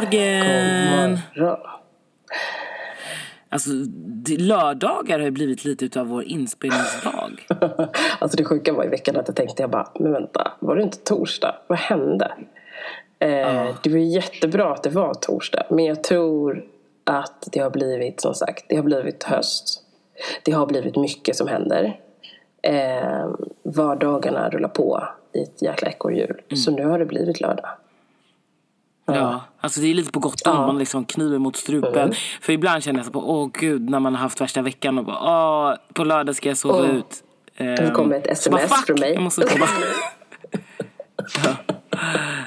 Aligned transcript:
morgon! 0.00 1.18
Alltså, 3.48 3.70
det- 3.96 4.36
lördagar 4.40 5.18
har 5.18 5.24
ju 5.24 5.30
blivit 5.30 5.64
lite 5.64 5.84
utav 5.84 6.06
vår 6.06 6.24
inspelningsdag. 6.24 7.46
Alltså 8.18 8.36
det 8.36 8.44
sjuka 8.44 8.72
var 8.72 8.84
i 8.84 8.88
veckan 8.88 9.16
att 9.16 9.28
jag 9.28 9.36
tänkte, 9.36 9.62
jag 9.62 9.70
bara, 9.70 9.88
men 10.00 10.12
vänta, 10.12 10.52
var 10.60 10.76
det 10.76 10.82
inte 10.82 10.98
torsdag? 10.98 11.54
Vad 11.66 11.78
hände? 11.78 12.32
Eh, 13.18 13.74
Det 13.82 13.90
var 13.90 13.98
jättebra 13.98 14.72
att 14.72 14.82
det 14.82 14.90
var 14.90 15.14
torsdag, 15.14 15.66
men 15.70 15.84
jag 15.84 16.04
tror 16.04 16.64
att 17.04 17.48
det 17.52 17.60
har 17.60 17.70
blivit, 17.70 18.20
som 18.20 18.34
sagt, 18.34 18.64
det 18.68 18.76
har 18.76 18.82
blivit 18.82 19.22
höst. 19.24 19.82
Det 20.42 20.52
har 20.52 20.66
blivit 20.66 20.96
mycket 20.96 21.36
som 21.36 21.48
händer. 21.48 22.00
Eh, 22.62 23.28
vardagarna 23.62 24.50
rullar 24.50 24.68
på 24.68 25.04
i 25.32 25.42
ett 25.42 25.62
jäkla 25.62 25.88
ekorrhjul. 25.88 26.40
Så 26.56 26.70
nu 26.70 26.84
har 26.84 26.98
det 26.98 27.06
blivit 27.06 27.40
lördag. 27.40 27.68
Ja, 29.06 29.40
alltså 29.60 29.80
det 29.80 29.86
är 29.90 29.94
lite 29.94 30.12
på 30.12 30.20
gott 30.20 30.40
och 30.46 30.52
ont. 30.54 30.66
Man 30.66 30.78
liksom 30.78 31.04
kniver 31.04 31.38
mot 31.38 31.56
strupen. 31.56 32.12
För 32.40 32.52
ibland 32.52 32.82
känner 32.84 32.98
jag 32.98 33.06
så 33.06 33.12
på, 33.12 33.30
åh 33.30 33.50
gud, 33.52 33.90
när 33.90 34.00
man 34.00 34.14
har 34.14 34.22
haft 34.22 34.40
värsta 34.40 34.62
veckan 34.62 34.98
och 34.98 35.04
bara, 35.04 35.18
åh, 35.70 35.74
på 35.94 36.04
lördag 36.04 36.36
ska 36.36 36.48
jag 36.48 36.58
sova 36.58 36.78
Åh. 36.78 36.90
ut. 36.96 37.24
Det 37.56 37.64
Ehm, 37.64 37.94
kommer 37.94 38.16
ett 38.16 38.24
bara, 38.24 38.32
sms 38.32 38.62
fuck, 38.62 38.86
från 38.86 39.00
mig. 39.00 39.12
Jag 39.12 39.22
måste 39.22 39.48
sova. 39.48 39.66
ja. 41.44 41.74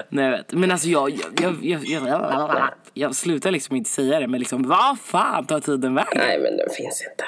Nej 0.09 0.26
jag 0.26 0.32
vet. 0.32 0.54
Men 0.54 0.72
alltså 0.72 0.88
jag, 0.88 1.09
jag, 1.12 1.58
jag, 1.62 1.86
jag, 1.86 2.08
jag, 2.08 2.70
jag 2.94 3.16
slutar 3.16 3.52
liksom 3.52 3.76
inte 3.76 3.89
säga 3.89 4.20
det. 4.20 4.28
Men 4.28 4.39
liksom, 4.39 4.64
vad 4.67 5.00
fan 5.00 5.45
tar 5.45 5.60
tiden 5.60 5.95
vägen? 5.95 6.10
Nej, 6.28 6.39
men 6.39 6.58
den 6.58 6.70
finns 6.70 7.06
inte. 7.12 7.23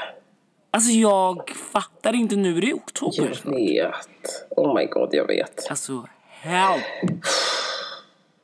Alltså 0.72 0.92
jag 0.92 1.50
fattar 1.72 2.16
inte 2.16 2.36
nu 2.36 2.58
är 2.58 2.62
det 2.62 2.74
oktober. 2.74 3.40
Jag 3.46 3.52
vet. 3.52 4.48
Oh 4.50 4.76
my 4.76 4.86
god, 4.86 5.10
jag 5.12 5.28
vet. 5.28 5.68
Alltså 5.70 6.06
help. 6.42 6.84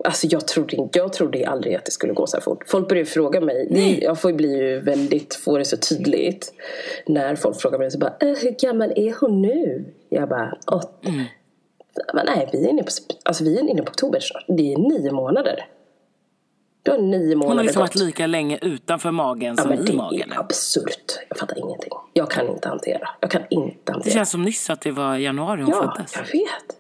Alltså 0.05 0.27
jag 0.27 0.47
trodde, 0.47 0.87
jag 0.93 1.13
trodde 1.13 1.47
aldrig 1.47 1.75
att 1.75 1.85
det 1.85 1.91
skulle 1.91 2.13
gå 2.13 2.27
så 2.27 2.37
här 2.37 2.41
fort. 2.41 2.63
Folk 2.67 2.87
börjar 2.89 3.01
ju 3.03 3.05
fråga 3.09 3.41
mig. 3.41 3.67
Det, 3.71 3.97
jag 4.05 4.21
får 4.21 4.33
bli 4.33 4.57
ju 4.57 4.79
väldigt, 4.79 5.35
får 5.35 5.59
det 5.59 5.65
så 5.65 5.77
tydligt. 5.77 6.53
När 7.05 7.35
folk 7.35 7.61
frågar 7.61 7.79
mig 7.79 7.91
så 7.91 7.97
bara, 7.99 8.13
äh, 8.19 8.27
hur 8.27 8.59
gammal 8.61 8.93
är 8.95 9.15
hon 9.19 9.41
nu? 9.41 9.85
Jag 10.09 10.29
bara, 10.29 10.57
åtta. 10.71 10.89
Men 12.13 12.25
nej, 12.25 12.49
vi 12.51 12.65
är, 12.65 12.69
inne 12.69 12.83
på, 12.83 12.89
alltså, 13.23 13.43
vi 13.43 13.57
är 13.57 13.61
inne 13.69 13.81
på 13.83 13.89
oktober 13.89 14.19
snart. 14.19 14.45
Det 14.47 14.73
är 14.73 14.77
nio 14.77 15.11
månader. 15.11 15.65
Du 16.83 16.91
har 16.91 16.97
nio 16.97 17.35
månader 17.35 17.47
Hon 17.47 17.57
har 17.57 17.63
liksom 17.63 17.81
gått. 17.81 17.95
varit 17.95 18.05
lika 18.07 18.27
länge 18.27 18.59
utanför 18.61 19.11
magen 19.11 19.55
Ja, 19.57 19.63
som 19.63 19.73
i 19.73 19.77
det 19.77 19.93
magen. 19.93 20.31
är 20.31 20.39
absurt. 20.39 21.19
Jag 21.29 21.37
fattar 21.37 21.57
ingenting. 21.59 21.89
Jag 22.13 22.31
kan 22.31 22.47
inte 22.49 22.67
hantera. 22.69 23.09
Jag 23.19 23.31
kan 23.31 23.41
inte 23.49 23.77
Det 23.83 23.91
hantera. 23.91 24.13
känns 24.13 24.29
som 24.31 24.41
nyss 24.43 24.69
att 24.69 24.81
det 24.81 24.91
var 24.91 25.15
januari 25.17 25.61
hon 25.61 25.69
Ja, 25.69 25.93
föddes. 25.95 26.15
jag 26.15 26.23
vet. 26.39 26.77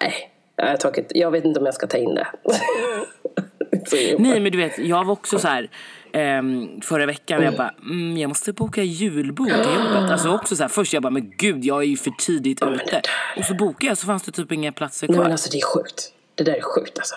Nej, 0.00 0.31
är 0.56 0.76
tråkigt. 0.76 1.12
jag 1.14 1.30
vet 1.30 1.44
inte 1.44 1.60
om 1.60 1.66
jag 1.66 1.74
ska 1.74 1.86
ta 1.86 1.96
in 1.98 2.14
det. 2.14 2.26
Nej 4.18 4.40
men 4.40 4.52
du 4.52 4.58
vet, 4.58 4.78
jag 4.78 5.04
var 5.04 5.12
också 5.12 5.38
så 5.38 5.48
här 5.48 5.70
ehm, 6.12 6.80
förra 6.80 7.06
veckan, 7.06 7.42
jag 7.42 7.56
bara, 7.56 7.74
mm, 7.80 8.18
jag 8.18 8.28
måste 8.28 8.52
boka 8.52 8.82
julbord 8.82 9.48
till 9.48 9.56
jobbet. 9.56 10.10
Alltså 10.10 10.34
också 10.34 10.56
så 10.56 10.62
här, 10.62 10.68
först 10.68 10.92
jag 10.92 11.02
bara, 11.02 11.10
men 11.10 11.32
gud 11.36 11.64
jag 11.64 11.82
är 11.82 11.86
ju 11.86 11.96
för 11.96 12.10
tidigt 12.10 12.62
ute. 12.62 13.02
Och 13.36 13.44
så 13.44 13.54
bokade 13.54 13.86
jag 13.86 13.98
så 13.98 14.06
fanns 14.06 14.22
det 14.22 14.32
typ 14.32 14.52
inga 14.52 14.72
platser 14.72 15.08
Nej 15.08 15.14
kvar. 15.14 15.24
men 15.24 15.32
alltså 15.32 15.50
det 15.50 15.58
är 15.58 15.66
sjukt. 15.66 16.12
Det 16.34 16.44
där 16.44 16.52
är 16.52 16.60
sjukt 16.60 16.98
alltså. 16.98 17.14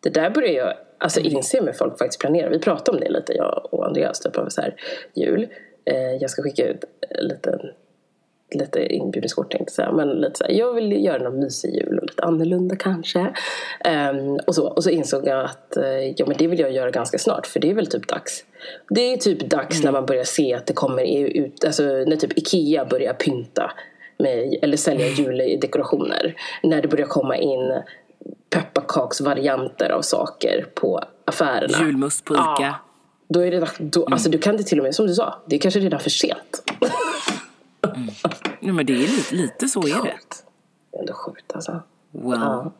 Det 0.00 0.10
där 0.10 0.30
börjar 0.30 0.52
jag 0.52 0.74
alltså, 0.98 1.20
inse 1.20 1.60
med 1.62 1.76
folk 1.76 1.98
faktiskt 1.98 2.20
planerar. 2.20 2.50
Vi 2.50 2.58
pratade 2.58 2.98
om 2.98 3.04
det 3.04 3.10
lite, 3.10 3.32
jag 3.32 3.68
och 3.70 3.86
Andreas, 3.86 4.20
typ 4.20 4.36
av 4.36 4.48
så 4.48 4.60
här 4.60 4.74
jul. 5.14 5.48
Eh, 5.84 5.96
jag 5.96 6.30
ska 6.30 6.42
skicka 6.42 6.66
ut 6.66 6.84
lite, 7.20 7.58
lite 8.54 8.86
inbjudningskort 8.94 9.50
tänkte 9.50 9.64
jag 9.64 9.74
säga. 9.74 9.92
Men 9.92 10.08
lite 10.08 10.38
så 10.38 10.44
här, 10.44 10.52
jag 10.52 10.72
vill 10.72 11.04
göra 11.04 11.22
någon 11.22 11.40
mysig 11.40 11.74
jul 11.74 11.98
och 11.98 12.06
lite 12.06 12.22
annorlunda 12.22 12.76
kanske. 12.76 13.34
Ehm, 13.84 14.36
och, 14.46 14.54
så, 14.54 14.68
och 14.68 14.84
så 14.84 14.90
insåg 14.90 15.26
jag 15.26 15.44
att 15.44 15.76
eh, 15.76 16.10
ja, 16.16 16.26
men 16.26 16.36
det 16.36 16.46
vill 16.46 16.58
jag 16.58 16.72
göra 16.72 16.90
ganska 16.90 17.18
snart 17.18 17.46
för 17.46 17.60
det 17.60 17.70
är 17.70 17.74
väl 17.74 17.86
typ 17.86 18.08
dags. 18.08 18.44
Det 18.88 19.12
är 19.12 19.16
typ 19.16 19.40
dags 19.40 19.84
när 19.84 19.92
man 19.92 20.06
börjar 20.06 20.24
se 20.24 20.54
att 20.54 20.66
det 20.66 20.72
kommer 20.72 21.04
ut, 21.36 21.64
alltså 21.64 21.82
när 21.82 22.16
typ 22.16 22.38
Ikea 22.38 22.84
börjar 22.84 23.14
pynta 23.14 23.72
med, 24.18 24.58
eller 24.62 24.76
sälja 24.76 25.06
juldekorationer. 25.06 26.34
När 26.62 26.82
det 26.82 26.88
börjar 26.88 27.06
komma 27.06 27.36
in 27.36 27.72
pepparkaksvarianter 28.50 29.90
av 29.90 30.02
saker 30.02 30.66
på 30.74 31.00
affärerna. 31.24 31.86
Julmust 31.86 32.24
på 32.24 32.34
Ica. 32.34 32.56
Ja. 32.58 32.74
Då 33.28 33.40
är 33.40 33.50
det 33.50 33.68
då, 33.78 34.04
alltså 34.04 34.30
du 34.30 34.38
kan 34.38 34.56
det 34.56 34.62
till 34.62 34.78
och 34.78 34.84
med, 34.84 34.94
som 34.94 35.06
du 35.06 35.14
sa, 35.14 35.42
det 35.46 35.56
är 35.56 35.60
kanske 35.60 35.80
redan 35.80 36.00
för 36.00 36.10
sent. 36.10 36.62
Nej 38.60 38.72
men 38.72 38.86
det 38.86 38.92
är 38.92 38.98
lite, 38.98 39.34
lite 39.34 39.68
så 39.68 39.80
är 39.80 40.02
det. 40.04 40.14
Det 40.90 40.96
är 40.96 41.00
ändå 41.00 41.12
sjukt 41.12 41.52
alltså. 41.54 41.82
Well, 42.10 42.70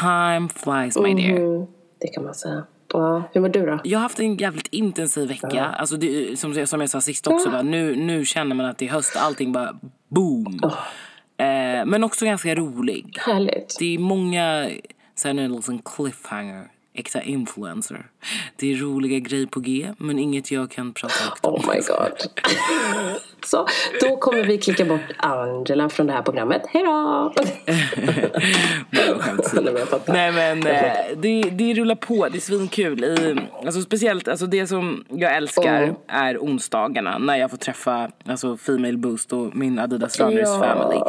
time 0.00 0.48
flies 0.48 0.98
my 0.98 1.14
dear. 1.14 1.36
Mm, 1.36 1.66
det 2.00 2.08
kan 2.08 2.24
man 2.24 2.34
säga. 2.34 2.64
Ja, 2.92 3.22
hur 3.32 3.40
mår 3.40 3.48
du 3.48 3.66
då? 3.66 3.78
Jag 3.84 3.98
har 3.98 4.02
haft 4.02 4.20
en 4.20 4.36
jävligt 4.36 4.66
intensiv 4.66 5.28
vecka. 5.28 5.64
Alltså 5.64 5.96
det, 5.96 6.38
som, 6.38 6.66
som 6.66 6.80
jag 6.80 6.90
sa 6.90 7.00
sist 7.00 7.26
också, 7.26 7.50
bara, 7.50 7.62
nu, 7.62 7.96
nu 7.96 8.24
känner 8.24 8.54
man 8.56 8.66
att 8.66 8.78
det 8.78 8.86
är 8.88 8.90
höst. 8.90 9.16
Allting 9.16 9.52
bara 9.52 9.78
boom. 10.08 10.60
Eh, 11.36 11.86
men 11.86 12.04
också 12.04 12.24
ganska 12.24 12.54
rolig. 12.54 13.18
Härligt. 13.26 13.76
Det 13.78 13.94
är 13.94 13.98
många, 13.98 14.70
så 15.14 15.28
här 15.28 15.34
nu 15.34 15.44
är 15.44 15.48
det 15.48 15.54
liksom 15.54 15.78
cliffhanger, 15.78 16.68
äkta 16.96 17.22
influencer. 17.22 18.06
Det 18.56 18.72
är 18.72 18.76
roliga 18.76 19.18
grejer 19.18 19.46
på 19.46 19.60
G, 19.60 19.92
men 19.98 20.18
inget 20.18 20.50
jag 20.50 20.70
kan 20.70 20.92
prata 20.92 21.14
högt 21.24 21.44
om. 21.46 21.54
Oh 21.54 21.74
my 21.74 21.80
god. 21.80 22.12
Så, 23.44 23.66
då 24.00 24.16
kommer 24.16 24.44
vi 24.44 24.58
klicka 24.58 24.84
bort 24.84 25.00
Angela 25.16 25.88
från 25.88 26.06
det 26.06 26.12
här 26.12 26.22
programmet. 26.22 26.62
Hej 26.68 26.82
då! 26.82 27.32
Nej, 30.06 30.32
men 30.32 30.66
eh, 30.66 30.92
det, 31.16 31.42
det 31.42 31.74
rullar 31.74 31.94
på, 31.94 32.28
det 32.28 32.38
är 32.38 32.40
svinkul. 32.40 33.04
I, 33.04 33.36
alltså 33.66 33.82
speciellt, 33.82 34.28
alltså 34.28 34.46
det 34.46 34.66
som 34.66 35.04
jag 35.08 35.36
älskar 35.36 35.82
Mm. 35.82 35.94
är 36.08 36.38
onsdagarna 36.38 37.18
när 37.18 37.36
jag 37.36 37.50
får 37.50 37.56
träffa 37.56 38.10
alltså 38.28 38.56
Female 38.56 38.96
Boost 38.96 39.32
och 39.32 39.56
min 39.56 39.78
Adidas 39.78 40.20
Runners 40.20 40.48
family. 40.60 41.00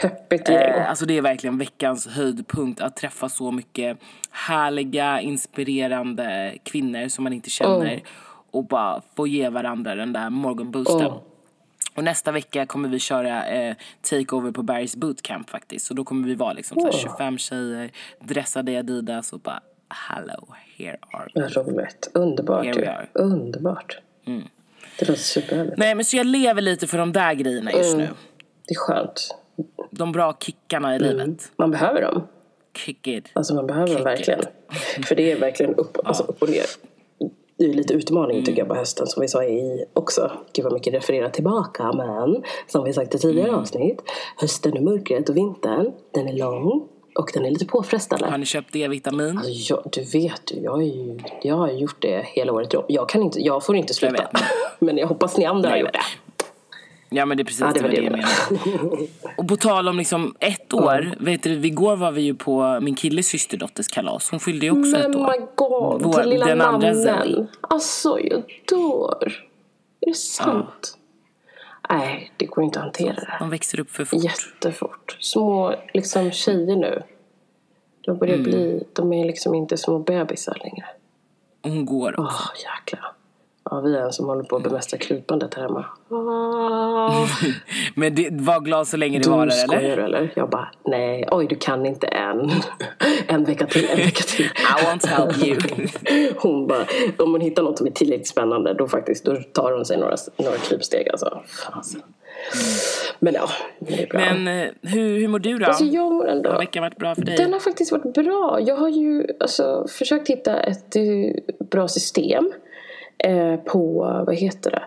Peppigt 0.00 0.48
gäng. 0.48 0.58
Eh, 0.58 0.90
alltså 0.90 1.06
det 1.06 1.16
är 1.18 1.22
verkligen 1.22 1.58
veckans 1.58 2.06
höjdpunkt 2.06 2.80
att 2.80 2.96
träffa 2.96 3.28
så 3.28 3.50
mycket 3.50 3.98
härliga, 4.34 5.20
inspirerande 5.20 6.54
kvinnor 6.62 7.08
som 7.08 7.24
man 7.24 7.32
inte 7.32 7.50
känner 7.50 8.02
och 8.50 8.64
bara 8.64 9.02
få 9.16 9.26
ge 9.26 9.48
varandra 9.48 9.94
den 9.94 10.12
där 10.12 10.30
morgonboosten. 10.30 11.06
Mm. 11.06 11.18
Och 11.94 12.04
nästa 12.04 12.32
vecka 12.32 12.66
kommer 12.66 12.88
vi 12.88 12.98
köra 12.98 13.46
eh, 13.46 13.76
takeover 14.00 14.50
på 14.50 14.62
Barry's 14.62 14.98
bootcamp 14.98 15.50
faktiskt. 15.50 15.86
Så 15.86 15.94
då 15.94 16.04
kommer 16.04 16.28
vi 16.28 16.34
vara 16.34 16.52
liksom 16.52 16.84
här 16.84 16.92
25 16.92 17.38
tjejer, 17.38 17.90
dressade 18.20 18.72
i 18.72 18.76
Adidas 18.76 19.32
och 19.32 19.40
bara 19.40 19.60
hello, 20.08 20.54
here 20.76 20.98
are 21.12 21.28
we. 21.34 21.48
Roligt. 21.48 22.10
Underbart 22.14 22.64
Here 22.64 22.80
ju. 22.80 22.86
are. 22.86 23.08
Underbart. 23.12 23.98
Det 24.98 25.08
låter 25.08 25.20
superhärligt. 25.22 25.78
Nej 25.78 25.94
men 25.94 26.04
så 26.04 26.16
jag 26.16 26.26
lever 26.26 26.62
lite 26.62 26.86
för 26.86 26.98
de 26.98 27.12
där 27.12 27.34
grejerna 27.34 27.72
just 27.72 27.96
nu. 27.96 28.08
Det 28.66 28.74
är 28.74 28.78
skönt. 28.78 29.36
De 29.90 30.12
bra 30.12 30.36
kickarna 30.40 30.96
i 30.96 30.98
livet. 30.98 31.52
Man 31.56 31.70
behöver 31.70 32.02
dem. 32.02 32.26
Kick 32.76 33.06
it. 33.06 33.30
Alltså 33.32 33.54
man 33.54 33.66
behöver 33.66 33.96
Kick 33.96 34.06
verkligen. 34.06 34.40
För 35.06 35.14
det 35.14 35.32
är 35.32 35.40
verkligen 35.40 35.74
upp, 35.74 35.98
alltså 36.04 36.22
upp 36.22 36.42
och 36.42 36.50
ner. 36.50 36.66
Det 37.58 37.64
är 37.64 37.72
lite 37.72 37.94
utmaning 37.94 38.44
tycker 38.44 38.58
jag 38.58 38.68
på 38.68 38.74
hösten 38.74 39.06
som 39.06 39.20
vi 39.20 39.28
sa 39.28 39.44
i 39.44 39.84
också. 39.92 40.30
Gud 40.52 40.64
vad 40.64 40.72
mycket 40.72 40.94
refererar 40.94 41.28
tillbaka 41.28 41.92
men 41.92 42.42
som 42.66 42.84
vi 42.84 42.92
sagt 42.92 43.14
i 43.14 43.18
tidigare 43.18 43.52
avsnitt. 43.56 44.02
Hösten 44.36 44.72
och 44.72 44.82
mörkret 44.82 45.28
och 45.28 45.36
vintern 45.36 45.92
den 46.14 46.28
är 46.28 46.32
lång 46.32 46.88
och 47.14 47.30
den 47.34 47.44
är 47.44 47.50
lite 47.50 47.66
påfrestande. 47.66 48.26
Har 48.26 48.38
ni 48.38 48.46
köpt 48.46 48.72
D-vitamin? 48.72 49.38
Alltså, 49.38 49.74
jag, 49.74 49.82
du 49.92 50.02
vet 50.18 50.52
ju, 50.52 50.60
jag, 50.60 50.72
har 50.72 50.82
ju, 50.82 51.18
jag 51.42 51.56
har 51.56 51.70
gjort 51.70 52.02
det 52.02 52.26
hela 52.26 52.52
året. 52.52 52.74
Jag, 52.88 53.08
kan 53.08 53.22
inte, 53.22 53.40
jag 53.40 53.64
får 53.64 53.76
inte 53.76 53.94
sluta. 53.94 54.12
vet. 54.32 54.42
men 54.78 54.96
jag 54.96 55.06
hoppas 55.06 55.36
ni 55.36 55.44
andra 55.44 55.68
har 55.68 55.76
Nej, 55.76 55.80
gjort 55.82 55.92
det. 55.92 56.23
Ja 57.16 57.26
men 57.26 57.36
det 57.36 57.42
är 57.42 57.44
precis 57.44 57.60
Ja, 57.60 57.72
det, 57.74 57.82
var 57.82 57.88
det 57.88 57.96
jag 57.96 58.12
menade. 58.12 59.06
Och 59.36 59.48
på 59.48 59.56
tal 59.56 59.88
om 59.88 59.96
liksom 59.98 60.34
ett 60.40 60.72
år, 60.74 61.14
vet 61.20 61.42
du, 61.42 61.50
igår 61.66 61.96
var 61.96 62.12
vi 62.12 62.22
ju 62.22 62.34
på 62.34 62.78
min 62.80 62.94
killes 62.94 63.26
systerdotters 63.26 63.88
kalas. 63.88 64.30
Hon 64.30 64.40
fyllde 64.40 64.66
ju 64.66 64.72
också 64.80 64.96
ett 64.96 65.10
Men 65.10 65.16
år. 65.20 65.26
my 65.40 65.46
god, 65.54 66.02
Vår- 66.02 66.20
till 66.20 66.30
lilla 66.30 66.46
den 66.46 66.60
andra. 66.60 66.94
Zoe. 66.94 67.46
Alltså 67.60 68.18
jag 68.20 68.42
dör. 68.68 69.32
Är 70.00 70.06
det 70.06 70.14
sant? 70.16 70.98
Nej, 71.90 72.32
det 72.36 72.46
går 72.46 72.64
inte 72.64 72.78
att 72.78 72.84
hantera 72.84 73.14
det. 73.14 73.36
De 73.38 73.50
växer 73.50 73.80
upp 73.80 73.90
för 73.90 74.04
fort. 74.04 74.24
Jättefort. 74.24 75.16
Små 75.20 75.74
liksom 75.94 76.30
tjejer 76.30 76.76
nu. 76.76 77.02
De 78.00 78.18
börjar 78.18 78.34
Mm. 78.34 78.44
bli, 78.44 78.82
de 78.92 79.12
är 79.12 79.24
liksom 79.24 79.54
inte 79.54 79.76
små 79.76 79.98
bebisar 79.98 80.56
längre. 80.64 80.86
Hon 81.62 81.86
går 81.86 82.14
Åh, 82.18 82.24
också. 82.26 82.42
jäklar. 82.64 83.12
Ja, 83.70 83.80
vi 83.80 83.96
är 83.96 84.00
en 84.00 84.12
som 84.12 84.26
håller 84.26 84.42
på 84.42 84.56
att 84.56 84.62
bemästra 84.62 84.98
krypandet 84.98 85.54
här 85.54 85.62
hemma. 85.62 85.84
Ah. 86.10 87.26
Men 87.94 88.14
det, 88.14 88.28
var 88.32 88.60
glad 88.60 88.88
så 88.88 88.96
länge 88.96 89.18
Du 89.18 89.30
varar 89.30 89.50
skojar 89.50 89.82
eller? 89.82 89.96
du 89.96 90.02
eller? 90.02 90.32
Jag 90.36 90.50
bara, 90.50 90.68
nej, 90.84 91.28
oj 91.30 91.46
du 91.46 91.56
kan 91.56 91.86
inte 91.86 92.06
än. 92.06 92.50
en 93.26 93.44
vecka 93.44 93.66
till, 93.66 93.88
en 93.90 93.96
vecka 93.96 94.22
till. 94.22 94.44
I 94.46 94.84
won't 94.84 95.06
help 95.06 95.44
you. 95.44 95.88
Hon 96.36 96.66
bara, 96.66 96.86
om 97.18 97.32
hon 97.32 97.40
hittar 97.40 97.62
något 97.62 97.78
som 97.78 97.86
är 97.86 97.90
tillräckligt 97.90 98.28
spännande 98.28 98.74
då 98.74 98.88
faktiskt, 98.88 99.24
då 99.24 99.36
tar 99.36 99.72
hon 99.72 99.84
sig 99.84 99.96
några, 99.96 100.16
några 100.36 100.56
krypsteg 100.56 101.08
alltså. 101.08 101.42
Fasen. 101.46 102.02
Men 103.18 103.34
ja, 103.34 103.48
det 103.78 104.02
är 104.02 104.06
bra. 104.06 104.20
Men 104.20 104.48
eh, 104.48 104.70
hur, 104.82 105.18
hur 105.18 105.28
mår 105.28 105.38
du 105.38 105.58
då? 105.58 105.66
Alltså 105.66 105.84
jag 105.84 106.12
mår 106.12 106.28
ändå... 106.28 106.50
Har 106.50 106.58
veckan 106.58 106.82
varit 106.82 106.96
bra 106.96 107.14
för 107.14 107.22
dig? 107.22 107.36
Den 107.36 107.52
har 107.52 107.60
faktiskt 107.60 107.92
varit 107.92 108.14
bra. 108.14 108.58
Jag 108.60 108.76
har 108.76 108.88
ju 108.88 109.26
alltså, 109.40 109.86
försökt 109.88 110.28
hitta 110.28 110.60
ett 110.60 110.96
eh, 110.96 111.02
bra 111.70 111.88
system 111.88 112.52
eh, 113.18 113.56
på, 113.56 114.00
vad 114.26 114.34
heter 114.34 114.70
det, 114.70 114.84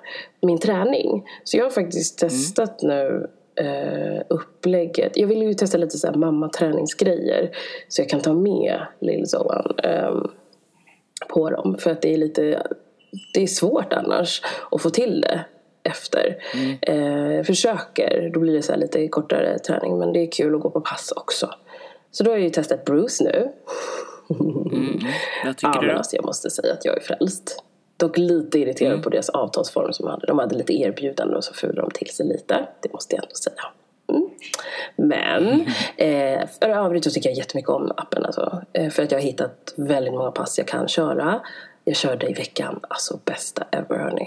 min 0.48 0.60
träning. 0.60 1.26
Så 1.44 1.58
jag 1.58 1.66
har 1.66 1.70
faktiskt 1.70 2.20
testat 2.20 2.82
nu 2.82 3.28
eh, 3.58 4.22
upplägget. 4.28 5.18
Jag 5.18 5.28
vill 5.28 5.42
ju 5.42 5.54
testa 5.54 5.78
lite 5.78 5.98
så 5.98 6.08
här 6.08 6.14
mammaträningsgrejer. 6.14 7.52
Så 7.88 8.02
jag 8.02 8.10
kan 8.10 8.22
ta 8.22 8.34
med 8.34 8.82
lill-Zoan 9.00 9.80
eh, 9.84 10.16
på 11.30 11.50
dem. 11.50 11.78
För 11.80 11.92
att 11.92 12.02
det 12.02 12.14
är 12.14 12.18
lite, 12.18 12.68
det 13.34 13.44
är 13.44 13.48
svårt 13.48 13.94
annars 13.94 14.42
att 14.72 14.82
få 14.82 14.90
till 14.90 15.22
det 15.22 15.46
efter. 15.84 16.38
Eh, 16.82 17.34
jag 17.36 17.46
försöker, 17.46 18.32
då 18.34 18.40
blir 18.40 18.54
det 18.54 18.62
så 18.62 18.72
här 18.72 18.80
lite 18.80 19.08
kortare 19.08 19.60
träning. 19.60 19.98
Men 19.98 20.14
det 20.14 20.20
är 20.20 20.32
kul 20.32 20.56
att 20.56 20.62
gå 20.62 20.70
på 20.70 20.82
pass 20.82 21.14
också. 21.16 21.50
Så 22.12 22.24
då 22.24 22.32
har 22.32 22.38
jag 22.38 22.44
ju 22.44 22.50
testat 22.50 22.86
Bruce 22.86 23.24
nu. 23.24 23.52
Vad 25.46 25.58
tycker 25.58 25.74
Ja, 25.74 25.82
du 25.82 25.92
alltså 25.92 26.16
jag 26.16 26.26
måste 26.26 26.50
säga 26.50 26.74
att 26.74 26.86
jag 26.86 26.98
är 26.98 27.02
frälst. 27.02 27.64
Dock 27.98 28.18
lite 28.18 28.60
irriterad 28.60 28.92
Mm. 28.92 29.04
på 29.04 29.10
deras 29.10 29.30
avtalsform 29.30 29.94
som 29.94 30.06
de 30.06 30.12
hade. 30.12 30.28
De 30.28 30.40
hade 30.40 30.56
lite 30.56 30.74
erbjudanden 30.74 31.38
och 31.38 31.44
så 31.44 31.54
fulade 31.54 31.82
de 31.82 31.92
till 31.92 32.08
sig 32.16 32.26
lite. 32.28 32.68
Det 32.82 32.94
måste 32.94 33.16
jag 33.16 33.24
ändå 33.24 33.36
säga. 33.36 33.64
Mm. 34.12 34.30
Men 34.96 35.62
eh, 35.98 36.48
för 36.62 36.70
övrigt 36.70 37.04
så 37.04 37.12
tycker 37.12 37.30
jag 37.30 37.38
jättemycket 37.38 37.70
om 37.70 37.92
appen. 37.98 38.26
Alltså, 38.26 38.62
eh, 38.74 38.90
för 38.90 39.04
att 39.04 39.12
jag 39.12 39.20
har 39.20 39.24
hittat 39.24 39.74
väldigt 39.78 40.14
många 40.14 40.32
pass 40.32 40.58
jag 40.58 40.68
kan 40.68 40.88
köra. 40.88 41.42
Jag 41.84 41.96
körde 41.96 42.30
i 42.30 42.34
veckan, 42.34 42.80
alltså 42.90 43.20
bästa 43.26 43.66
ever 43.72 43.98
hörni. 43.98 44.26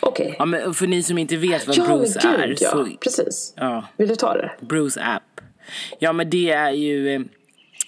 Okej. 0.00 0.36
Ja, 0.38 0.44
men 0.44 0.74
för 0.74 0.86
ni 0.86 1.02
som 1.02 1.18
inte 1.18 1.36
vet 1.36 1.66
vad 1.66 1.76
Ja, 1.76 1.84
men 1.88 1.98
Bruce 1.98 2.18
gud 2.22 2.40
är. 2.40 2.56
ja. 2.60 2.70
Så, 2.70 2.88
Precis. 3.00 3.54
ja, 3.56 3.84
Vill 3.96 4.08
du 4.08 4.16
ta 4.16 4.34
det? 4.34 4.50
Bruce 4.60 5.00
app. 5.00 5.40
Ja 5.98 6.12
men 6.12 6.30
det 6.30 6.50
är 6.50 6.70
ju 6.70 7.14
eh, 7.14 7.20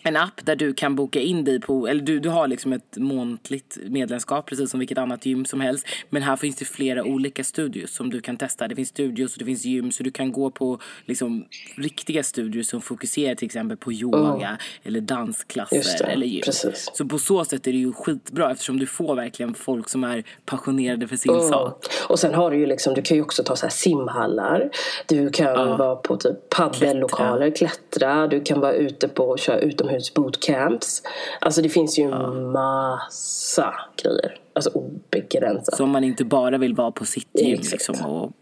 en 0.02 0.16
app 0.16 0.40
där 0.44 0.56
du 0.56 0.75
kan 0.75 0.96
boka 0.96 1.20
in 1.20 1.44
dig 1.44 1.60
på, 1.60 1.88
eller 1.88 2.02
du, 2.02 2.20
du 2.20 2.28
har 2.28 2.49
liksom 2.49 2.72
ett 2.72 2.96
månatligt 2.96 3.78
medlemskap 3.87 4.46
precis 4.46 4.70
som 4.70 4.81
vilket 4.81 4.99
annat 4.99 5.26
gym 5.26 5.44
som 5.44 5.60
helst. 5.60 5.87
Men 6.10 6.22
här 6.22 6.37
finns 6.37 6.56
det 6.56 6.64
flera 6.64 7.04
olika 7.04 7.44
studios 7.44 7.90
som 7.94 8.10
du 8.10 8.20
kan 8.20 8.37
testa. 8.37 8.69
Det 8.69 8.75
finns 8.75 8.88
studios 8.88 9.32
och 9.32 9.38
det 9.38 9.44
finns 9.44 9.64
gym 9.64 9.93
så 9.93 10.02
du 10.02 10.10
kan 10.10 10.32
gå 10.32 10.50
på 10.50 10.78
liksom 11.06 11.44
riktiga 11.76 12.22
studios 12.22 12.69
som 12.69 12.81
fokuserar 12.81 13.34
till 13.34 13.46
exempel 13.46 13.76
på 13.76 13.93
yoga 13.93 14.58
eller 14.82 15.00
Just 15.00 15.08
dansklasser 15.08 16.06
eller 16.06 16.26
gym. 16.26 16.43
precis. 16.44 16.90
Så 16.94 17.06
på 17.06 17.19
så 17.19 17.44
sätt 17.44 17.66
är 17.66 17.72
det 17.72 17.78
ju 17.78 17.93
skitbra 17.93 18.50
eftersom 18.50 18.78
du 18.78 18.87
får 18.87 19.14
verkligen 19.16 19.54
folk 19.54 19.88
som 19.88 20.04
är 20.04 20.25
passionerade 20.44 21.08
för 21.08 21.16
sin 21.16 21.40
sak. 21.40 21.87
Och 22.08 22.19
sen 22.19 22.34
har 22.34 22.50
du 22.50 22.56
ju 22.56 22.66
liksom, 22.66 22.94
du 22.94 23.02
kan 23.02 23.16
ju 23.16 23.22
också 23.22 23.43
ta 23.44 23.56
så 23.56 23.66
här 23.66 23.70
simhallar. 23.70 24.70
Du 25.06 25.31
kan 25.31 25.78
vara 25.78 25.96
på 25.96 26.16
typ 26.16 26.49
paddellokaler, 26.49 27.50
klättra. 27.50 28.26
Du 28.26 28.40
kan 28.40 28.60
vara 28.60 28.72
ute 28.72 29.08
på 29.08 29.25
och 29.25 29.38
köra 29.38 29.58
utomhus 29.58 29.92
bootcamps. 30.15 31.03
Alltså 31.41 31.62
det 31.62 31.69
finns 31.69 31.99
ju 31.99 32.09
massa 32.53 33.75
grejer. 34.03 34.41
Alltså 34.53 34.71
obegränsat. 34.71 35.77
Så 35.77 35.85
om 35.85 35.91
man 35.91 36.05
inte 36.05 36.25
bara 36.25 36.59
vill 36.59 36.75
vara 36.75 36.91
på 36.91 37.05
sitt 37.05 37.29
gym 37.41 37.61
liksom, 37.73 38.06
och 38.06 38.33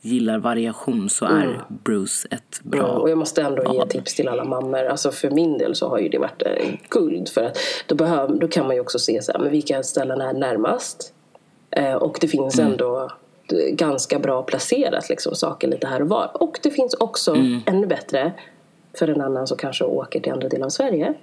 gillar 0.00 0.38
variation 0.38 1.08
så 1.10 1.24
är 1.24 1.64
Bruce 1.68 2.28
ett 2.30 2.60
bra 2.62 2.80
Ja, 2.80 2.86
och 2.86 3.10
jag 3.10 3.18
måste 3.18 3.42
ändå 3.42 3.74
ge 3.74 3.86
tips 3.86 4.14
till 4.14 4.28
alla 4.28 4.44
mammor. 4.44 4.84
Alltså 4.84 5.10
för 5.10 5.30
min 5.30 5.58
del 5.58 5.74
så 5.74 5.88
har 5.88 5.98
ju 5.98 6.08
det 6.08 6.18
varit 6.18 6.42
eh, 6.42 6.74
guld. 6.88 7.28
För 7.28 7.44
att 7.44 7.58
då, 7.86 7.94
behöver, 7.94 8.34
då 8.34 8.48
kan 8.48 8.66
man 8.66 8.74
ju 8.74 8.80
också 8.80 8.98
se 8.98 9.22
så 9.22 9.32
här, 9.32 9.38
men 9.38 9.50
vilka 9.50 9.82
ställen 9.82 10.20
är 10.20 10.32
närmast. 10.32 11.14
Eh, 11.70 11.94
och 11.94 12.18
det 12.20 12.28
finns 12.28 12.58
ändå 12.58 13.10
eh, 13.52 13.74
ganska 13.74 14.18
bra 14.18 14.42
placerat 14.42 15.08
liksom, 15.08 15.34
saker 15.34 15.68
lite 15.68 15.86
här 15.86 16.02
och 16.02 16.08
var. 16.08 16.30
Och 16.42 16.58
det 16.62 16.70
finns 16.70 16.94
också, 16.94 17.34
ännu 17.66 17.86
bättre, 17.86 18.32
för 18.98 19.08
en 19.08 19.20
annan 19.20 19.46
som 19.46 19.56
kanske 19.58 19.84
åker 19.84 20.20
till 20.20 20.32
andra 20.32 20.48
delar 20.48 20.66
av 20.66 20.70
Sverige. 20.70 21.14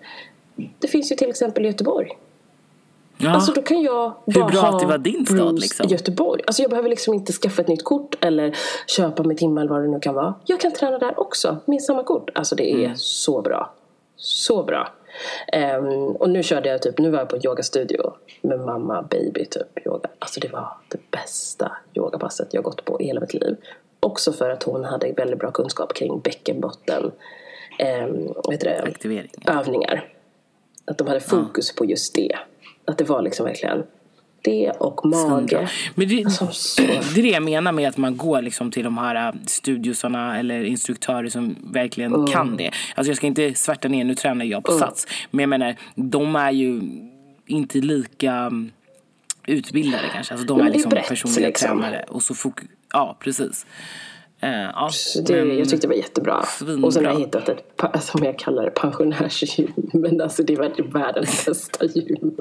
Det 0.80 0.88
finns 0.88 1.12
ju 1.12 1.16
till 1.16 1.30
exempel 1.30 1.66
i 1.66 1.68
Göteborg. 1.68 2.10
Ja. 3.18 3.30
Alltså 3.34 3.52
då 3.52 3.62
kan 3.62 3.82
jag 3.82 4.14
Hur 4.26 4.34
bra 4.34 4.44
ha 4.62 4.68
att 4.68 4.80
det 4.80 4.86
var 4.86 4.98
din 4.98 5.26
stad, 5.26 5.60
liksom. 5.60 5.88
Göteborg. 5.90 6.44
Alltså 6.48 6.62
jag 6.62 6.70
behöver 6.70 6.90
liksom 6.90 7.14
inte 7.14 7.34
skaffa 7.34 7.62
ett 7.62 7.68
nytt 7.68 7.84
kort 7.84 8.16
eller 8.26 8.56
köpa 8.88 9.24
med 9.24 9.38
timme 9.38 9.62
eller 9.62 9.70
vad 9.70 9.82
det 9.82 9.88
nu 9.88 10.00
kan 10.00 10.16
vara. 10.16 10.34
Jag 10.46 10.60
kan 10.60 10.72
träna 10.72 10.98
där 10.98 11.20
också 11.20 11.58
med 11.66 11.82
samma 11.82 12.04
kort. 12.04 12.30
Alltså 12.34 12.56
det 12.56 12.72
är 12.74 12.86
Mm. 12.86 12.98
så 12.98 13.42
bra. 13.42 13.74
Så 14.18 14.64
bra. 14.64 14.90
Ehm, 15.54 15.88
och 16.08 16.30
nu 16.30 16.44
körde 16.44 16.70
jag 16.70 16.82
typ, 16.82 16.98
nu 17.00 17.10
var 17.10 17.20
jag 17.20 17.30
på 17.30 17.36
en 17.36 17.46
yogastudio 17.46 18.14
med 18.42 18.60
mamma, 18.60 19.02
baby 19.02 19.46
typ 19.46 19.86
yoga. 19.88 20.10
Alltså 20.20 20.40
det 20.40 20.48
var 20.52 20.68
det 20.88 21.12
bästa 21.12 21.72
yogapasset 21.94 22.48
jag 22.54 22.64
gått 22.64 22.86
på 22.86 23.02
i 23.02 23.06
hela 23.06 23.20
mitt 23.20 23.34
liv. 23.34 23.56
Också 24.00 24.34
för 24.34 24.50
att 24.50 24.64
hon 24.64 24.84
hade 24.84 25.12
väldigt 25.12 25.40
bra 25.40 25.52
kunskap 25.52 25.94
kring 25.94 26.20
bäckenbotten, 26.20 27.12
heter 27.78 28.84
det? 29.10 29.52
Övningar. 29.52 30.06
Att 30.88 30.98
de 30.98 31.08
hade 31.08 31.20
fokus 31.20 31.76
på 31.76 31.86
just 31.86 32.16
det. 32.16 32.32
Att 32.88 32.98
det 32.98 33.04
var 33.04 33.22
liksom 33.22 33.46
verkligen 33.46 33.84
det 34.42 34.72
och 34.72 35.06
mage. 35.06 35.70
Men 35.96 36.08
det, 36.08 36.26
Alltså, 36.26 36.48
så. 36.52 36.82
det 36.82 37.20
är 37.20 37.24
det 37.24 37.30
jag 37.30 37.44
menar 37.44 37.72
med 37.72 37.90
att 37.90 37.98
man 37.98 38.18
går 38.18 38.42
liksom 38.42 38.72
till 38.72 38.84
de 38.84 38.98
här 38.98 39.28
äh, 39.28 39.34
studiosarna 39.48 40.40
eller 40.40 40.64
instruktörer 40.64 41.30
som 41.30 41.56
verkligen 41.74 42.14
Mm. 42.14 42.28
kan 42.28 42.58
det. 42.58 42.72
Alltså 42.96 43.10
jag 43.10 43.18
ska 43.18 43.28
inte 43.28 43.54
svärta 43.54 43.88
ner, 43.88 44.04
nu 44.04 44.16
tränar 44.16 44.46
jag 44.46 44.64
på 44.64 44.72
Sats. 44.72 45.08
Men 45.32 45.40
jag 45.44 45.50
menar, 45.50 45.76
de 45.96 46.36
är 46.36 46.52
ju 46.52 46.82
inte 47.46 47.78
lika 47.78 48.32
mm, 48.34 48.72
utbildade 49.48 50.04
kanske. 50.14 50.34
Alltså 50.34 50.48
de 50.48 50.58
Men 50.58 50.68
är 50.68 50.70
det 50.70 50.74
är 50.74 50.78
liksom 50.78 50.90
brett, 50.90 51.08
personliga 51.08 51.48
liksom. 51.48 51.68
tränare. 51.82 52.06
Och 52.10 52.24
så 52.24 52.34
fok- 52.34 52.68
ja, 52.94 53.18
precis. 53.20 53.66
Eh, 54.46 54.70
ja, 54.76 54.90
Så 54.92 55.22
det, 55.22 55.46
men- 55.46 55.58
jag 55.58 55.70
tyckte 55.70 55.88
det 55.88 55.92
var 55.94 55.96
jättebra. 56.02 56.44
Svinbra. 56.46 56.86
Och 56.88 56.94
sen 56.94 57.06
har 57.06 57.12
jag 57.14 57.20
hittat 57.20 57.50
ett, 57.50 57.64
som 58.04 58.24
jag 58.24 58.40
kallar 58.40 58.64
det, 58.64 58.72
pensionärsgym. 58.72 59.72
Men 59.94 60.22
alltså 60.22 60.44
det 60.44 60.56
var 60.56 60.92
världens 60.94 61.46
bästa 61.46 61.86
gym. 61.86 62.36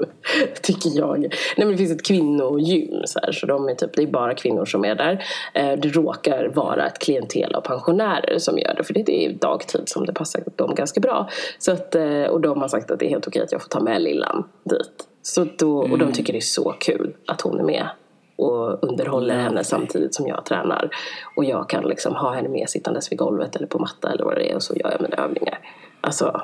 Tycker 0.61 0.89
jag. 0.97 1.19
Nej 1.19 1.29
men 1.57 1.67
det 1.71 1.77
finns 1.77 1.91
ett 1.91 2.05
kvinnogym. 2.05 3.01
Så, 3.05 3.19
här, 3.23 3.31
så 3.31 3.45
de 3.45 3.69
är 3.69 3.75
typ, 3.75 3.93
det 3.95 4.03
är 4.03 4.07
bara 4.07 4.33
kvinnor 4.33 4.65
som 4.65 4.85
är 4.85 4.95
där. 4.95 5.25
Eh, 5.53 5.71
Det 5.79 5.87
råkar 5.87 6.47
vara 6.55 6.87
ett 6.87 6.99
klientel 6.99 7.55
av 7.55 7.61
pensionärer 7.61 8.39
som 8.39 8.57
gör 8.57 8.73
det. 8.77 8.83
För 8.83 8.93
det 8.93 9.25
är 9.25 9.33
dagtid 9.33 9.89
som 9.89 10.05
det 10.05 10.13
passar 10.13 10.43
dem 10.55 10.75
ganska 10.75 10.99
bra. 10.99 11.29
Så 11.59 11.71
att, 11.71 11.95
eh, 11.95 12.23
och 12.23 12.41
de 12.41 12.61
har 12.61 12.67
sagt 12.67 12.91
att 12.91 12.99
det 12.99 13.05
är 13.05 13.09
helt 13.09 13.27
okej 13.27 13.41
att 13.41 13.51
jag 13.51 13.61
får 13.61 13.69
ta 13.69 13.79
med 13.79 14.01
lillan 14.01 14.43
dit. 14.69 14.91
Så 15.21 15.47
då, 15.57 15.77
och 15.79 15.97
de 15.97 16.11
tycker 16.11 16.33
det 16.33 16.39
är 16.39 16.41
så 16.41 16.75
kul 16.79 17.13
att 17.27 17.41
hon 17.41 17.59
är 17.59 17.63
med 17.63 17.87
och 18.35 18.83
underhåller 18.83 19.35
henne 19.35 19.63
samtidigt 19.63 20.15
som 20.15 20.27
jag 20.27 20.45
tränar. 20.45 20.89
Och 21.35 21.45
jag 21.45 21.69
kan 21.69 21.83
liksom 21.83 22.15
ha 22.15 22.33
henne 22.33 22.49
med 22.49 22.69
sittandes 22.69 23.11
vid 23.11 23.19
golvet 23.19 23.55
eller 23.55 23.67
på 23.67 23.79
matta 23.79 24.11
eller 24.11 24.25
vad 24.25 24.35
det 24.35 24.51
är 24.51 24.55
och 24.55 24.63
så 24.63 24.75
gör 24.75 24.91
jag 24.91 25.01
mina 25.01 25.15
övningar. 25.23 25.59
Alltså, 26.01 26.41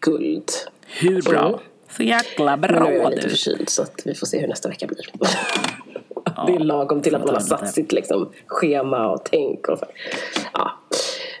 guld. 0.00 0.50
Hur 0.86 1.22
bra? 1.22 1.48
Mm. 1.48 1.60
Så 1.96 2.02
jäkla 2.02 2.56
Men 2.56 2.70
nu 2.70 2.76
är 2.76 2.80
bra 2.80 2.92
jag 2.92 3.10
lite 3.10 3.22
du. 3.22 3.28
förkyld 3.28 3.68
så 3.68 3.82
att 3.82 4.02
vi 4.04 4.14
får 4.14 4.26
se 4.26 4.40
hur 4.40 4.48
nästa 4.48 4.68
vecka 4.68 4.86
blir. 4.86 5.06
det 6.46 6.54
är 6.54 6.58
lagom 6.58 7.02
till 7.02 7.14
att 7.14 7.24
man 7.24 7.34
har 7.34 7.40
satt 7.40 7.74
sitt 7.74 7.92
liksom, 7.92 8.32
schema 8.46 9.10
och 9.10 9.24
tänk 9.24 9.68
och 9.68 9.78
så. 9.78 9.86
Ja. 10.52 10.72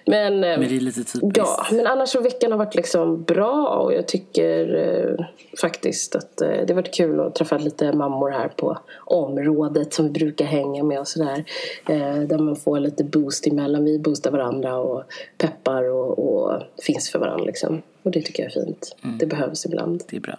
Men, 0.06 0.44
eh, 0.44 0.58
Men 0.58 0.60
det 0.60 0.76
är 0.76 0.80
lite 0.80 1.04
typiskt. 1.04 1.36
Ja, 1.36 1.66
men 1.70 1.86
annars 1.86 2.08
så 2.08 2.20
veckan 2.20 2.50
har 2.50 2.58
varit 2.58 2.74
liksom 2.74 3.22
bra 3.22 3.66
och 3.68 3.92
jag 3.92 4.08
tycker 4.08 4.74
eh, 4.74 5.26
faktiskt 5.60 6.16
att 6.16 6.40
eh, 6.40 6.48
det 6.48 6.68
har 6.68 6.74
varit 6.74 6.94
kul 6.94 7.20
att 7.20 7.34
träffa 7.34 7.58
lite 7.58 7.92
mammor 7.92 8.30
här 8.30 8.48
på 8.48 8.78
området 8.98 9.94
som 9.94 10.04
vi 10.04 10.12
brukar 10.12 10.44
hänga 10.44 10.82
med 10.82 11.00
och 11.00 11.08
sådär. 11.08 11.44
Eh, 11.88 12.20
där 12.20 12.38
man 12.38 12.56
får 12.56 12.80
lite 12.80 13.04
boost 13.04 13.46
emellan. 13.46 13.84
Vi 13.84 13.98
boostar 13.98 14.30
varandra 14.30 14.76
och 14.76 15.02
peppar 15.38 15.90
och, 15.90 16.18
och 16.18 16.62
finns 16.82 17.10
för 17.10 17.18
varandra 17.18 17.44
liksom. 17.44 17.82
Och 18.02 18.10
det 18.10 18.22
tycker 18.22 18.42
jag 18.42 18.56
är 18.56 18.64
fint. 18.64 18.96
Mm. 19.04 19.18
Det 19.18 19.26
behövs 19.26 19.66
ibland. 19.66 20.02
Det 20.10 20.16
är 20.16 20.20
bra. 20.20 20.38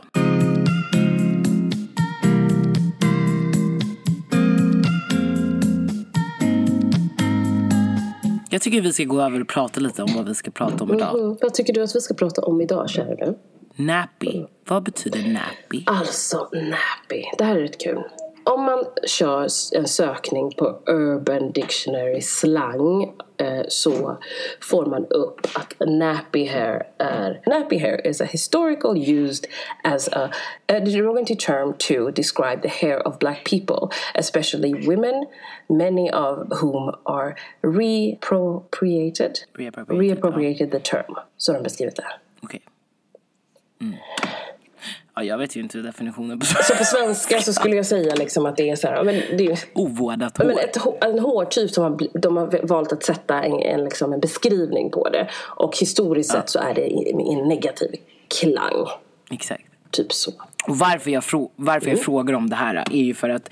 Jag 8.54 8.62
tycker 8.62 8.82
vi 8.82 8.94
ska 8.94 9.04
gå 9.04 9.22
över 9.22 9.42
och 9.42 9.48
prata 9.48 9.80
lite 9.80 10.04
om 10.04 10.10
vad 10.16 10.28
vi 10.28 10.36
ska 10.36 10.52
prata 10.52 10.84
om 10.84 10.94
idag. 10.94 11.20
Mm, 11.20 11.38
vad 11.42 11.54
tycker 11.54 11.74
du 11.74 11.84
att 11.84 11.96
vi 11.96 12.02
ska 12.02 12.14
prata 12.14 12.42
om 12.42 12.62
idag, 12.62 12.90
kära 12.90 13.16
du? 13.16 13.38
Nappy. 13.76 14.44
Vad 14.68 14.84
betyder 14.84 15.20
nappy? 15.20 15.84
Alltså, 15.86 16.50
nappy. 16.54 17.24
Det 17.38 17.44
här 17.44 17.56
är 17.56 17.62
rätt 17.62 17.82
kul. 17.82 18.04
Om 18.44 18.66
man 18.66 18.86
kör 19.08 19.48
en 19.76 19.88
sökning 19.88 20.52
på 20.52 20.80
Urban 20.88 21.52
Dictionary 21.52 22.22
slang 22.22 23.04
eh, 23.38 23.64
så 23.68 24.18
får 24.62 24.86
man 24.86 25.06
upp 25.06 25.48
att 25.54 25.74
nappy 25.80 26.46
hair 26.46 26.84
är 26.98 27.42
nappy 27.46 27.78
hair 27.78 28.08
is 28.08 28.22
a 28.22 28.26
historical 28.26 28.98
used 28.98 29.46
as 29.84 30.08
a, 30.08 30.30
a 30.68 30.80
derogatory 30.80 31.36
term 31.36 31.74
to 31.74 32.12
describe 32.12 32.62
the 32.62 32.86
hair 32.88 33.08
of 33.08 33.20
black 33.20 33.50
people, 33.50 33.90
especially 34.16 34.74
women, 34.88 35.26
many 35.70 36.12
of 36.12 36.38
whom 36.62 36.96
are 37.06 37.36
reappropriated, 37.62 39.36
Reappropriated, 39.54 40.00
reappropriated 40.00 40.72
the 40.72 40.80
term. 40.80 41.16
Så 41.38 41.52
har 41.52 41.60
de 41.60 41.64
beskrivit 41.64 41.96
det. 41.96 42.06
Okej. 42.44 42.62
Mm. 43.82 43.96
Ja, 45.16 45.24
jag 45.24 45.38
vet 45.38 45.56
ju 45.56 45.60
inte 45.62 45.78
definitionen 45.78 46.40
på 46.40 46.46
Så 46.46 46.76
på 46.76 46.84
svenska 46.84 47.42
så 47.42 47.54
skulle 47.54 47.76
jag 47.76 47.86
säga 47.86 48.16
liksom 48.16 48.46
att 48.46 48.58
det 48.58 48.70
är 48.70 48.76
så 48.76 48.88
här, 48.88 49.04
men 49.04 49.16
det 49.16 49.46
är, 49.46 49.60
ovårdat 49.74 50.38
hår. 50.38 50.46
men 50.46 50.58
ett, 50.58 50.78
en 51.02 51.20
hårtyp 51.20 51.72
som 51.72 51.84
har, 51.84 52.20
de 52.20 52.38
har 52.38 52.68
valt 52.68 52.92
att 52.94 53.04
sätta 53.04 53.44
en, 53.44 53.60
en, 53.60 53.84
liksom 53.84 54.14
en 54.14 54.20
beskrivning 54.20 54.92
på 54.92 55.10
det. 55.10 55.30
Och 55.58 55.78
historiskt 55.78 56.32
sett 56.32 56.50
så 56.50 56.60
är 56.60 56.74
det 56.74 57.10
en 57.34 57.48
negativ 57.48 57.90
klang. 58.40 58.88
Exakt. 59.32 59.64
Typ 59.92 60.14
så. 60.14 60.32
Och 60.68 60.78
varför 60.78 61.12
jag, 61.12 61.24
frå- 61.24 61.50
varför 61.56 61.88
Mm. 61.88 61.98
jag 61.98 62.06
frågar 62.06 62.34
om 62.34 62.50
det 62.50 62.56
här 62.56 62.76
är 62.76 63.04
ju 63.04 63.14
för 63.14 63.30
att 63.30 63.50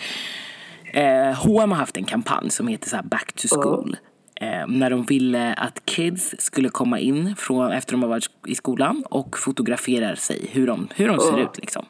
eh, 0.94 1.32
H&M 1.34 1.72
har 1.72 1.78
haft 1.78 1.98
en 1.98 2.04
kampanj 2.06 2.50
som 2.50 2.68
heter 2.68 2.90
så 2.90 2.96
här 2.96 3.04
Back 3.04 3.34
to 3.34 3.48
School. 3.62 3.98
Eh, 4.42 4.68
när 4.68 4.90
de 4.90 5.04
ville 5.04 5.54
att 5.54 5.86
kids 5.86 6.36
skulle 6.40 6.70
komma 6.70 7.00
in 7.00 7.36
från, 7.36 7.72
efter 7.72 7.92
de 7.92 8.02
har 8.02 8.10
varit 8.10 8.30
i 8.48 8.56
skolan 8.56 9.04
och 9.10 9.38
fotografera 9.38 10.16
sig, 10.16 10.50
hur 10.52 10.68
de, 10.68 10.88
hur 10.96 11.08
de 11.08 11.20
ser 11.20 11.40
ut. 11.40 11.58
Liksom. 11.58 11.86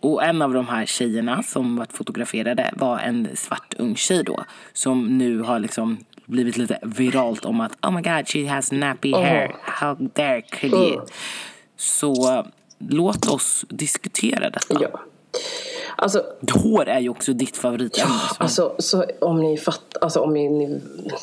Och 0.00 0.24
en 0.24 0.42
av 0.42 0.52
de 0.52 0.66
här 0.66 0.86
tjejerna 0.86 1.42
som 1.42 1.76
varit 1.76 1.92
fotograferade 1.92 2.70
var 2.76 2.98
en 2.98 3.28
svart 3.34 3.74
ung 3.78 3.96
tjej 3.96 4.24
då. 4.24 4.44
Som 4.72 5.18
nu 5.18 5.40
har 5.40 5.58
liksom 5.58 5.98
blivit 6.26 6.56
lite 6.56 6.78
viralt 6.82 7.44
om 7.44 7.60
att 7.60 7.72
oh 7.82 7.90
my 7.90 8.02
god 8.02 8.28
she 8.28 8.48
has 8.48 8.72
nappy 8.72 9.12
hair, 9.12 9.56
how 9.60 9.94
dare 9.94 10.42
could 10.42 10.74
you. 10.74 11.00
Så 11.76 12.46
låt 12.78 13.28
oss 13.28 13.64
diskutera 13.68 14.50
detta. 14.50 14.78
Ja. 14.80 15.00
Alltså, 15.96 16.24
Hår 16.52 16.88
är 16.88 17.00
ju 17.00 17.08
också 17.08 17.32
ditt 17.32 17.56
favoritämne. 17.56 18.14
så- 18.28 18.36
Alltså, 18.42 18.74
så 18.78 19.04
om 19.20 19.40
ni 19.40 19.56
fattar, 19.56 20.00
alltså 20.02 20.20
om 20.20 20.32
ni, 20.34 20.48
ni 20.48 20.80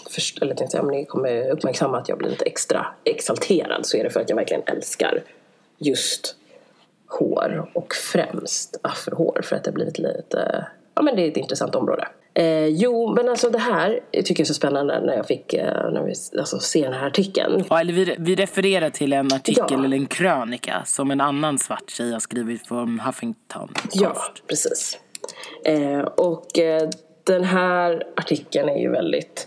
först, 0.10 0.42
eller 0.42 0.56
tänkte 0.56 0.80
om 0.80 0.88
ni 0.88 1.06
kommer 1.06 1.50
uppmärksamma 1.52 1.98
att 1.98 2.10
jag 2.10 2.18
blir 2.18 2.30
lite 2.30 2.46
extra 2.46 2.86
exalterad 3.04 3.86
så 3.86 3.98
är 3.98 4.04
det 4.04 4.10
för 4.10 4.20
att 4.20 4.30
jag 4.30 4.36
verkligen 4.36 4.64
älskar 4.66 5.24
just 5.78 6.36
hår 7.08 7.70
och 7.74 7.94
främst 7.96 8.80
afrohår 8.82 9.42
för 9.44 9.56
att 9.56 9.64
det 9.64 9.70
har 9.72 9.76
blivit 9.76 9.98
lite, 10.00 10.68
ja 10.96 11.02
men 11.02 11.16
det 11.16 11.22
är 11.22 11.28
ett 11.32 11.38
intressant 11.38 11.76
område. 11.76 12.08
Eh, 12.36 12.68
jo, 12.68 13.14
men 13.16 13.30
alltså 13.30 13.50
det 13.50 13.58
här 13.60 14.00
tycker 14.14 14.34
jag 14.34 14.40
är 14.40 14.46
så 14.46 14.54
spännande 14.54 15.00
när 15.06 15.14
jag 15.16 15.28
fick, 15.28 15.54
eh, 15.54 15.92
när 15.92 16.04
vi 16.04 16.14
alltså, 16.40 16.60
ser 16.60 16.84
den 16.84 16.94
här 16.94 17.08
artikeln. 17.08 17.64
Ja, 17.70 17.80
eller 17.80 17.94
vi, 17.94 18.16
vi 18.20 18.36
refererar 18.36 18.90
till 18.90 19.14
en 19.14 19.34
artikel 19.34 19.66
Ja. 19.70 19.84
eller 19.84 19.98
en 19.98 20.06
krönika 20.06 20.82
som 20.86 21.12
en 21.12 21.22
annan 21.22 21.60
svart 21.60 21.90
tjej 21.90 22.12
har 22.12 22.20
skrivit 22.20 22.68
från 22.68 23.00
Huffington 23.00 23.74
Ja, 23.94 24.10
Post. 24.10 24.48
precis. 24.48 25.00
Eh, 25.66 26.00
och 26.00 26.60
eh, 26.60 26.90
den 27.24 27.44
här 27.44 28.04
artikeln 28.16 28.70
är 28.70 28.78
ju 28.78 28.90
väldigt... 28.92 29.46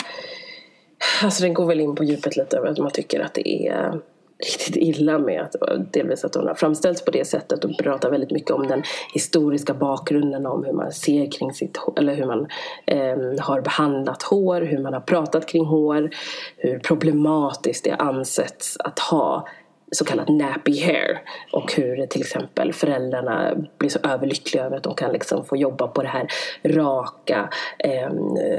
Alltså 1.22 1.42
den 1.42 1.54
går 1.54 1.66
väl 1.66 1.80
in 1.80 1.94
på 1.94 2.04
djupet 2.04 2.36
lite 2.36 2.56
över 2.56 2.68
att 2.68 2.78
man 2.78 2.90
tycker 2.90 3.20
att 3.20 3.34
det 3.34 3.48
är 3.68 4.00
riktigt 4.38 4.76
illa 4.76 5.18
med 5.18 5.42
att 5.42 5.92
delvis 5.92 6.24
att 6.24 6.34
hon 6.34 6.46
har 6.46 6.54
framställts 6.54 7.04
på 7.04 7.10
det 7.10 7.24
sättet 7.24 7.64
och 7.64 7.78
pratar 7.78 8.10
väldigt 8.10 8.30
mycket 8.30 8.50
om 8.50 8.66
den 8.66 8.82
historiska 9.12 9.74
bakgrunden 9.74 10.46
om 10.46 10.64
hur 10.64 10.72
man 10.72 10.92
ser 10.92 11.30
kring 11.32 11.52
sitt 11.52 11.76
hår, 11.76 11.94
eller 11.98 12.14
hur 12.14 12.26
man 12.26 12.46
eh, 12.86 13.44
har 13.44 13.60
behandlat 13.60 14.22
hår, 14.22 14.60
hur 14.60 14.78
man 14.78 14.92
har 14.92 15.00
pratat 15.00 15.48
kring 15.48 15.64
hår, 15.64 16.10
hur 16.56 16.78
problematiskt 16.78 17.84
det 17.84 17.94
ansetts 17.94 18.76
att 18.80 18.98
ha 18.98 19.46
så 19.90 20.04
kallat 20.04 20.28
nappy 20.28 20.80
hair 20.80 21.22
och 21.52 21.72
hur 21.72 22.06
till 22.06 22.20
exempel 22.20 22.72
föräldrarna 22.72 23.54
blir 23.78 23.90
så 23.90 23.98
överlyckliga 24.02 24.64
över 24.64 24.76
att 24.76 24.82
de 24.82 24.94
kan 24.94 25.12
liksom 25.12 25.44
få 25.44 25.56
jobba 25.56 25.88
på 25.88 26.02
det 26.02 26.08
här 26.08 26.28
raka, 26.64 27.50
eh, 27.78 28.10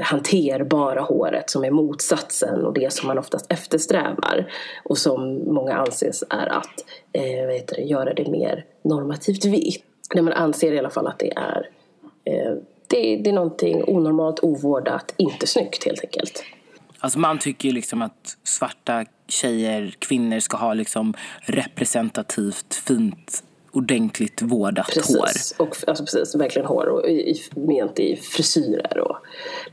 hanterbara 0.02 1.00
håret 1.00 1.50
som 1.50 1.64
är 1.64 1.70
motsatsen 1.70 2.66
och 2.66 2.72
det 2.72 2.92
som 2.92 3.06
man 3.06 3.18
oftast 3.18 3.52
eftersträvar 3.52 4.52
och 4.84 4.98
som 4.98 5.54
många 5.54 5.74
anses 5.74 6.24
är 6.30 6.46
att 6.46 6.84
eh, 7.12 7.46
vad 7.46 7.54
heter 7.54 7.76
det, 7.76 7.82
göra 7.82 8.14
det 8.14 8.28
mer 8.28 8.64
normativt 8.82 9.44
vitt. 9.44 9.84
Där 10.14 10.22
man 10.22 10.32
anser 10.32 10.72
i 10.72 10.78
alla 10.78 10.90
fall 10.90 11.06
att 11.06 11.18
det 11.18 11.32
är 11.36 11.68
eh, 12.24 12.52
det, 12.86 13.16
det 13.16 13.30
är 13.30 13.34
någonting 13.34 13.84
onormalt, 13.86 14.40
ovårdat, 14.40 15.14
inte 15.16 15.46
snyggt 15.46 15.84
helt 15.84 16.00
enkelt. 16.04 16.44
Alltså 17.00 17.18
man 17.18 17.38
tycker 17.38 17.68
ju 17.68 17.74
liksom 17.74 18.02
att 18.02 18.36
svarta 18.44 19.04
tjejer, 19.28 19.94
kvinnor 19.98 20.40
ska 20.40 20.56
ha 20.56 20.74
liksom 20.74 21.14
representativt, 21.40 22.74
fint, 22.74 23.42
ordentligt 23.72 24.42
vårdat 24.42 24.86
hår. 24.94 25.26
Precis, 25.26 25.54
och 25.56 25.76
alltså 25.86 26.04
precis, 26.04 26.34
verkligen 26.34 26.68
hår 26.68 26.86
och 26.86 27.08
i, 27.08 27.12
i, 27.12 27.42
ment 27.56 27.98
i 27.98 28.16
frisyrer 28.16 28.98
och 28.98 29.16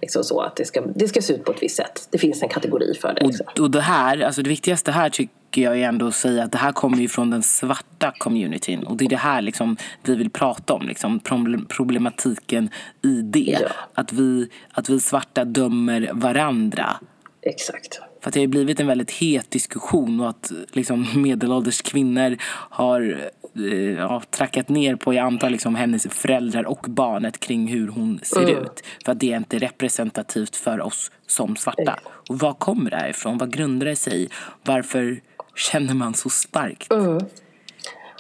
liksom 0.01 0.24
så 0.24 0.41
att 0.41 0.55
det 0.55 0.65
ska, 0.65 0.82
det 0.82 1.08
ska 1.08 1.22
se 1.22 1.34
ut 1.34 1.44
på 1.44 1.51
ett 1.51 1.63
visst 1.63 1.75
sätt. 1.75 2.08
Det 2.12 2.17
finns 2.17 2.44
en 2.44 2.50
kategori 2.50 2.94
för 3.01 3.13
det. 3.13 3.27
Liksom. 3.27 3.46
Och, 3.51 3.60
och 3.60 3.72
det 3.72 3.82
här, 3.82 4.20
alltså 4.20 4.41
det 4.41 4.50
viktigaste 4.50 4.91
här 4.91 5.10
tycker 5.10 5.62
jag 5.62 5.79
är 5.79 5.88
ändå 5.88 6.08
att 6.08 6.15
säga 6.15 6.44
att 6.44 6.51
det 6.51 6.58
här 6.58 6.72
kommer 6.72 6.98
ju 6.98 7.08
från 7.08 7.29
den 7.29 7.44
svarta 7.44 8.13
communityn. 8.17 8.84
Och 8.84 8.98
det 8.98 9.05
är 9.05 9.10
det 9.10 9.15
här 9.15 9.41
liksom 9.41 9.77
vi 10.03 10.15
vill 10.15 10.29
prata 10.29 10.74
om, 10.74 10.88
liksom 10.88 11.20
problem- 11.20 11.65
problematiken 11.70 12.70
i 13.03 13.22
det. 13.22 13.58
Ja. 13.62 13.70
Att, 13.94 14.13
vi, 14.13 14.50
att 14.72 14.89
vi 14.89 15.00
svarta 15.00 15.46
dömer 15.46 16.10
varandra. 16.13 16.96
Exakt. 17.45 17.99
För 18.21 18.29
att 18.29 18.33
det 18.33 18.39
har 18.39 18.47
blivit 18.47 18.79
en 18.79 18.87
väldigt 18.87 19.11
het 19.11 19.51
diskussion 19.51 20.19
och 20.19 20.29
att 20.29 20.51
liksom, 20.71 21.07
medelålders 21.21 21.81
kvinnor 21.81 22.37
har 22.69 23.29
eh, 23.55 23.91
ja, 23.93 24.21
trackat 24.29 24.69
ner 24.69 24.95
på, 24.95 25.13
jag 25.13 25.25
antar, 25.25 25.49
liksom, 25.49 25.75
hennes 25.75 26.07
föräldrar 26.09 26.63
och 26.65 26.85
barnet 26.89 27.39
kring 27.39 27.67
hur 27.67 27.87
hon 27.87 28.19
ser 28.23 28.41
Mm. 28.43 28.63
ut. 28.63 28.83
För 29.05 29.11
att 29.11 29.19
det 29.19 29.33
är 29.33 29.37
inte 29.37 29.59
representativt 29.59 30.55
för 30.55 30.81
oss 30.81 31.11
som 31.27 31.55
svarta. 31.55 31.99
Och 32.29 32.39
var 32.39 32.53
kommer 32.53 32.89
det 32.89 32.97
här 32.97 33.09
ifrån? 33.09 33.37
Vad 33.37 33.53
grundar 33.53 33.85
det 33.85 33.95
sig 33.95 34.23
i? 34.23 34.29
Varför 34.63 35.21
känner 35.55 35.93
man 35.93 36.13
så 36.13 36.29
starkt? 36.29 36.91
Mm. 36.91 37.19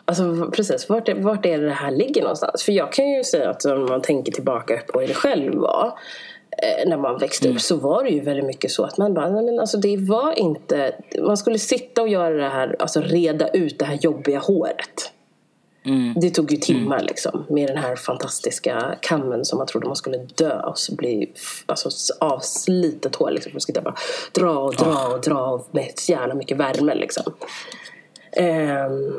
Alltså 0.07 0.51
precis, 0.51 0.89
vart, 0.89 1.09
vart 1.17 1.45
är 1.45 1.57
det 1.57 1.65
det 1.65 1.71
här 1.73 1.91
ligger 1.91 2.21
någonstans? 2.21 2.63
För 2.63 2.71
jag 2.71 2.93
kan 2.93 3.09
ju 3.11 3.23
säga 3.23 3.49
att 3.49 3.65
om 3.65 3.85
man 3.85 4.01
tänker 4.01 4.31
tillbaka 4.31 4.81
på 4.93 4.99
hur 4.99 5.07
det 5.07 5.13
själv 5.13 5.53
var 5.55 5.99
när 6.85 6.97
man 6.97 7.17
växte 7.17 7.49
upp 7.49 7.61
så 7.61 7.75
var 7.75 8.03
det 8.03 8.09
ju 8.09 8.21
väldigt 8.21 8.45
mycket 8.45 8.71
så 8.71 8.83
att 8.83 8.97
man 8.97 9.13
bara, 9.13 9.29
nej 9.29 9.43
men 9.43 9.59
alltså 9.59 9.77
det 9.77 9.97
var 9.97 10.39
inte, 10.39 10.95
man 11.19 11.37
skulle 11.37 11.59
sitta 11.59 12.01
och 12.01 12.09
göra 12.09 12.35
det 12.35 12.49
här, 12.49 12.75
alltså 12.79 13.01
reda 13.01 13.47
ut 13.47 13.79
det 13.79 13.85
här 13.85 13.97
jobbiga 14.01 14.39
håret. 14.39 15.11
Det 16.15 16.29
tog 16.29 16.51
ju 16.51 16.57
timmar 16.57 16.99
liksom 16.99 17.45
med 17.49 17.69
den 17.69 17.77
här 17.77 17.95
fantastiska 17.95 18.95
kammen 19.01 19.45
som 19.45 19.57
man 19.57 19.67
trodde 19.67 19.87
man 19.87 19.95
skulle 19.95 20.17
dö 20.17 20.61
och 20.61 20.77
så 20.77 20.95
bli 20.95 21.31
alltså, 21.65 22.13
avslitet 22.19 23.15
hår 23.15 23.31
liksom. 23.31 23.59
Sitta 23.59 23.81
bara 23.81 23.95
dra 24.31 24.57
och 24.57 24.75
dra 24.75 25.07
och 25.07 25.21
dra 25.21 25.65
med 25.71 25.91
så 25.95 26.11
jävla 26.11 26.35
mycket 26.35 26.57
värme 26.57 26.95
liksom. 26.95 27.33
Ehm, 28.31 29.13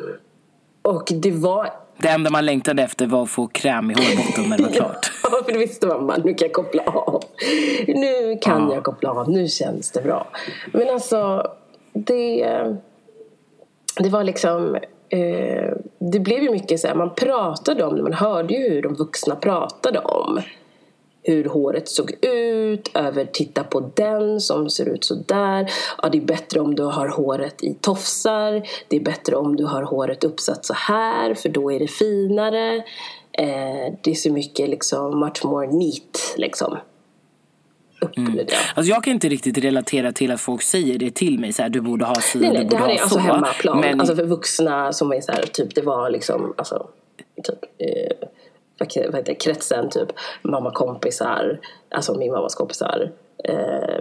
och 0.83 1.13
det 1.15 1.31
var 1.31 1.73
Det 1.99 2.09
enda 2.09 2.31
man 2.31 2.47
längtade 2.47 2.83
efter 2.83 3.07
var 3.07 3.23
att 3.23 3.31
få 3.31 3.47
kräm 3.47 3.91
i 3.91 3.95
hårbotten 3.95 4.51
när 4.51 4.57
det 4.57 4.63
var 4.63 4.71
klart. 4.71 5.13
Ja, 5.23 5.43
för 5.45 5.53
då 5.53 5.59
visste 5.59 5.87
man 5.87 6.07
bara, 6.07 6.17
nu 6.17 6.35
kan 6.35 6.47
jag 6.47 6.53
koppla 6.53 6.83
av. 6.83 7.23
Nu 7.87 8.39
kan 8.43 8.71
jag 8.71 8.85
koppla 8.85 9.11
av, 9.11 9.31
nu 9.31 9.49
känns 9.49 9.91
det 9.91 10.03
bra. 10.03 10.27
Men 10.73 10.89
alltså, 10.89 11.51
det, 11.93 12.47
det 13.97 14.09
var 14.09 14.25
liksom, 14.25 14.75
eh, 15.09 15.73
det 15.99 16.21
blev 16.21 16.43
ju 16.43 16.51
mycket 16.51 16.81
så 16.81 16.89
här, 16.89 16.95
man 16.95 17.15
pratade 17.15 17.85
om 17.85 17.97
det, 17.97 18.03
man 18.03 18.13
hörde 18.13 18.55
ju 18.55 18.69
hur 18.69 18.83
de 18.83 18.95
vuxna 18.95 19.37
pratade 19.37 19.99
om 19.99 20.41
hur 21.27 21.45
håret 21.45 21.89
såg 21.89 22.25
ut, 22.25 22.91
över 22.95 23.25
titta 23.25 23.65
på 23.65 23.91
den 23.95 24.41
som 24.41 24.71
ser 24.71 24.89
ut 24.89 25.05
så 25.05 25.15
där. 25.15 25.71
Ja, 26.03 26.09
det 26.09 26.19
är 26.19 26.23
bättre 26.23 26.61
om 26.61 26.75
du 26.75 26.83
har 26.83 27.09
håret 27.09 27.65
i 27.65 27.75
tofsar. 27.75 28.69
Det 28.89 28.97
är 28.97 29.01
bättre 29.01 29.37
om 29.37 29.57
du 29.57 29.65
har 29.65 29.83
håret 29.83 30.25
uppsatt 30.25 30.65
så 30.65 30.75
här 30.75 31.35
för 31.35 31.49
då 31.49 31.73
är 31.73 31.79
det 31.79 31.89
finare. 31.89 32.77
Eh, 33.33 33.93
det 34.03 34.11
är 34.11 34.15
så 34.15 34.33
mycket 34.33 34.69
liksom 34.69 35.21
much 35.21 35.45
more 35.45 35.67
neat 35.67 36.35
liksom. 36.37 36.77
Ja. 38.01 38.09
Alltså 38.75 38.91
jag 38.91 39.05
kan 39.05 39.13
inte 39.13 39.29
riktigt 39.29 39.59
relatera 39.59 40.13
till 40.13 40.31
att 40.31 40.41
folk 40.41 40.63
säger 40.63 40.99
det 40.99 41.11
till 41.11 41.39
mig. 41.39 41.53
Så 41.53 41.63
här, 41.63 41.69
du 41.69 41.81
borde 41.81 42.05
ha 42.05 42.15
si, 42.15 42.39
Nej, 42.39 42.49
du 42.49 42.55
nej, 42.55 42.65
det 42.65 42.71
borde 42.71 42.77
här 42.77 42.87
ha 42.87 42.95
är 42.95 43.03
alltså 43.03 43.15
så. 43.15 43.21
hemmaplan. 43.21 43.81
Men 43.81 44.01
Alltså 44.01 44.17
för 44.17 44.25
vuxna 44.25 44.93
som 44.93 45.13
är 45.13 45.21
så 45.21 45.33
här, 45.33 45.43
typ 45.43 45.75
det 45.75 45.83
var 45.83 46.11
liksom, 46.11 46.55
alltså, 46.59 46.87
typ, 47.43 47.59
eh, 47.79 48.29
vad 48.79 49.15
heter 49.17 49.35
kretsen, 49.35 49.91
typ 49.91 50.09
mamma 50.43 50.71
kompisar, 50.71 51.61
alltså 51.91 52.15
min 52.15 52.33
mammas 52.33 52.55
kompisar, 52.55 53.13
eh, 53.45 53.99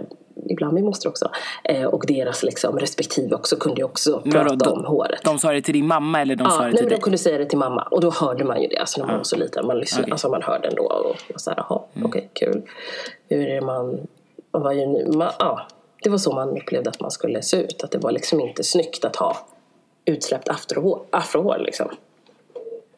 ibland 0.50 0.74
min 0.74 0.84
moster 0.84 1.08
också, 1.08 1.30
eh, 1.64 1.84
och 1.84 2.06
deras 2.06 2.42
liksom 2.42 2.78
respektive 2.78 3.34
också 3.34 3.56
kunde 3.56 3.80
ju 3.80 3.84
också 3.84 4.20
Men 4.24 4.32
prata 4.32 4.56
de- 4.56 4.72
om 4.72 4.84
håret. 4.84 5.20
de 5.24 5.38
sa 5.38 5.52
det 5.52 5.62
till 5.62 5.74
din 5.74 5.86
mamma 5.86 6.20
eller 6.20 6.36
de 6.36 6.44
Ja, 6.44 6.50
sa 6.50 6.58
det 6.58 6.64
nej, 6.64 6.76
till 6.76 6.84
de 6.84 6.90
dig? 6.90 7.00
kunde 7.00 7.18
säga 7.18 7.38
det 7.38 7.44
till 7.46 7.58
mamma 7.58 7.82
och 7.90 8.00
då 8.00 8.10
hörde 8.10 8.44
man 8.44 8.62
ju 8.62 8.68
det 8.68 8.76
alltså 8.78 9.00
när 9.00 9.06
man 9.06 9.16
var 9.16 9.24
så 9.24 9.36
liten. 9.36 9.66
Man, 9.66 9.78
lyssnade, 9.78 10.02
Okej. 10.02 10.12
alltså, 10.12 10.28
man 10.28 10.42
hörde 10.42 10.68
ändå 10.68 10.82
och 10.82 11.16
var 11.28 11.38
så 11.38 11.50
här, 11.50 11.64
jaha, 11.68 11.82
Mm. 11.94 12.06
okej, 12.08 12.30
kul. 12.32 12.62
Hur 13.28 13.46
är 13.48 13.54
det 13.54 13.60
man, 13.60 14.06
och 14.50 14.60
vad 14.60 14.74
gör 14.74 14.86
nu? 14.86 15.10
Man, 15.16 15.30
ja, 15.38 15.66
det 16.02 16.10
var 16.10 16.18
så 16.18 16.32
man 16.32 16.56
upplevde 16.56 16.90
att 16.90 17.00
man 17.00 17.10
skulle 17.10 17.42
se 17.42 17.56
ut. 17.56 17.84
Att 17.84 17.90
det 17.90 17.98
var 17.98 18.10
liksom 18.12 18.40
inte 18.40 18.64
snyggt 18.64 19.04
att 19.04 19.16
ha 19.16 19.36
utsläppt 20.04 20.48
afrohår, 20.48 21.00
afrohår 21.10 21.58
liksom. 21.58 21.88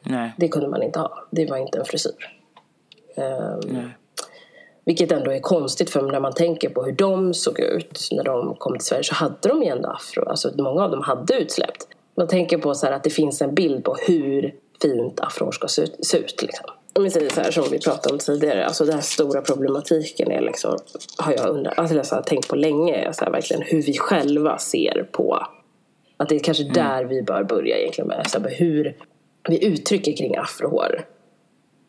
Nej. 0.08 0.32
Det 0.36 0.48
kunde 0.48 0.68
man 0.68 0.82
inte 0.82 0.98
ha. 0.98 1.26
Det 1.30 1.50
var 1.50 1.56
inte 1.56 1.78
en 1.78 1.84
frisyr. 1.84 2.34
Nej. 3.66 3.88
vilket 4.84 5.12
ändå 5.12 5.30
är 5.32 5.40
konstigt 5.40 5.90
för 5.90 6.02
när 6.02 6.20
man 6.20 6.32
tänker 6.32 6.68
på 6.68 6.82
hur 6.84 6.92
de 6.92 7.34
såg 7.34 7.60
ut 7.60 8.08
när 8.12 8.24
de 8.24 8.54
kom 8.54 8.78
till 8.78 8.86
Sverige 8.86 9.04
så 9.04 9.14
hade 9.14 9.48
de 9.48 9.62
ju 9.62 9.68
ändå 9.68 9.88
afro. 9.88 10.28
Alltså 10.28 10.50
många 10.58 10.84
av 10.84 10.90
dem 10.90 11.02
hade 11.02 11.34
utsläppt. 11.34 11.88
Man 12.16 12.28
tänker 12.28 12.58
på 12.58 12.74
så 12.74 12.86
att 12.86 13.04
det 13.04 13.10
finns 13.10 13.42
en 13.42 13.54
bild 13.54 13.84
på 13.84 13.96
hur 14.06 14.54
fint 14.82 15.20
afrohår 15.20 15.52
ska 15.52 15.68
se 15.68 15.82
ut. 15.82 16.06
Se 16.06 16.18
ut 16.18 16.42
liksom. 16.42 16.70
Om 16.92 17.04
vi 17.04 17.10
säger 17.10 17.30
så 17.30 17.40
här 17.40 17.50
som 17.50 17.64
vi 17.70 17.78
pratade 17.78 18.12
om 18.12 18.18
tidigare, 18.18 18.66
alltså 18.66 18.84
den 18.84 18.94
här 18.94 19.00
stora 19.00 19.40
problematiken 19.40 20.30
är 20.30 20.40
liksom, 20.40 20.78
har 21.18 21.32
jag 21.32 21.48
undrat, 21.48 21.78
alltså 21.78 21.96
jag 21.96 22.04
har 22.04 22.22
tänkt 22.22 22.48
på 22.48 22.56
länge, 22.56 23.12
så 23.12 23.24
här, 23.24 23.32
verkligen 23.32 23.62
hur 23.62 23.82
vi 23.82 23.98
själva 23.98 24.58
ser 24.58 25.08
på 25.12 25.46
att 26.16 26.28
det 26.28 26.34
är 26.34 26.38
kanske 26.38 26.64
där 26.64 27.04
vi 27.04 27.22
bör 27.22 27.44
börja 27.44 27.78
egentligen 27.78 28.08
med 28.08 28.26
så 28.26 28.40
här, 28.40 28.50
hur 28.58 28.96
vi 29.48 29.64
uttrycker 29.66 30.16
kring 30.16 30.36
afrohår. 30.36 31.04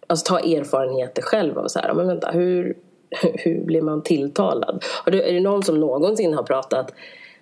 Alltså 0.08 0.34
ta 0.34 0.40
erfarenheter 0.40 1.22
själv 1.22 1.60
av 1.60 1.68
så 1.68 1.80
här, 1.80 1.94
men 1.94 2.08
vänta, 2.08 2.32
hur, 2.32 2.78
hur 3.34 3.66
blir 3.66 3.82
man 3.82 4.04
tilltalad? 4.04 4.84
Du, 5.06 5.22
är 5.22 5.34
det 5.34 5.40
någon 5.40 5.64
som 5.64 5.80
någonsin 5.80 6.34
har 6.34 6.44
pratat, 6.44 6.94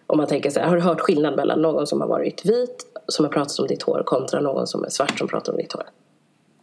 om 0.07 0.17
man 0.17 0.27
tänker 0.27 0.49
så 0.49 0.59
här, 0.59 0.67
har 0.67 0.75
du 0.75 0.81
hört 0.81 0.99
skillnad 0.99 1.35
mellan 1.35 1.61
någon 1.61 1.87
som 1.87 2.01
har 2.01 2.07
varit 2.07 2.45
vit, 2.45 2.85
som 3.07 3.25
har 3.25 3.31
pratat 3.31 3.59
om 3.59 3.67
ditt 3.67 3.83
hår, 3.83 4.03
kontra 4.05 4.41
någon 4.41 4.67
som 4.67 4.83
är 4.83 4.89
svart 4.89 5.17
som 5.17 5.27
pratar 5.27 5.51
om 5.53 5.57
ditt 5.57 5.73
hår? 5.73 5.83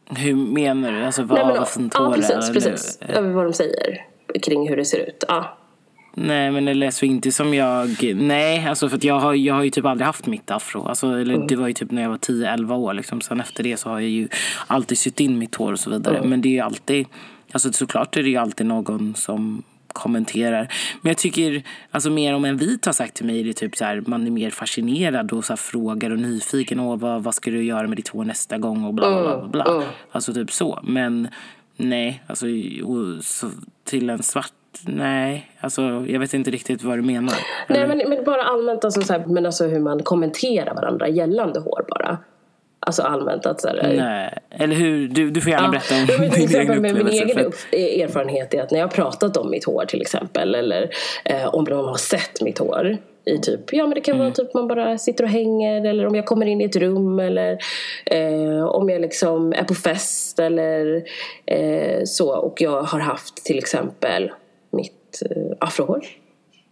Hur 0.06 0.34
menar 0.34 0.92
du? 0.92 1.04
Alltså 1.04 1.23
vad, 1.23 1.38
Nej, 1.38 1.46
men, 1.46 1.56
vad 1.56 1.68
ja, 1.76 1.99
tår 1.99 2.12
precis, 2.14 2.49
är? 2.49 2.52
precis. 2.52 2.99
eller? 3.00 3.18
Över 3.18 3.30
vad 3.30 3.44
de 3.44 3.52
säger 3.52 4.06
kring 4.42 4.68
hur 4.68 4.76
det 4.76 4.84
ser 4.84 4.99
ut. 4.99 5.25
Ja. 5.28 5.58
Nej 6.16 6.50
men 6.50 6.64
det 6.64 6.75
lät 6.75 6.94
så 6.94 7.06
inte 7.06 7.33
som 7.33 7.54
jag, 7.54 8.14
nej 8.14 8.66
alltså 8.66 8.88
för 8.88 9.06
jag 9.06 9.21
har, 9.21 9.35
jag 9.35 9.54
har 9.54 9.62
ju 9.62 9.71
typ 9.71 9.85
aldrig 9.85 10.06
haft 10.06 10.26
mitt 10.26 10.50
afro. 10.50 10.83
Alltså, 10.87 11.06
eller 11.06 11.35
Mm. 11.35 11.47
det 11.47 11.56
var 11.56 11.68
ju 11.68 11.75
typ 11.75 11.90
när 11.90 12.02
jag 12.02 12.11
var 12.11 12.16
10-11 12.18 12.75
år 12.75 12.94
liksom. 12.94 13.21
Sen 13.21 13.40
efter 13.40 13.62
det 13.62 13.76
så 13.76 13.88
har 13.88 14.00
jag 14.00 14.11
ju 14.11 14.28
alltid 14.66 14.99
sytt 14.99 15.21
in 15.21 15.38
mitt 15.38 15.54
hår 15.54 15.73
och 15.73 15.80
så 15.80 15.90
vidare. 15.90 16.16
Mm. 16.16 16.30
Men 16.30 16.40
det 16.40 16.49
är 16.49 16.52
ju 16.52 16.61
alltid, 16.61 17.06
alltså 17.52 17.73
såklart 17.73 18.16
är 18.16 18.23
det 18.23 18.28
ju 18.28 18.37
alltid 18.37 18.66
någon 18.66 19.14
som 19.14 19.62
kommenterar. 19.88 20.68
Men 21.00 21.11
jag 21.11 21.18
tycker, 21.18 21.62
alltså 21.90 22.11
mer 22.11 22.35
om 22.35 22.44
en 22.44 22.56
vit 22.56 22.87
har 22.87 22.92
sagt 22.92 23.14
till 23.14 23.26
mig, 23.26 23.40
är 23.40 23.44
det 23.44 23.52
typ 23.52 23.76
så 23.76 23.85
här, 23.85 24.02
man 24.06 24.26
är 24.26 24.30
mer 24.30 24.50
fascinerad 24.50 25.33
och 25.33 25.44
så 25.44 25.52
här 25.52 25.56
frågar 25.56 26.11
och 26.11 26.18
nyfiken. 26.18 26.80
Åh, 26.80 26.99
vad, 26.99 27.23
vad 27.23 27.35
ska 27.35 27.50
du 27.50 27.64
göra 27.64 27.87
med 27.88 27.97
ditt 27.99 28.09
hår 28.09 28.25
nästa 28.25 28.59
gång 28.59 28.85
och 28.85 28.94
bla 28.94 29.23
bla 29.23 29.47
bla. 29.49 29.64
bla. 29.64 29.75
Mm. 29.75 29.88
Alltså 30.12 30.35
typ 30.35 30.52
så. 30.52 30.80
Men 30.83 31.28
nej, 31.76 32.23
alltså 32.26 32.47
och 32.85 33.25
så, 33.25 33.50
till 33.85 34.11
en 34.11 34.23
svart 34.23 34.52
Nej, 34.87 35.50
alltså 35.61 35.83
jag 36.09 36.21
vet 36.21 36.35
inte 36.35 36.50
riktigt 36.50 36.83
vad 36.83 36.99
du 36.99 37.02
menar. 37.02 37.35
Nej 37.69 37.87
men, 37.87 37.99
men 38.09 38.25
bara 38.25 38.43
allmänt, 38.43 38.85
alltså, 38.85 39.02
så 39.02 39.12
här, 39.12 39.25
men 39.26 39.47
alltså 39.47 39.64
hur 39.66 39.81
man 39.81 40.02
kommenterar 40.02 40.75
varandra 40.75 41.09
gällande 41.09 41.61
hår 41.61 41.85
bara. 41.88 42.19
Alltså 42.87 43.02
allmänt 43.02 43.47
att 43.47 43.61
så 43.61 43.69
här, 43.69 43.93
Nej, 43.97 44.38
eller 44.50 44.75
hur? 44.76 45.09
Du, 45.09 45.31
du 45.31 45.40
får 45.40 45.50
gärna 45.52 45.69
berätta 45.69 45.95
om 45.95 46.07
Ja, 46.09 46.14
men 46.19 46.31
din 46.49 46.49
egen 46.61 46.66
med 46.69 46.83
min 46.83 46.90
upplevelse. 46.97 47.25
egen 47.25 47.38
för 47.38 47.45
upp- 47.45 47.75
erfarenhet 47.75 48.54
är 48.54 48.62
att 48.62 48.71
när 48.71 48.78
jag 48.78 48.87
har 48.87 48.93
pratat 48.93 49.37
om 49.37 49.50
mitt 49.50 49.64
hår 49.64 49.85
till 49.85 50.00
exempel 50.00 50.54
eller 50.54 50.90
eh, 51.25 51.54
om 51.54 51.64
någon 51.64 51.85
har 51.88 51.95
sett 51.97 52.40
mitt 52.43 52.59
hår 52.59 52.97
i 53.26 53.38
typ, 53.38 53.73
ja 53.73 53.87
men 53.87 53.95
det 53.95 54.00
kan 54.00 54.16
vara 54.19 54.26
Mm. 54.26 54.35
typ 54.35 54.54
man 54.54 54.69
bara 54.69 54.99
sitter 54.99 55.25
och 55.25 55.31
hänger 55.31 55.85
eller 55.87 56.07
om 56.07 56.14
jag 56.14 56.26
kommer 56.26 56.47
in 56.47 56.61
i 56.61 56.64
ett 56.64 56.76
rum 56.76 57.19
eller 57.21 57.59
eh, 58.07 58.64
om 58.64 58.90
jag 58.90 59.00
liksom 59.00 59.52
är 59.52 59.64
på 59.64 59.75
fest 59.75 60.38
eller 60.38 61.02
eh, 61.47 62.00
så 62.04 62.35
och 62.37 62.61
jag 62.61 62.83
har 62.83 63.00
haft 63.00 63.45
till 63.45 63.59
exempel 63.59 64.33
mitt 65.23 65.37
eh, 65.37 65.56
afrohår. 65.61 66.04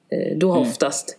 Eh, 0.08 0.36
då 0.36 0.48
har 0.50 0.56
Mm. 0.56 0.68
oftast 0.68 1.16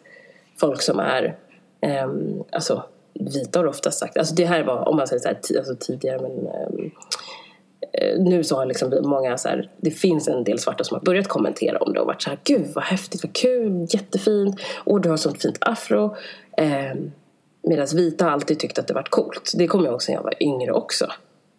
folk 0.59 0.81
som 0.81 0.99
är 0.99 1.35
ehm, 1.81 2.43
alltså 2.51 2.83
vita 3.13 3.59
har 3.59 3.65
oftast 3.65 3.99
sagt, 3.99 4.17
alltså 4.17 4.35
det 4.35 4.45
här 4.45 4.63
var 4.63 4.89
om 4.89 4.95
man 4.95 5.07
säger 5.07 5.19
så 5.21 5.27
här, 5.27 5.37
alltså 5.57 5.75
tidigare 5.79 6.19
men 6.21 6.31
ehm, 6.47 6.91
eh, 7.91 8.19
nu 8.19 8.43
så 8.43 8.55
har 8.55 8.65
liksom 8.65 8.93
många 9.03 9.37
så 9.37 9.49
här, 9.49 9.69
det 9.77 9.91
finns 9.91 10.27
en 10.27 10.43
del 10.43 10.59
svarta 10.59 10.83
som 10.83 10.95
har 10.95 11.01
börjat 11.03 11.27
kommentera 11.27 11.77
om 11.77 11.93
det 11.93 11.99
och 11.99 12.07
varit 12.07 12.21
så 12.21 12.29
här, 12.29 12.39
gud 12.43 12.67
vad 12.75 12.83
häftigt, 12.83 13.23
vad 13.23 13.33
kul, 13.33 13.85
jättefint, 13.89 14.59
och 14.83 15.01
du 15.01 15.09
har 15.09 15.17
sånt 15.17 15.41
fint 15.41 15.57
afro. 15.61 16.15
Eh, 16.57 16.93
Medan 17.67 17.87
vita 17.95 18.25
har 18.25 18.31
alltid 18.31 18.59
tyckt 18.59 18.79
att 18.79 18.87
det 18.87 18.93
varit 18.93 19.09
coolt. 19.09 19.51
Det 19.57 19.67
kommer 19.67 19.85
jag 19.85 19.91
ihåg 19.91 20.01
sen 20.03 20.15
jag 20.15 20.23
var 20.23 20.43
yngre 20.43 20.71
också. 20.71 21.07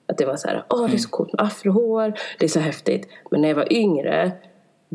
Att 0.06 0.18
det 0.18 0.24
var 0.26 0.36
så 0.36 0.48
här, 0.48 0.64
åh 0.70 0.86
det 0.88 0.94
är 0.96 0.98
så 0.98 1.08
coolt 1.08 1.32
med 1.32 1.46
afrohår, 1.46 2.14
det 2.38 2.44
är 2.44 2.48
så 2.48 2.60
häftigt. 2.60 3.08
Men 3.30 3.40
när 3.40 3.48
jag 3.48 3.56
var 3.56 3.72
yngre, 3.72 4.32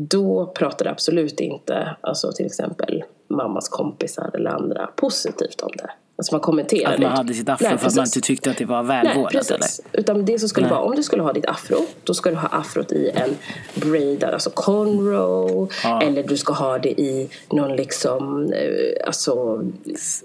då 0.08 0.46
pratade 0.46 0.90
absolut 0.90 1.40
inte, 1.40 1.96
alltså 2.00 2.32
till 2.32 2.46
exempel 2.46 3.04
mammas 3.28 3.68
kompisar 3.68 4.30
eller 4.34 4.50
andra 4.50 4.86
positivt 4.86 5.60
om 5.60 5.70
det. 5.76 5.90
Alltså 6.16 6.34
man 6.34 6.40
kommenterade 6.40 6.94
Att 6.94 7.00
man 7.00 7.10
hade 7.10 7.34
sitt 7.34 7.48
afro 7.48 7.68
Nej, 7.68 7.78
för 7.78 7.86
att 7.86 7.96
man 7.96 8.04
inte 8.04 8.20
tyckte 8.20 8.50
att 8.50 8.56
det 8.56 8.64
var 8.64 8.82
Nej, 8.82 9.04
välvårdat 9.04 9.50
eller? 9.50 9.58
precis. 9.58 9.80
Utan 9.92 10.24
det 10.24 10.38
som 10.38 10.48
skulle 10.48 10.66
Nej. 10.66 10.74
vara, 10.74 10.84
om 10.84 10.96
du 10.96 11.02
skulle 11.02 11.22
ha 11.22 11.32
ditt 11.32 11.46
afro, 11.46 11.76
då 12.04 12.14
ska 12.14 12.30
du 12.30 12.36
ha 12.36 12.48
afrot 12.48 12.92
i 12.92 13.10
en 13.14 13.36
braidad, 13.74 14.34
alltså 14.34 14.50
cornrow. 14.50 15.70
Ja. 15.84 16.02
Eller 16.02 16.22
du 16.22 16.36
ska 16.36 16.52
ha 16.52 16.78
det 16.78 17.00
i 17.00 17.30
någon 17.50 17.76
liksom, 17.76 18.52
eh, 18.52 19.06
alltså 19.06 19.62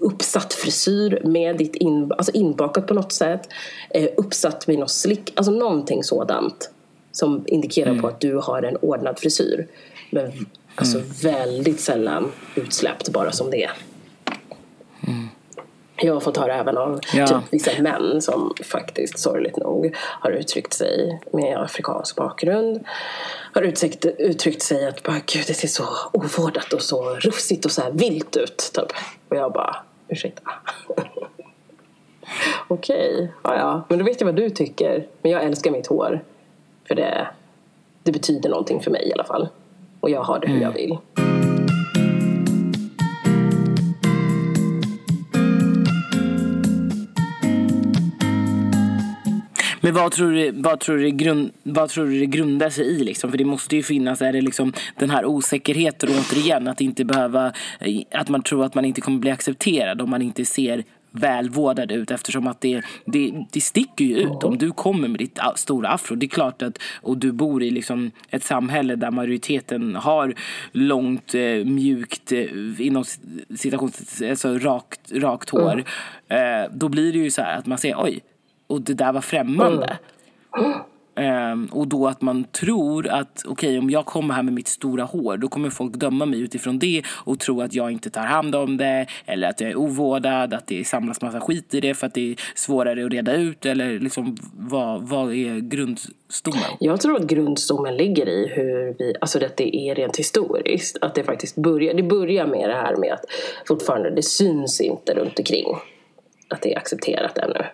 uppsatt 0.00 0.52
frisyr 0.52 1.20
med 1.24 1.56
ditt 1.56 1.76
in, 1.76 2.12
alltså 2.12 2.32
inbakat 2.32 2.86
på 2.86 2.94
något 2.94 3.12
sätt. 3.12 3.48
Eh, 3.90 4.08
uppsatt 4.16 4.66
med 4.66 4.78
något 4.78 4.90
slick, 4.90 5.32
alltså 5.36 5.52
någonting 5.52 6.04
sådant. 6.04 6.70
Som 7.16 7.44
indikerar 7.46 7.90
Mm. 7.90 8.02
på 8.02 8.08
att 8.08 8.20
du 8.20 8.34
har 8.36 8.62
en 8.62 8.76
ordnad 8.76 9.18
frisyr. 9.18 9.66
Men 10.10 10.46
alltså 10.74 10.98
Mm. 10.98 11.10
väldigt 11.22 11.80
sällan 11.80 12.32
utsläppt 12.54 13.08
bara 13.08 13.32
som 13.32 13.50
det 13.50 13.64
är. 13.64 13.72
Jag 15.96 16.14
har 16.14 16.20
fått 16.20 16.36
höra 16.36 16.54
även 16.54 16.78
av 16.78 17.00
Ja. 17.14 17.26
typ 17.26 17.36
vissa 17.50 17.82
män 17.82 18.22
som 18.22 18.54
faktiskt 18.64 19.18
sorgligt 19.18 19.56
nog 19.56 19.94
har 19.96 20.30
uttryckt 20.30 20.72
sig 20.72 21.20
med 21.32 21.58
afrikansk 21.58 22.16
bakgrund. 22.16 22.84
Har 23.52 23.62
uttryckt, 23.62 24.04
uttryckt 24.04 24.62
sig 24.62 24.86
att 24.88 25.02
bara, 25.02 25.16
Gud, 25.26 25.44
det 25.46 25.54
ser 25.54 25.68
så 25.68 25.84
ovårdat 26.12 26.72
och 26.72 26.82
så 26.82 27.14
rufsigt 27.14 27.64
och 27.64 27.70
så 27.70 27.82
här 27.82 27.90
vilt 27.90 28.36
ut. 28.36 28.70
Typ. 28.74 28.92
Och 29.28 29.36
jag 29.36 29.52
bara, 29.52 29.76
ursäkta. 30.08 30.50
Okej, 32.68 33.32
ja, 33.42 33.56
ja. 33.56 33.84
Men 33.88 33.98
då 33.98 34.04
vet 34.04 34.20
jag 34.20 34.26
vad 34.26 34.36
du 34.36 34.50
tycker. 34.50 35.06
Men 35.22 35.32
jag 35.32 35.44
älskar 35.44 35.70
mitt 35.70 35.86
hår. 35.86 36.24
För 36.88 36.94
det, 36.94 37.28
det 38.02 38.12
betyder 38.12 38.50
någonting 38.50 38.80
för 38.80 38.90
mig 38.90 39.08
i 39.08 39.12
alla 39.12 39.24
fall. 39.24 39.48
Och 40.00 40.10
jag 40.10 40.22
har 40.22 40.40
det 40.40 40.48
hur 40.48 40.60
jag 40.60 40.72
vill. 40.72 40.98
Men 49.86 49.94
vad 49.94 50.12
tror 50.12 50.32
du, 50.32 50.50
vad 50.50 50.80
tror 50.80 50.96
du, 50.96 51.10
grund, 51.10 51.50
vad 51.62 51.88
tror 51.88 52.06
du 52.06 52.20
det 52.20 52.26
grundar 52.26 52.70
sig 52.70 52.86
i? 52.86 53.04
Liksom? 53.04 53.30
För 53.30 53.38
det 53.38 53.44
måste 53.44 53.76
ju 53.76 53.82
finnas, 53.82 54.22
är 54.22 54.32
det 54.32 54.40
liksom 54.40 54.72
den 54.98 55.10
här 55.10 55.24
osäkerheten 55.24 56.08
återigen, 56.08 56.68
att 56.68 56.80
inte 56.80 57.04
behöva, 57.04 57.52
att 58.10 58.28
man 58.28 58.42
tror 58.42 58.64
att 58.64 58.74
man 58.74 58.84
inte 58.84 59.00
kommer 59.00 59.18
bli 59.18 59.30
accepterad 59.30 60.00
om 60.00 60.10
man 60.10 60.22
inte 60.22 60.44
ser 60.44 60.84
välvårdad 61.18 61.92
ut 61.92 62.10
eftersom 62.10 62.46
att 62.46 62.60
det, 62.60 62.82
det, 63.04 63.46
det 63.52 63.60
sticker 63.60 64.04
ju 64.04 64.16
ut. 64.16 64.44
Om 64.44 64.58
du 64.58 64.72
kommer 64.72 65.08
med 65.08 65.18
ditt 65.18 65.38
stora 65.54 65.88
afro, 65.88 66.14
det 66.16 66.26
är 66.26 66.28
klart 66.28 66.62
att 66.62 66.78
och 67.02 67.18
du 67.18 67.32
bor 67.32 67.62
i 67.62 67.70
liksom 67.70 68.10
ett 68.30 68.44
samhälle 68.44 68.96
där 68.96 69.10
majoriteten 69.10 69.96
har 69.96 70.34
långt, 70.72 71.34
eh, 71.34 71.64
mjukt, 71.64 72.32
eh, 72.32 72.80
inom 72.80 73.04
citations, 73.56 74.22
alltså 74.22 74.58
rakt, 74.58 75.12
rakt 75.12 75.50
hår. 75.50 75.84
Eh, 76.28 76.72
då 76.72 76.88
blir 76.88 77.12
det 77.12 77.18
ju 77.18 77.30
så 77.30 77.42
här 77.42 77.58
att 77.58 77.66
man 77.66 77.78
säger 77.78 78.02
oj, 78.02 78.20
och 78.66 78.82
det 78.82 78.94
där 78.94 79.12
var 79.12 79.20
främmande. 79.20 79.98
Ehm, 81.16 81.66
och 81.72 81.88
då 81.88 82.06
att 82.06 82.22
man 82.22 82.44
tror 82.44 83.08
att 83.08 83.42
okej 83.46 83.78
om 83.78 83.90
jag 83.90 84.06
kommer 84.06 84.34
här 84.34 84.42
med 84.42 84.54
mitt 84.54 84.68
stora 84.68 85.04
hår 85.04 85.36
då 85.36 85.48
kommer 85.48 85.70
folk 85.70 85.92
döma 85.92 86.26
mig 86.26 86.40
utifrån 86.40 86.78
det 86.78 87.02
och 87.08 87.38
tro 87.38 87.60
att 87.60 87.74
jag 87.74 87.90
inte 87.90 88.10
tar 88.10 88.22
hand 88.22 88.54
om 88.54 88.76
det 88.76 89.06
eller 89.26 89.48
att 89.48 89.60
jag 89.60 89.70
är 89.70 89.76
ovårdad, 89.76 90.54
att 90.54 90.66
det 90.66 90.86
samlas 90.86 91.22
massa 91.22 91.40
skit 91.40 91.74
i 91.74 91.80
det 91.80 91.94
för 91.94 92.06
att 92.06 92.14
det 92.14 92.32
är 92.32 92.36
svårare 92.54 93.06
att 93.06 93.12
reda 93.12 93.34
ut 93.34 93.66
eller 93.66 93.98
liksom 93.98 94.36
vad, 94.56 95.02
vad 95.08 95.32
är 95.32 95.60
grundstommen? 95.60 96.62
Jag 96.80 97.00
tror 97.00 97.16
att 97.16 97.26
grundstommen 97.26 97.96
ligger 97.96 98.28
i 98.28 98.46
hur 98.48 98.94
vi, 98.98 99.14
alltså 99.20 99.44
att 99.44 99.56
det 99.56 99.76
är 99.76 99.94
rent 99.94 100.16
historiskt. 100.16 100.98
Att 101.00 101.14
det 101.14 101.24
faktiskt 101.24 101.56
börjar, 101.56 101.94
det 101.94 102.02
börjar 102.02 102.46
med 102.46 102.68
det 102.68 102.76
här 102.76 102.96
med 102.96 103.12
att 103.12 103.24
fortfarande 103.68 104.10
det 104.10 104.22
syns 104.22 104.80
inte 104.80 105.14
runt 105.14 105.38
omkring. 105.38 105.76
Att 106.48 106.62
det 106.62 106.74
är 106.74 106.78
accepterat 106.78 107.38
ännu. 107.38 107.64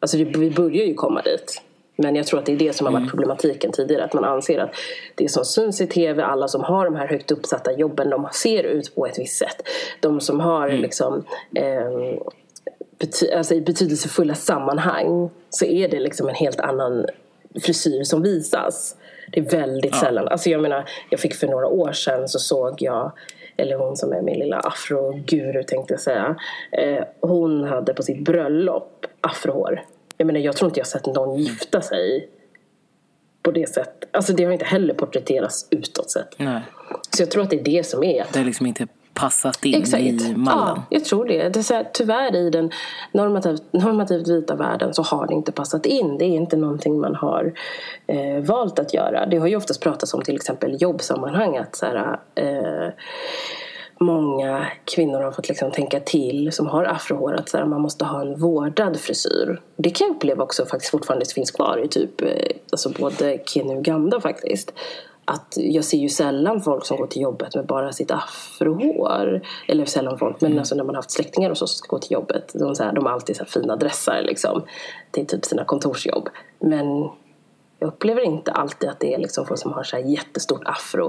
Alltså 0.00 0.16
vi 0.16 0.50
börjar 0.50 0.84
ju 0.84 0.94
komma 0.94 1.22
dit. 1.22 1.62
Men 2.02 2.16
jag 2.16 2.26
tror 2.26 2.40
att 2.40 2.46
det 2.46 2.52
är 2.52 2.56
det 2.56 2.76
som 2.76 2.86
har 2.86 2.92
varit 2.92 3.10
problematiken 3.10 3.72
tidigare. 3.72 4.04
Att 4.04 4.12
man 4.12 4.24
anser 4.24 4.58
att 4.58 4.70
det 5.14 5.28
som 5.28 5.44
syns 5.44 5.80
i 5.80 5.86
tv, 5.86 6.22
alla 6.22 6.48
som 6.48 6.64
har 6.64 6.84
de 6.84 6.96
här 6.96 7.06
högt 7.08 7.30
uppsatta 7.30 7.72
jobben, 7.72 8.10
de 8.10 8.28
ser 8.32 8.64
ut 8.64 8.94
på 8.94 9.06
ett 9.06 9.18
visst 9.18 9.38
sätt. 9.38 9.68
De 10.00 10.20
som 10.20 10.40
har 10.40 10.68
liksom 10.68 11.24
ehm, 11.54 12.18
bety- 12.98 13.36
alltså 13.36 13.54
i 13.54 13.60
betydelsefulla 13.60 14.34
sammanhang 14.34 15.30
så 15.50 15.64
är 15.64 15.88
det 15.88 16.00
liksom 16.00 16.28
en 16.28 16.34
helt 16.34 16.60
annan 16.60 17.06
frisyr 17.62 18.04
som 18.04 18.22
visas. 18.22 18.96
Det 19.32 19.40
är 19.40 19.44
väldigt 19.44 19.94
sällan. 19.94 20.28
Alltså 20.28 20.50
jag 20.50 20.62
menar, 20.62 20.84
jag 21.10 21.20
fick 21.20 21.34
för 21.34 21.46
några 21.46 21.66
år 21.66 21.92
sedan 21.92 22.28
så 22.28 22.38
såg 22.38 22.74
jag 22.78 23.12
eller 23.56 23.76
hon 23.76 23.96
som 23.96 24.12
är 24.12 24.22
min 24.22 24.38
lilla 24.38 24.58
afroguru 24.58 25.62
tänkte 25.62 25.94
jag 25.94 26.00
säga. 26.00 26.36
Eh, 26.72 27.04
hon 27.20 27.64
hade 27.64 27.94
på 27.94 28.02
sitt 28.02 28.24
bröllop 28.24 29.06
afrohår. 29.20 29.84
Jag 30.18 30.26
menar 30.26 30.40
jag 30.40 30.56
tror 30.56 30.68
inte 30.68 30.80
jag 30.80 30.84
har 30.84 30.90
sett 30.90 31.06
någon 31.06 31.38
gifta 31.38 31.80
sig 31.80 32.28
på 33.42 33.50
det 33.50 33.68
sättet. 33.68 34.08
Alltså 34.12 34.32
det 34.32 34.44
har 34.44 34.52
inte 34.52 34.64
heller 34.64 34.94
porträtterats 34.94 35.66
utåt 35.70 36.10
sett. 36.10 36.38
Nej, 36.38 36.62
Så 37.16 37.22
jag 37.22 37.30
tror 37.30 37.42
att 37.42 37.50
det 37.50 37.60
är 37.60 37.64
det 37.64 37.86
som 37.86 38.04
är 38.04 38.26
det 38.32 38.38
är 38.38 38.44
liksom 38.44 38.66
inte 38.66 38.86
passat 39.14 39.64
in 39.64 39.74
Exakt. 39.74 40.02
i 40.02 40.34
mallen. 40.36 40.76
Ja, 40.76 40.82
jag 40.90 41.04
tror 41.04 41.24
det. 41.24 41.48
det 41.48 41.58
är 41.58 41.62
så 41.62 41.74
här, 41.74 41.90
tyvärr 41.92 42.36
i 42.36 42.50
den 42.50 42.70
normativt, 43.12 43.62
normativt 43.72 44.28
vita 44.28 44.54
världen 44.54 44.94
så 44.94 45.02
har 45.02 45.26
det 45.26 45.34
inte 45.34 45.52
passat 45.52 45.86
in. 45.86 46.18
Det 46.18 46.24
är 46.24 46.28
inte 46.28 46.56
någonting 46.56 47.00
man 47.00 47.14
har 47.14 47.52
eh, 48.06 48.42
valt 48.42 48.78
att 48.78 48.94
göra. 48.94 49.26
Det 49.26 49.36
har 49.36 49.46
ju 49.46 49.56
oftast 49.56 49.82
pratats 49.82 50.14
om 50.14 50.22
till 50.22 50.36
exempel 50.36 50.82
jobbsammanhang 50.82 51.56
att 51.56 51.76
så 51.76 51.86
här, 51.86 52.18
eh, 52.34 52.92
många 54.00 54.66
kvinnor 54.84 55.20
har 55.20 55.32
fått 55.32 55.48
liksom 55.48 55.70
tänka 55.70 56.00
till 56.00 56.52
som 56.52 56.66
har 56.66 56.84
afrohår 56.84 57.34
att 57.34 57.52
här, 57.52 57.64
man 57.64 57.80
måste 57.80 58.04
ha 58.04 58.20
en 58.20 58.38
vårdad 58.40 58.96
frisyr. 58.96 59.62
Det 59.76 59.90
kan 59.90 60.06
jag 60.06 60.16
uppleva 60.16 60.42
också 60.42 60.66
faktiskt 60.66 60.90
fortfarande 60.90 61.26
finns 61.26 61.50
kvar 61.50 61.84
i 61.84 61.88
typ 61.88 62.22
eh, 62.22 62.56
alltså 62.72 62.90
både 62.90 63.38
Kenya 63.46 63.72
och 63.72 63.78
Uganda 63.78 64.20
faktiskt. 64.20 64.72
Att 65.24 65.54
jag 65.56 65.84
ser 65.84 65.98
ju 65.98 66.08
sällan 66.08 66.60
folk 66.60 66.86
som 66.86 66.96
går 66.96 67.06
till 67.06 67.22
jobbet 67.22 67.54
med 67.54 67.66
bara 67.66 67.92
sitt 67.92 68.10
afrohår. 68.10 69.40
Eller 69.68 69.84
sällan 69.84 70.18
folk, 70.18 70.40
men 70.40 70.58
alltså 70.58 70.74
när 70.74 70.84
man 70.84 70.94
har 70.94 71.02
haft 71.02 71.10
släktingar 71.10 71.50
och 71.50 71.58
så 71.58 71.66
som 71.66 71.76
ska 71.76 71.96
gå 71.96 71.98
till 71.98 72.12
jobbet. 72.12 72.52
De, 72.54 72.74
så 72.74 72.84
här, 72.84 72.92
de 72.92 73.06
har 73.06 73.12
alltid 73.12 73.36
så 73.36 73.44
fina 73.44 73.76
dressar 73.76 74.22
liksom. 74.22 74.62
Till 75.10 75.26
typ 75.26 75.44
sina 75.44 75.64
kontorsjobb. 75.64 76.28
Men 76.58 77.10
jag 77.78 77.88
upplever 77.88 78.22
inte 78.22 78.52
alltid 78.52 78.88
att 78.88 79.00
det 79.00 79.14
är 79.14 79.18
liksom 79.18 79.46
folk 79.46 79.60
som 79.60 79.72
har 79.72 79.82
så 79.82 79.96
här 79.96 80.02
jättestort 80.02 80.62
afro. 80.64 81.06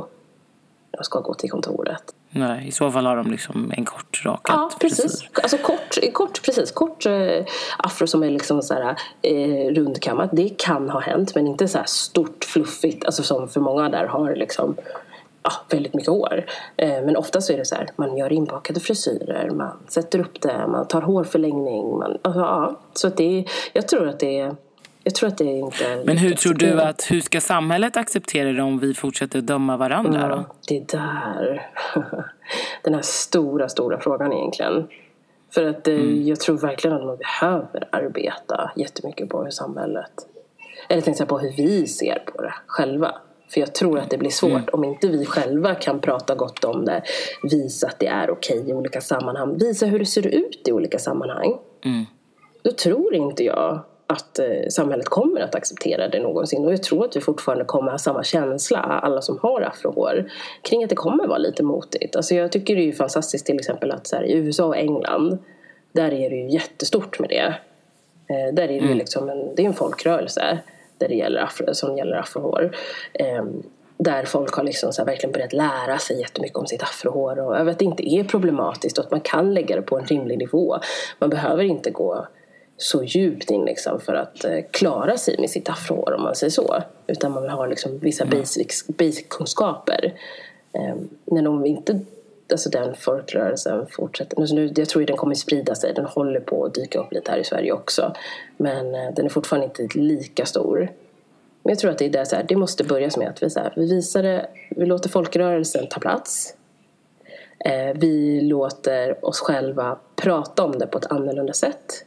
När 0.92 0.98
de 0.98 1.04
ska 1.04 1.20
gå 1.20 1.34
till 1.34 1.50
kontoret. 1.50 2.14
Nej, 2.32 2.68
i 2.68 2.72
så 2.72 2.92
fall 2.92 3.06
har 3.06 3.16
de 3.16 3.32
liksom 3.32 3.74
en 3.78 3.86
kort 3.86 4.22
rakad 4.26 4.56
Ja, 4.56 4.72
precis. 4.80 5.02
frisyr. 5.02 5.30
Alltså 5.44 5.58
kort, 5.58 6.14
kort, 6.14 6.46
precis. 6.46 6.72
Kort 6.72 7.06
eh, 7.06 7.46
afro 7.78 8.08
som 8.08 8.24
är 8.24 8.30
liksom 8.30 8.62
så 8.62 8.74
här, 8.74 8.96
eh, 9.22 9.74
rundkammat. 9.74 10.30
Det 10.34 10.50
kan 10.58 10.90
ha 10.90 11.00
hänt, 11.00 11.36
men 11.36 11.48
inte 11.48 11.68
så 11.68 11.80
stort, 11.86 12.46
fluffigt. 12.46 13.06
Alltså 13.06 13.24
som 13.24 13.48
för 13.48 13.60
många 13.60 13.90
där 13.90 14.06
har 14.06 14.36
liksom 14.36 14.76
ja, 15.44 15.52
väldigt 15.70 15.94
mycket 15.94 16.10
hår. 16.12 16.46
Eh, 16.78 17.02
men 17.06 17.16
ofta 17.18 17.42
så 17.42 17.54
är 17.54 17.58
det 17.58 17.66
så 17.66 17.76
här, 17.76 17.90
man 17.96 18.18
gör 18.18 18.34
inbakade 18.34 18.80
frisyrer, 18.80 19.50
man 19.50 19.78
sätter 19.88 20.20
upp 20.20 20.42
det, 20.42 20.68
man 20.68 20.88
tar 20.88 21.02
hårförlängning. 21.02 21.98
Man, 21.98 22.18
alltså, 22.22 22.40
ja, 22.42 22.80
så 22.94 23.08
att 23.08 23.18
det 23.18 23.40
är, 23.40 23.46
jag 23.74 23.88
tror 23.88 24.08
att 24.08 24.20
det 24.20 24.40
är 24.40 24.56
jag 25.10 25.16
tror 25.16 25.28
att 25.28 25.38
det 25.38 25.44
är 25.44 25.60
inte 25.60 26.04
Men 26.06 26.18
hur 26.18 26.34
tror 26.34 26.54
du 26.54 26.82
att, 26.82 27.12
hur 27.12 27.22
ska 27.22 27.42
samhället 27.42 27.98
acceptera 27.98 28.52
det 28.52 28.62
om 28.62 28.80
vi 28.80 28.94
fortsätter 28.94 29.42
döma 29.42 29.78
varandra? 29.78 30.46
Ja, 30.48 30.56
det 30.68 30.78
är 30.78 30.86
där. 30.98 31.70
Den 32.84 32.94
här 32.94 33.02
stora, 33.02 33.70
stora 33.70 34.00
frågan 34.00 34.34
egentligen. 34.34 34.88
För 35.54 35.66
att 35.66 35.88
eh, 35.88 36.28
jag 36.28 36.40
tror 36.40 36.58
verkligen 36.58 36.98
att 36.98 37.06
man 37.06 37.18
behöver 37.18 37.90
arbeta 37.92 38.72
jättemycket 38.76 39.30
på 39.30 39.44
hur 39.44 39.52
samhället... 39.52 40.12
Eller 40.90 41.02
tänkte 41.02 41.22
jag 41.22 41.30
på 41.30 41.40
hur 41.40 41.52
vi 41.52 41.88
ser 41.88 42.24
på 42.26 42.42
det 42.42 42.54
själva. 42.68 43.16
För 43.50 43.60
jag 43.60 43.76
tror 43.76 44.00
att 44.00 44.10
det 44.10 44.18
blir 44.18 44.30
svårt 44.30 44.70
om 44.70 44.84
inte 44.84 45.08
vi 45.08 45.26
själva 45.26 45.76
kan 45.76 46.00
prata 46.00 46.36
gott 46.36 46.64
om 46.64 46.86
det. 46.86 47.04
Visa 47.44 47.88
att 47.88 48.00
det 48.00 48.08
är 48.08 48.30
okej 48.30 48.70
i 48.70 48.74
olika 48.74 49.02
sammanhang. 49.02 49.58
Visa 49.58 49.86
hur 49.86 50.00
det 50.00 50.06
ser 50.06 50.28
ut 50.28 50.68
i 50.68 50.72
olika 50.72 51.00
sammanhang. 51.00 51.58
Mm. 51.86 52.06
Då 52.64 52.72
tror 52.72 53.16
inte 53.16 53.44
jag 53.44 53.84
att 54.10 54.40
eh, 54.40 54.68
samhället 54.70 55.10
kommer 55.10 55.42
att 55.42 55.56
acceptera 55.56 56.08
det 56.08 56.20
någonsin. 56.20 56.66
Och 56.66 56.74
jag 56.74 56.84
tror 56.84 57.06
att 57.06 57.16
vi 57.16 57.22
fortfarande 57.22 57.66
kommer 57.66 57.92
ha 57.92 57.98
samma 57.98 58.24
känsla, 58.24 58.80
alla 58.80 59.22
som 59.22 59.38
har 59.42 59.62
afrohår, 59.62 60.32
kring 60.62 60.84
att 60.84 60.90
det 60.90 60.96
kommer 60.96 61.28
vara 61.28 61.38
lite 61.38 61.64
motigt. 61.64 62.16
Alltså 62.16 62.36
jag 62.36 62.52
tycker 62.52 62.76
det 62.76 62.88
är 62.88 62.92
fantastiskt 62.92 63.46
till 63.46 63.60
exempel 63.60 63.92
att 63.92 64.08
så 64.08 64.16
här, 64.16 64.24
i 64.24 64.34
USA 64.34 64.66
och 64.66 64.78
England, 64.78 65.38
där 65.92 66.14
är 66.14 66.30
det 66.30 66.36
ju 66.36 66.50
jättestort 66.50 67.20
med 67.20 67.30
det. 67.30 67.56
Eh, 68.34 68.54
där 68.54 68.64
är 68.64 68.82
det 68.82 68.88
ju 68.88 68.94
liksom 68.94 69.30
en, 69.30 69.56
det 69.56 69.62
är 69.62 69.68
en 69.68 69.74
folkrörelse 69.74 70.60
där 70.98 71.08
det 71.08 71.16
gäller 71.16 71.42
afro, 71.42 71.74
som 71.74 71.98
gäller 71.98 72.18
afrohår. 72.18 72.76
Eh, 73.14 73.44
där 73.98 74.26
folk 74.26 74.54
har 74.54 74.64
liksom 74.64 74.94
så 74.94 75.02
här 75.02 75.06
verkligen 75.06 75.34
börjat 75.34 75.54
lära 75.54 75.98
sig 75.98 76.20
jättemycket 76.20 76.58
om 76.58 76.68
sitt 76.68 76.84
afrohår 76.84 77.40
och 77.40 77.58
över 77.58 77.72
att 77.72 77.80
det 77.80 77.86
inte 77.86 78.14
är 78.14 78.24
problematiskt 78.24 78.98
och 78.98 79.06
att 79.06 79.12
man 79.12 79.22
kan 79.22 79.54
lägga 79.54 79.76
det 79.76 79.82
på 79.82 79.98
en 79.98 80.06
rimlig 80.06 80.38
nivå. 80.38 80.78
Man 81.20 81.30
behöver 81.30 81.64
inte 81.64 81.92
gå 81.92 82.28
så 82.82 83.04
djupt 83.04 83.52
in 83.52 83.66
liksom 83.66 84.00
för 84.00 84.14
att 84.14 84.46
eh, 84.46 84.60
klara 84.72 85.18
sig 85.18 85.36
med 85.40 85.50
sitt 85.50 85.70
afrohår 85.70 86.14
om 86.14 86.24
man 86.24 86.36
säger 86.36 86.52
så. 86.52 86.84
Utan 87.08 87.32
man 87.32 87.44
vill 87.44 87.52
ha 87.52 87.66
liksom 87.66 88.00
vissa 88.00 88.26
basic, 88.26 88.88
basic-kunskaper. 88.88 90.14
Eh, 90.74 90.96
när 91.26 91.42
de 91.42 91.66
inte, 91.66 92.00
alltså 92.52 92.70
den 92.70 92.96
folkrörelsen 92.96 93.88
fortsätter. 93.88 94.40
Alltså 94.40 94.56
nu, 94.56 94.72
jag 94.76 94.90
tror 94.90 95.04
den 95.04 95.18
kommer 95.18 95.36
sprida 95.36 95.76
sig, 95.76 95.94
den 95.94 96.06
håller 96.06 96.40
på 96.40 96.66
att 96.66 96.74
dyka 96.74 97.00
upp 97.00 97.14
lite 97.14 97.32
här 97.32 97.38
i 97.38 97.44
Sverige 97.44 97.72
också. 97.72 98.16
Men 98.58 98.96
eh, 98.96 99.14
den 99.16 99.26
är 99.26 99.30
fortfarande 99.30 99.66
inte 99.66 99.98
lika 100.00 100.46
stor. 100.46 100.78
Men 101.64 101.72
jag 101.72 101.80
tror 101.80 101.92
att 101.92 101.98
det 101.98 102.06
är 102.06 102.10
där, 102.10 102.26
så 102.26 102.36
här, 102.36 102.46
det 102.48 102.56
måste 102.56 102.84
börja 102.84 103.10
med 103.18 103.30
att 103.30 103.44
vi, 103.44 103.50
så 103.50 103.60
här, 103.60 103.74
vi 103.76 103.90
visar 103.90 104.24
det, 104.24 104.48
vi 104.70 104.86
låter 104.86 105.10
folkrörelsen 105.10 105.88
ta 105.88 106.00
plats. 106.00 106.56
Eh, 107.66 107.94
vi 107.96 108.42
låter 108.42 109.26
oss 109.26 109.40
själva 109.40 109.98
prata 110.16 110.64
om 110.64 110.80
det 110.80 110.88
på 110.88 110.98
ett 110.98 111.12
annorlunda 111.12 111.54
sätt. 111.54 112.06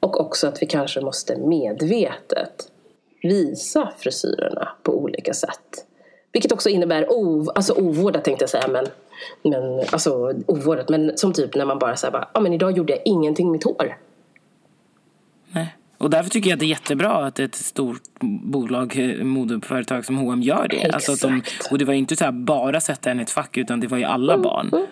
Och 0.00 0.20
också 0.20 0.46
att 0.46 0.62
vi 0.62 0.66
kanske 0.66 1.00
måste 1.00 1.36
medvetet 1.36 2.72
visa 3.22 3.92
frisyrerna 3.98 4.68
på 4.82 4.98
olika 4.98 5.34
sätt. 5.34 5.86
Vilket 6.32 6.52
också 6.52 6.68
innebär 6.68 7.12
ov, 7.12 7.50
alltså 7.54 7.74
ovårdat 7.74 8.24
tänkte 8.24 8.42
jag 8.42 8.50
säga, 8.50 8.68
men, 8.68 8.86
men 9.42 9.80
alltså 9.92 10.34
ovårdat. 10.46 10.88
Men 10.88 11.18
som 11.18 11.32
typ 11.32 11.54
när 11.54 11.64
man 11.64 11.78
bara 11.78 11.96
säger 11.96 12.28
ja 12.34 12.40
men 12.40 12.52
idag 12.52 12.72
gjorde 12.72 12.92
jag 12.92 13.02
ingenting 13.04 13.46
med 13.46 13.52
mitt 13.52 13.64
hår. 13.64 13.98
Nej. 15.52 15.76
Och 16.00 16.10
därför 16.10 16.30
tycker 16.30 16.50
jag 16.50 16.56
att 16.56 16.60
det 16.60 16.66
är 16.66 16.68
jättebra 16.68 17.10
att 17.26 17.38
ett 17.38 17.54
stort 17.54 18.00
bolag, 18.20 18.98
eh, 18.98 19.24
modeföretag 19.24 20.04
som 20.04 20.16
H&M 20.18 20.42
gör 20.42 20.66
det. 20.70 20.90
Alltså 20.90 21.12
att 21.12 21.20
de, 21.20 21.38
Exakt. 21.38 21.72
och 21.72 21.78
det 21.78 21.84
var 21.84 21.92
ju 21.92 21.98
inte 21.98 22.16
så 22.16 22.32
bara 22.32 22.80
sätta 22.80 23.10
en 23.10 23.18
i 23.20 23.22
ett 23.22 23.30
fack 23.30 23.56
utan 23.56 23.80
det 23.80 23.86
var 23.86 23.98
ju 23.98 24.04
alla 24.04 24.38
barn. 24.38 24.68
Mm. 24.72 24.86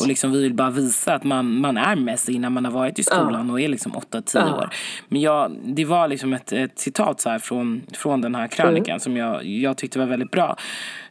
Och 0.00 0.08
liksom 0.08 0.32
vi 0.32 0.42
vill 0.42 0.54
bara 0.54 0.70
visa 0.70 1.14
att 1.14 1.24
man, 1.24 1.60
man 1.60 1.76
är 1.76 1.96
Messi 1.96 2.38
när 2.38 2.50
man 2.50 2.64
har 2.64 2.72
varit 2.72 2.98
i 2.98 3.02
skolan 3.02 3.50
och 3.50 3.60
är 3.60 3.68
liksom 3.68 3.92
8-10 3.92 4.22
Ja. 4.34 4.54
år. 4.56 4.70
Men 5.08 5.20
jag, 5.20 5.56
det 5.64 5.84
var 5.84 6.08
liksom 6.08 6.32
ett, 6.32 6.52
ett 6.52 6.78
citat 6.78 7.20
så 7.20 7.30
här 7.30 7.38
från, 7.38 7.82
från 7.92 8.20
den 8.20 8.34
här 8.34 8.48
krönikan 8.48 8.86
Mm. 8.90 9.00
som 9.00 9.16
jag, 9.16 9.44
jag 9.44 9.76
tyckte 9.76 9.98
var 9.98 10.06
väldigt 10.06 10.30
bra. 10.30 10.56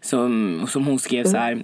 Som, 0.01 0.61
som 0.67 0.85
hon 0.85 0.99
skrev 0.99 1.23
så 1.23 1.37
här. 1.37 1.63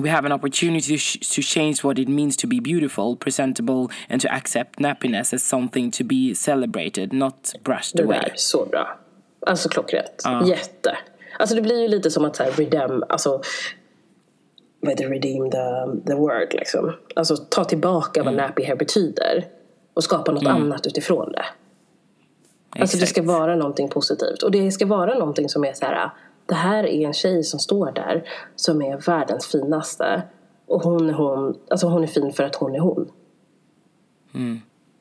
We 0.00 0.08
have 0.10 0.26
an 0.26 0.32
opportunity 0.32 0.92
to, 0.92 0.98
sh- 0.98 1.34
to 1.36 1.42
change 1.42 1.74
what 1.84 1.98
it 1.98 2.08
means 2.08 2.36
to 2.36 2.46
be 2.46 2.60
beautiful, 2.60 3.16
presentable 3.16 3.88
and 4.08 4.20
to 4.22 4.28
accept 4.28 4.78
nappiness 4.78 5.34
as 5.34 5.42
something 5.42 5.90
to 5.90 6.04
be 6.04 6.34
celebrated, 6.34 7.12
not 7.12 7.52
brushed 7.64 7.96
Det 7.96 8.02
away. 8.04 8.18
där, 8.20 8.32
så 8.36 8.66
bra. 8.66 8.98
Alltså 9.46 9.68
klockrent. 9.68 10.22
Jätte. 10.46 10.98
Alltså 11.38 11.56
det 11.56 11.62
blir 11.62 11.82
ju 11.82 11.88
lite 11.88 12.10
som 12.10 12.24
att 12.24 12.36
så 12.36 12.42
här, 12.42 12.50
redeem, 12.50 13.04
alltså 13.08 13.42
vad 14.80 14.90
heter 14.90 15.04
det? 15.08 15.14
redeem 15.14 15.50
the, 15.50 16.06
the 16.06 16.14
word 16.14 16.48
liksom. 16.54 16.92
Alltså 17.16 17.36
ta 17.36 17.64
tillbaka 17.64 18.22
vad 18.22 18.34
nappy 18.34 18.64
hair 18.64 18.76
betyder 18.76 19.46
och 19.94 20.04
skapa 20.04 20.32
något 20.32 20.46
annat 20.46 20.86
utifrån 20.86 21.32
det. 21.32 21.44
Alltså 22.80 22.96
det 22.98 23.06
ska 23.06 23.20
Exakt. 23.20 23.38
vara 23.38 23.56
någonting 23.56 23.88
positivt. 23.88 24.42
Och 24.42 24.50
det 24.50 24.70
ska 24.72 24.86
vara 24.86 25.14
någonting 25.18 25.48
som 25.48 25.64
är 25.64 25.72
så 25.72 25.84
här. 25.86 26.10
Det 26.48 26.54
här 26.54 26.86
är 26.86 27.06
en 27.06 27.12
tjej 27.12 27.44
som 27.44 27.60
står 27.60 27.92
där 27.92 28.28
som 28.56 28.82
är 28.82 28.96
världens 28.96 29.46
finaste. 29.46 30.22
Och 30.66 30.82
hon 30.82 31.08
är 31.08 31.12
hon, 31.12 31.58
alltså 31.70 31.86
hon 31.86 32.02
är 32.02 32.06
fin 32.06 32.32
för 32.32 32.44
att 32.44 32.54
hon 32.54 32.74
är 32.74 32.80
hon. 32.80 33.10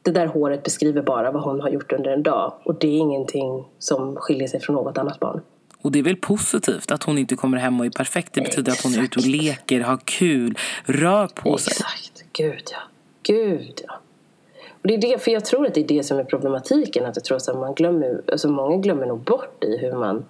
Det 0.02 0.12
där 0.12 0.28
håret 0.28 0.64
beskriver 0.64 1.02
bara 1.02 1.32
vad 1.32 1.44
hon 1.44 1.62
har 1.62 1.70
gjort 1.70 1.92
under 1.92 2.12
en 2.12 2.24
dag. 2.24 2.54
Och 2.64 2.76
det 2.80 2.88
är 2.88 2.98
ingenting 2.98 3.66
som 3.80 4.16
skiljer 4.16 4.48
sig 4.48 4.60
från 4.60 4.76
något 4.76 4.98
annat 4.98 5.20
barn. 5.20 5.42
Och 5.82 5.92
det 5.92 6.00
är 6.00 6.04
väl 6.04 6.16
positivt 6.16 6.92
att 6.92 7.04
hon 7.04 7.18
inte 7.18 7.36
kommer 7.36 7.58
hem 7.58 7.80
och 7.80 7.86
är 7.86 7.90
perfekt. 7.90 8.34
Det 8.34 8.42
betyder 8.42 8.72
att 8.72 8.84
hon 8.84 8.94
är 8.94 9.04
ute 9.04 9.20
och 9.20 9.26
leker, 9.26 9.82
har 9.82 9.98
kul, 10.06 10.58
rör 10.86 11.28
på 11.28 11.58
sig. 11.58 11.72
Exakt. 11.72 12.24
Gud 12.34 12.64
ja. 12.72 12.80
Gud 13.24 13.82
ja. 13.88 14.00
Och 14.82 14.88
det 14.88 14.94
är 14.94 15.02
det, 15.02 15.24
för 15.24 15.32
jag 15.32 15.46
tror 15.46 15.68
att 15.68 15.74
det 15.74 15.82
är 15.82 15.88
det 15.88 16.04
som 16.04 16.18
är 16.18 16.24
problematiken. 16.24 17.06
Att 17.06 17.16
jag 17.16 17.26
tror 17.26 17.38
att 17.38 17.56
man 17.56 17.74
glömmer, 17.74 18.22
alltså 18.32 18.50
många 18.50 18.78
glömmer 18.78 19.06
nog 19.06 19.20
bort 19.20 19.64
i 19.64 19.78
hur 19.78 19.94
man 19.94 20.26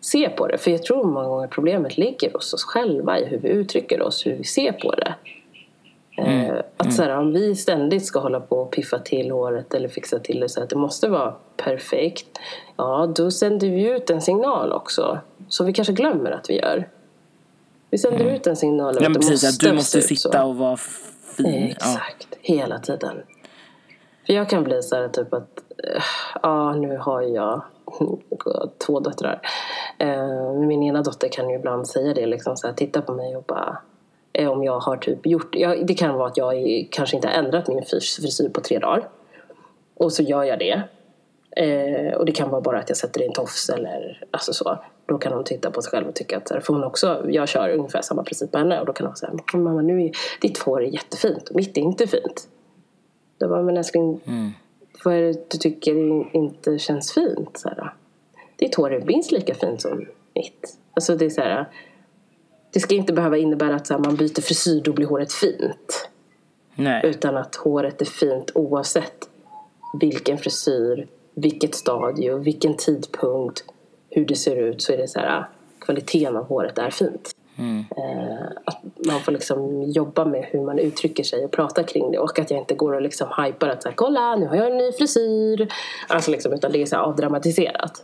ser 0.00 0.28
på 0.28 0.46
det. 0.46 0.58
För 0.58 0.70
jag 0.70 0.82
tror 0.82 1.04
många 1.04 1.28
gånger 1.28 1.48
problemet 1.48 1.98
ligger 1.98 2.32
hos 2.32 2.54
oss 2.54 2.64
själva 2.64 3.18
i 3.18 3.24
hur 3.24 3.38
vi 3.38 3.48
uttrycker 3.48 4.02
oss, 4.02 4.26
hur 4.26 4.36
vi 4.36 4.44
ser 4.44 4.72
på 4.72 4.94
det. 4.94 5.14
Eh, 6.18 6.54
att 6.76 6.94
så 6.94 7.02
här, 7.02 7.16
om 7.16 7.32
vi 7.32 7.56
ständigt 7.56 8.06
ska 8.06 8.18
hålla 8.18 8.40
på 8.40 8.56
och 8.56 8.70
piffa 8.70 8.98
till 8.98 9.30
håret 9.30 9.74
eller 9.74 9.88
fixa 9.88 10.18
till 10.18 10.40
det 10.40 10.48
så 10.48 10.62
att 10.62 10.70
det 10.70 10.76
måste 10.76 11.08
vara 11.08 11.34
perfekt. 11.56 12.38
Ja, 12.76 13.12
då 13.16 13.30
sänder 13.30 13.68
vi 13.68 13.88
ut 13.90 14.10
en 14.10 14.20
signal 14.22 14.72
också. 14.72 15.18
Som 15.48 15.66
vi 15.66 15.72
kanske 15.72 15.92
glömmer 15.92 16.30
att 16.30 16.50
vi 16.50 16.58
gör. 16.58 16.88
Vi 17.90 17.98
sänder 17.98 18.24
ut 18.24 18.46
en 18.46 18.56
signal 18.56 18.96
om 18.96 19.02
Ja, 19.02 19.08
att 19.08 19.14
det 19.14 19.20
precis, 19.20 19.30
måste 19.44 19.48
att 19.48 19.70
du 19.70 19.76
måste 19.76 20.02
se 20.02 20.14
ut 20.14 20.20
så. 20.20 20.28
sitta 20.28 20.44
och 20.44 20.56
vara 20.56 20.76
fin. 20.76 21.46
Ja. 21.46 21.70
Exakt, 21.70 22.28
hela 22.40 22.78
tiden. 22.78 23.16
För 24.26 24.32
jag 24.32 24.48
kan 24.48 24.64
bli 24.64 24.82
så 24.82 24.96
här 24.96 25.08
typ 25.08 25.34
att, 25.34 25.62
eh, 25.84 26.02
ja 26.42 26.72
nu 26.74 26.96
har 26.96 27.22
jag 27.22 27.62
två 28.86 29.00
döttrar. 29.00 29.40
Eh, 29.98 30.52
Min 30.52 30.82
ena 30.82 31.02
dotter 31.02 31.28
kan 31.28 31.50
ju 31.50 31.56
ibland 31.56 31.88
säga 31.88 32.14
det 32.14 32.26
liksom 32.26 32.56
så 32.56 32.66
här, 32.66 32.74
titta 32.74 33.02
på 33.02 33.12
mig 33.12 33.36
och 33.36 33.42
bara 33.42 33.78
eh, 34.32 34.48
om 34.48 34.64
jag 34.64 34.80
har 34.80 34.96
typ 34.96 35.26
gjort, 35.26 35.54
ja, 35.54 35.76
det 35.82 35.94
kan 35.94 36.14
vara 36.14 36.28
att 36.28 36.36
jag 36.36 36.88
kanske 36.90 37.16
inte 37.16 37.28
har 37.28 37.34
ändrat 37.34 37.68
min 37.68 37.82
frisyr 37.84 38.48
på 38.48 38.60
tre 38.60 38.78
dagar. 38.78 39.08
Och 39.94 40.12
så 40.12 40.22
gör 40.22 40.44
jag 40.44 40.58
det. 40.58 40.82
Eh, 41.56 42.14
och 42.14 42.24
det 42.24 42.32
kan 42.32 42.50
vara 42.50 42.60
bara 42.60 42.78
att 42.78 42.88
jag 42.88 42.98
sätter 42.98 43.22
in 43.22 43.32
tofs 43.32 43.70
eller 43.70 44.24
alltså 44.30 44.52
så. 44.52 44.78
Då 45.06 45.18
kan 45.18 45.32
hon 45.32 45.44
titta 45.44 45.70
på 45.70 45.82
sig 45.82 45.90
själv 45.90 46.08
och 46.08 46.14
tycka 46.14 46.36
att, 46.36 46.48
för 46.48 46.72
hon 46.72 46.84
också, 46.84 47.24
jag 47.28 47.48
kör 47.48 47.68
ungefär 47.68 48.02
samma 48.02 48.22
princip 48.22 48.52
på 48.52 48.58
henne 48.58 48.80
och 48.80 48.86
då 48.86 48.92
kan 48.92 49.06
hon 49.06 49.16
säga, 49.16 49.32
mamma 49.54 49.82
nu 49.82 50.02
är 50.02 50.12
ditt 50.40 50.58
hår 50.58 50.82
är 50.82 50.86
jättefint 50.86 51.48
och 51.48 51.56
mitt 51.56 51.76
är 51.76 51.80
inte 51.80 52.06
fint. 52.06 52.48
Då 53.38 53.48
bara, 53.48 53.62
men 53.62 53.76
älskling, 53.76 54.20
mm 54.24 54.50
vad 55.04 55.14
är 55.14 55.22
det 55.22 55.50
du 55.50 55.58
tycker 55.58 55.94
inte 56.36 56.78
känns 56.78 57.12
fint? 57.12 57.58
Så 57.58 57.68
här, 57.68 57.94
ditt 58.56 58.74
hår 58.74 58.92
är 58.92 59.00
minst 59.00 59.32
lika 59.32 59.54
fint 59.54 59.82
som 59.82 60.06
mitt. 60.34 60.76
Alltså 60.94 61.16
det 61.16 61.24
är 61.24 61.30
så 61.30 61.40
här, 61.40 61.68
det 62.72 62.80
ska 62.80 62.94
inte 62.94 63.12
behöva 63.12 63.36
innebära 63.36 63.74
att 63.74 63.86
så 63.86 63.94
här, 63.94 64.00
man 64.00 64.16
byter 64.16 64.40
frisyr, 64.40 64.80
då 64.80 64.92
blir 64.92 65.06
håret 65.06 65.32
fint. 65.32 66.08
Nej. 66.74 67.00
Utan 67.04 67.36
att 67.36 67.56
håret 67.56 68.00
är 68.00 68.06
fint 68.06 68.50
oavsett 68.54 69.28
vilken 70.00 70.38
frisyr, 70.38 71.08
vilket 71.34 71.74
stadie, 71.74 72.34
vilken 72.34 72.76
tidpunkt, 72.76 73.64
hur 74.10 74.24
det 74.24 74.36
ser 74.36 74.56
ut 74.56 74.82
så 74.82 74.92
är 74.92 74.96
det 74.96 75.08
så 75.08 75.18
här, 75.18 75.48
kvaliteten 75.80 76.36
av 76.36 76.44
håret 76.44 76.78
är 76.78 76.90
fint. 76.90 77.34
Mm. 77.58 77.84
Eh, 77.96 78.46
att 78.64 78.82
man 79.06 79.20
får 79.20 79.32
liksom 79.32 79.82
jobba 79.82 80.24
med 80.24 80.46
hur 80.50 80.60
man 80.60 80.78
uttrycker 80.78 81.24
sig 81.24 81.44
och 81.44 81.50
prata 81.50 81.82
kring 81.82 82.10
det 82.10 82.18
och 82.18 82.38
att 82.38 82.50
jag 82.50 82.60
inte 82.60 82.74
går 82.74 82.92
och 82.92 83.02
liksom 83.02 83.28
hypar 83.38 83.68
att 83.68 83.82
så 83.82 83.88
här, 83.88 83.96
kolla 83.96 84.36
nu 84.36 84.46
har 84.46 84.56
jag 84.56 84.70
en 84.70 84.76
ny 84.76 84.92
frisyr. 84.92 85.68
Alltså 86.08 86.30
liksom, 86.30 86.52
utan 86.52 86.72
det 86.72 86.82
är 86.82 86.86
så 86.86 86.96
avdramatiserat. 86.96 88.02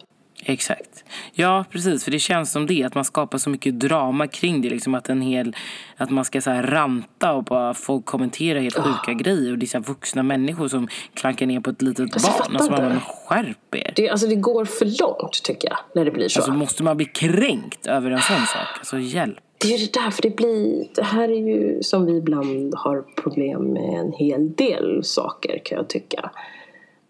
Exakt. 0.49 1.05
Ja, 1.33 1.65
precis. 1.71 2.05
För 2.05 2.11
det 2.11 2.19
känns 2.19 2.53
som 2.53 2.67
det. 2.67 2.85
Att 2.85 2.95
man 2.95 3.05
skapar 3.05 3.39
så 3.39 3.51
mycket 3.51 3.81
drama 3.81 4.27
kring 4.27 4.63
det. 4.63 4.71
Liksom 4.71 4.95
att, 4.95 5.09
en 5.09 5.23
hel, 5.23 5.57
att 5.97 6.11
man 6.11 6.25
ska 6.25 6.41
så 6.41 6.51
här 6.51 6.63
ranta 6.63 7.33
och 7.33 7.45
bara 7.45 7.75
få 7.75 8.01
kommentera 8.01 8.61
helt 8.61 8.75
sjuka 8.75 9.13
oh. 9.13 9.17
grejer. 9.17 9.53
Och 9.53 9.59
det 9.59 9.65
är 9.65 9.69
så 9.69 9.79
vuxna 9.79 10.23
människor 10.23 10.69
som 10.69 10.89
klankar 11.15 11.47
ner 11.47 11.61
på 11.61 11.71
ett 11.71 11.83
litet 11.83 12.15
alltså, 12.15 12.31
barn. 12.31 12.57
Alltså, 12.57 12.73
man 12.73 13.01
skärp 13.01 13.75
er. 13.75 13.93
Det, 13.97 14.09
alltså, 14.09 14.27
det 14.27 14.37
går 14.37 14.65
för 14.65 15.01
långt 15.01 15.43
tycker 15.43 15.69
jag. 15.69 15.79
När 15.95 16.05
det 16.05 16.11
blir 16.11 16.29
så. 16.29 16.41
Alltså 16.41 16.53
måste 16.53 16.83
man 16.83 16.97
bli 16.97 17.07
kränkt 17.07 17.87
över 17.87 18.11
en 18.11 18.23
sån 18.23 18.47
sak? 18.47 18.67
Alltså 18.79 18.99
hjälp. 18.99 19.39
Det 19.59 19.75
är 19.75 19.79
ju 19.79 19.87
det 19.87 19.93
där, 19.93 20.11
för 20.11 20.23
det 20.23 20.37
blir... 20.37 20.87
Det 20.95 21.05
här 21.05 21.29
är 21.29 21.49
ju 21.49 21.83
som 21.83 22.07
vi 22.07 22.17
ibland 22.17 22.75
har 22.75 23.05
problem 23.23 23.73
med 23.73 24.01
en 24.01 24.13
hel 24.13 24.55
del 24.55 25.05
saker 25.05 25.61
kan 25.65 25.79
jag 25.79 25.89
tycka. 25.89 26.31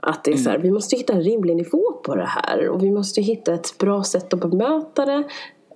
Att 0.08 0.24
det 0.24 0.32
är 0.32 0.36
så 0.36 0.48
här, 0.48 0.56
mm. 0.56 0.66
vi 0.66 0.72
måste 0.72 0.96
hitta 0.96 1.12
en 1.12 1.22
rimlig 1.22 1.56
nivå 1.56 1.92
på 2.04 2.14
det 2.14 2.26
här 2.26 2.68
och 2.68 2.82
vi 2.82 2.90
måste 2.90 3.20
hitta 3.20 3.54
ett 3.54 3.78
bra 3.78 4.04
sätt 4.04 4.34
att 4.34 4.40
bemöta 4.40 5.04
det, 5.06 5.24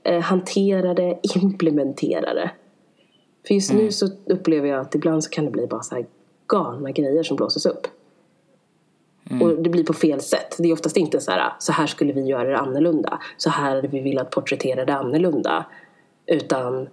eh, 0.04 0.20
hantera 0.20 0.94
det, 0.94 1.18
implementera 1.34 2.34
det. 2.34 2.50
För 3.46 3.54
just 3.54 3.70
mm. 3.70 3.84
nu 3.84 3.92
så 3.92 4.08
upplever 4.26 4.68
jag 4.68 4.80
att 4.80 4.94
ibland 4.94 5.24
så 5.24 5.30
kan 5.30 5.44
det 5.44 5.50
bli 5.50 5.66
bara 5.66 5.82
så 5.82 5.94
här 5.94 6.06
galna 6.46 6.90
grejer 6.90 7.22
som 7.22 7.36
blåses 7.36 7.66
upp. 7.66 7.86
Mm. 9.30 9.42
Och 9.42 9.62
det 9.62 9.70
blir 9.70 9.84
på 9.84 9.92
fel 9.92 10.20
sätt. 10.20 10.56
Det 10.58 10.68
är 10.68 10.72
oftast 10.72 10.96
inte 10.96 11.20
så 11.20 11.30
här, 11.30 11.52
så 11.58 11.72
här 11.72 11.86
skulle 11.86 12.12
vi 12.12 12.20
göra 12.20 12.48
det 12.48 12.58
annorlunda. 12.58 13.18
Så 13.36 13.50
här 13.50 13.74
hade 13.74 13.88
vi 13.88 14.00
velat 14.00 14.30
porträttera 14.30 14.84
det 14.84 14.94
annorlunda. 14.94 15.66
Utan 16.26 16.88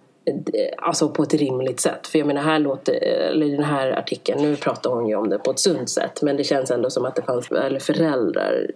alltså 0.78 1.10
på 1.10 1.24
ett 1.24 1.34
rimligt 1.34 1.80
sätt. 1.80 2.08
För 2.08 2.20
jag 2.20 2.28
menar 2.28 2.42
här 2.42 2.60
låter, 2.60 2.94
eller 3.04 3.46
i 3.46 3.52
den 3.52 3.64
här 3.64 3.92
artikeln, 3.92 4.42
nu 4.42 4.56
pratar 4.56 4.90
hon 4.90 5.08
ju 5.08 5.16
om 5.16 5.30
det 5.30 5.38
på 5.38 5.52
ett 5.52 5.60
sunt 5.60 5.90
sätt 5.90 6.22
men 6.22 6.38
det 6.38 6.44
känns 6.44 6.72
ändå 6.72 6.90
som 6.90 7.06
att 7.06 7.16
det 7.16 7.22
fanns 7.22 7.52
eller 7.52 7.80
föräldrar 7.80 8.72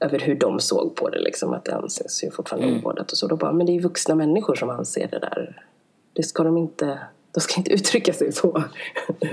över 0.00 0.18
hur 0.18 0.34
de 0.34 0.60
såg 0.60 0.94
på 0.96 1.08
det 1.08 1.18
liksom 1.18 1.52
att 1.52 1.64
det 1.64 1.74
anses 1.74 2.24
ju 2.24 2.30
fortfarande 2.30 2.68
mm. 2.68 2.78
ovårdat 2.78 3.12
och 3.12 3.18
så. 3.18 3.26
Då 3.26 3.36
bara, 3.36 3.52
men 3.52 3.66
det 3.66 3.72
är 3.72 3.74
ju 3.74 3.80
vuxna 3.80 4.14
människor 4.14 4.54
som 4.54 4.70
anser 4.70 5.08
det 5.10 5.18
där. 5.18 5.62
Det 6.12 6.22
ska 6.22 6.42
de 6.42 6.56
inte 6.56 6.98
de 7.36 7.40
ska 7.40 7.54
inte 7.56 7.72
uttrycka 7.72 8.12
sig 8.12 8.32
så. 8.32 8.64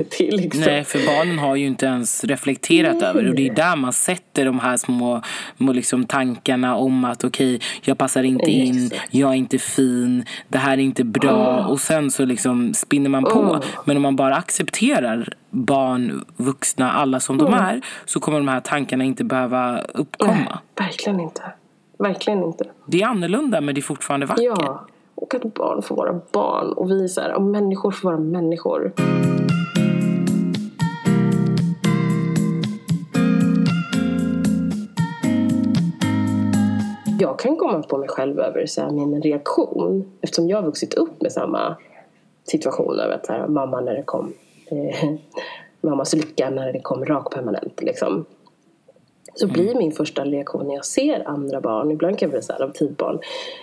till 0.09 0.35
liksom. 0.35 0.61
Nej, 0.61 0.83
för 0.83 1.05
barnen 1.05 1.39
har 1.39 1.55
ju 1.55 1.65
inte 1.65 1.85
ens 1.85 2.23
reflekterat 2.23 2.97
Nej. 2.99 3.09
över 3.09 3.23
det. 3.23 3.29
Och 3.29 3.35
det 3.35 3.47
är 3.47 3.55
där 3.55 3.75
man 3.75 3.93
sätter 3.93 4.45
de 4.45 4.59
här 4.59 4.77
små, 4.77 5.21
små 5.57 5.73
liksom 5.73 6.05
tankarna 6.05 6.75
om 6.75 7.05
att 7.05 7.23
okej, 7.23 7.55
okay, 7.55 7.67
jag 7.81 7.97
passar 7.97 8.23
inte 8.23 8.51
in, 8.51 8.91
jag 9.11 9.29
är 9.29 9.35
inte 9.35 9.59
fin, 9.59 10.25
det 10.47 10.57
här 10.57 10.73
är 10.73 10.81
inte 10.81 11.03
bra. 11.03 11.59
Oh. 11.59 11.71
Och 11.71 11.79
sen 11.79 12.11
så 12.11 12.25
liksom 12.25 12.73
spinner 12.73 13.09
man 13.09 13.23
på. 13.23 13.39
Oh. 13.39 13.63
Men 13.85 13.97
om 13.97 14.03
man 14.03 14.15
bara 14.15 14.35
accepterar 14.35 15.33
barn, 15.49 16.25
vuxna, 16.37 16.91
alla 16.91 17.19
som 17.19 17.41
oh. 17.41 17.45
de 17.45 17.53
är 17.53 17.81
så 18.05 18.19
kommer 18.19 18.37
de 18.37 18.47
här 18.47 18.59
tankarna 18.59 19.03
inte 19.03 19.23
behöva 19.23 19.81
uppkomma. 19.81 20.33
Nej, 20.33 20.87
verkligen 20.87 21.19
inte. 21.19 21.41
Verkligen 21.99 22.43
inte. 22.43 22.65
Det 22.85 23.01
är 23.01 23.07
annorlunda 23.07 23.61
men 23.61 23.75
det 23.75 23.79
är 23.79 23.83
fortfarande 23.83 24.25
vackert. 24.25 24.43
Ja. 24.43 24.87
Och 25.15 25.35
att 25.35 25.53
barn 25.53 25.81
får 25.81 25.95
vara 25.95 26.21
barn 26.31 26.73
och 26.73 26.91
vi 26.91 27.09
så 27.09 27.21
här, 27.21 27.33
och 27.33 27.41
människor 27.41 27.91
får 27.91 28.09
vara 28.09 28.19
människor. 28.19 28.93
Jag 37.19 37.39
kan 37.39 37.57
komma 37.57 37.83
på 37.83 37.97
mig 37.97 38.09
själv 38.09 38.39
över 38.39 38.65
så 38.65 38.81
här, 38.81 38.91
min 38.91 39.21
reaktion 39.21 40.11
eftersom 40.21 40.49
jag 40.49 40.57
har 40.57 40.63
vuxit 40.63 40.93
upp 40.93 41.21
med 41.21 41.31
samma 41.31 41.75
situation 42.43 42.99
över 42.99 43.15
att 43.15 43.25
så 43.25 43.33
här, 43.33 43.47
mamma 43.47 43.81
när 43.81 43.93
det 43.95 44.03
kom 44.03 44.33
eh, 44.65 45.09
mammas 45.81 46.13
lycka 46.13 46.49
när 46.49 46.73
det 46.73 46.79
kom 46.79 47.05
rakpermanent 47.05 47.81
liksom. 47.81 48.25
Så 49.35 49.47
blir 49.47 49.65
mm. 49.65 49.77
min 49.77 49.91
första 49.91 50.25
reaktion 50.25 50.67
när 50.67 50.75
jag 50.75 50.85
ser 50.85 51.27
andra 51.27 51.61
barn, 51.61 51.91
ibland 51.91 52.19
kan 52.19 52.27
jag 52.29 52.31
bli 52.31 52.41
så 52.41 52.53
här 52.53 52.61
adoptivbarn, 52.61 53.19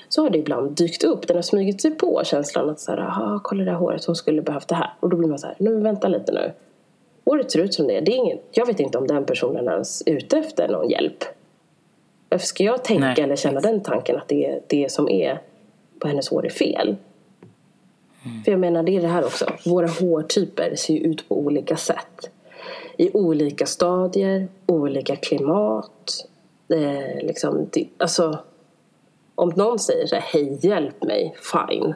så 0.09 0.23
har 0.23 0.31
det 0.31 0.39
ibland 0.39 0.71
dykt 0.71 1.05
upp, 1.05 1.27
den 1.27 1.37
har 1.37 1.43
smugit 1.43 1.83
sig 1.83 1.91
på 1.91 2.23
känslan 2.25 2.71
att 2.71 2.81
så 2.81 2.93
här, 2.93 3.39
kolla 3.43 3.65
det 3.65 3.71
här 3.71 3.79
håret, 3.79 4.05
hon 4.05 4.17
skulle 4.17 4.43
behövt 4.43 4.69
det 4.69 4.75
här. 4.75 4.93
Och 5.01 5.09
då 5.09 5.17
blir 5.17 5.29
man 5.29 5.39
så 5.39 5.47
här, 5.47 5.57
nu 5.59 5.81
vänta 5.81 6.09
lite 6.09 6.33
nu. 6.33 6.53
Håret 7.25 7.51
ser 7.51 7.61
ut 7.61 7.75
som 7.75 7.87
det 7.87 7.97
är, 7.97 8.01
det 8.01 8.13
är 8.13 8.17
ingen, 8.17 8.39
jag 8.51 8.67
vet 8.67 8.81
inte 8.81 8.99
om 8.99 9.07
den 9.07 9.25
personen 9.25 9.69
ens 9.69 10.03
är 10.07 10.13
ute 10.13 10.39
efter 10.39 10.69
någon 10.69 10.91
hjälp. 10.91 11.25
Varför 12.29 12.47
ska 12.47 12.65
jag 12.65 12.85
tänka 12.85 13.07
Nej. 13.07 13.21
eller 13.21 13.37
känna 13.37 13.61
den 13.61 13.83
tanken 13.83 14.17
att 14.17 14.29
det, 14.29 14.61
det 14.67 14.93
som 14.93 15.09
är 15.09 15.41
på 15.99 16.09
hennes 16.09 16.29
hår 16.29 16.47
är 16.47 16.51
fel? 16.51 16.97
Mm. 18.25 18.43
För 18.45 18.51
jag 18.51 18.61
menar, 18.61 18.83
det 18.83 18.97
är 18.97 19.01
det 19.01 19.09
här 19.09 19.25
också, 19.25 19.47
våra 19.67 19.87
hårtyper 19.87 20.75
ser 20.75 20.95
ju 20.95 21.01
ut 21.01 21.29
på 21.29 21.39
olika 21.39 21.77
sätt 21.77 22.31
i 23.01 23.11
olika 23.13 23.67
stadier, 23.67 24.49
olika 24.67 25.17
klimat. 25.17 26.27
Eh, 26.69 27.27
liksom, 27.27 27.69
det, 27.73 27.89
alltså, 27.99 28.39
om 29.35 29.53
någon 29.57 29.79
säger 29.79 30.07
så 30.07 30.15
här, 30.15 30.23
hej 30.23 30.59
hjälp 30.63 31.05
mig, 31.05 31.37
fine. 31.53 31.95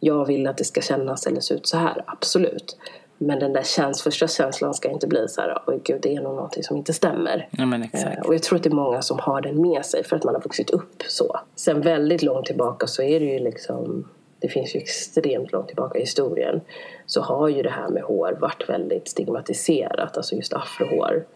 Jag 0.00 0.26
vill 0.26 0.46
att 0.46 0.56
det 0.56 0.64
ska 0.64 0.80
kännas 0.80 1.26
eller 1.26 1.40
se 1.40 1.54
ut 1.54 1.66
så 1.66 1.76
här, 1.76 2.04
absolut. 2.06 2.76
Men 3.18 3.38
den 3.38 3.52
där 3.52 3.62
käns 3.62 4.02
första 4.02 4.28
känslan 4.28 4.74
ska 4.74 4.90
inte 4.90 5.06
bli 5.06 5.28
så 5.28 5.40
här, 5.40 5.62
oj 5.66 5.80
gud 5.84 6.00
det 6.02 6.14
är 6.14 6.20
nog 6.20 6.34
någonting 6.34 6.62
som 6.62 6.76
inte 6.76 6.92
stämmer. 6.92 7.48
Ja, 7.50 7.66
men 7.66 7.82
exakt. 7.82 8.18
Eh, 8.18 8.24
och 8.24 8.34
jag 8.34 8.42
tror 8.42 8.56
att 8.56 8.62
det 8.62 8.68
är 8.68 8.74
många 8.74 9.02
som 9.02 9.18
har 9.18 9.40
den 9.40 9.62
med 9.62 9.86
sig 9.86 10.04
för 10.04 10.16
att 10.16 10.24
man 10.24 10.34
har 10.34 10.42
vuxit 10.42 10.70
upp 10.70 11.02
så. 11.08 11.40
Sen 11.54 11.80
väldigt 11.80 12.22
långt 12.22 12.46
tillbaka 12.46 12.86
så 12.86 13.02
är 13.02 13.20
det 13.20 13.26
ju 13.26 13.38
liksom 13.38 14.04
det 14.42 14.48
finns 14.48 14.74
ju 14.74 14.80
extremt 14.80 15.52
långt 15.52 15.66
tillbaka 15.66 15.98
i 15.98 16.00
historien, 16.00 16.60
så 17.06 17.20
har 17.20 17.48
ju 17.48 17.62
det 17.62 17.70
här 17.70 17.88
med 17.88 18.02
hår 18.02 18.38
varit 18.40 18.68
väldigt 18.68 19.08
stigmatiserat, 19.08 20.16
alltså 20.16 20.34
just 20.34 20.52
afrohår. 20.52 21.26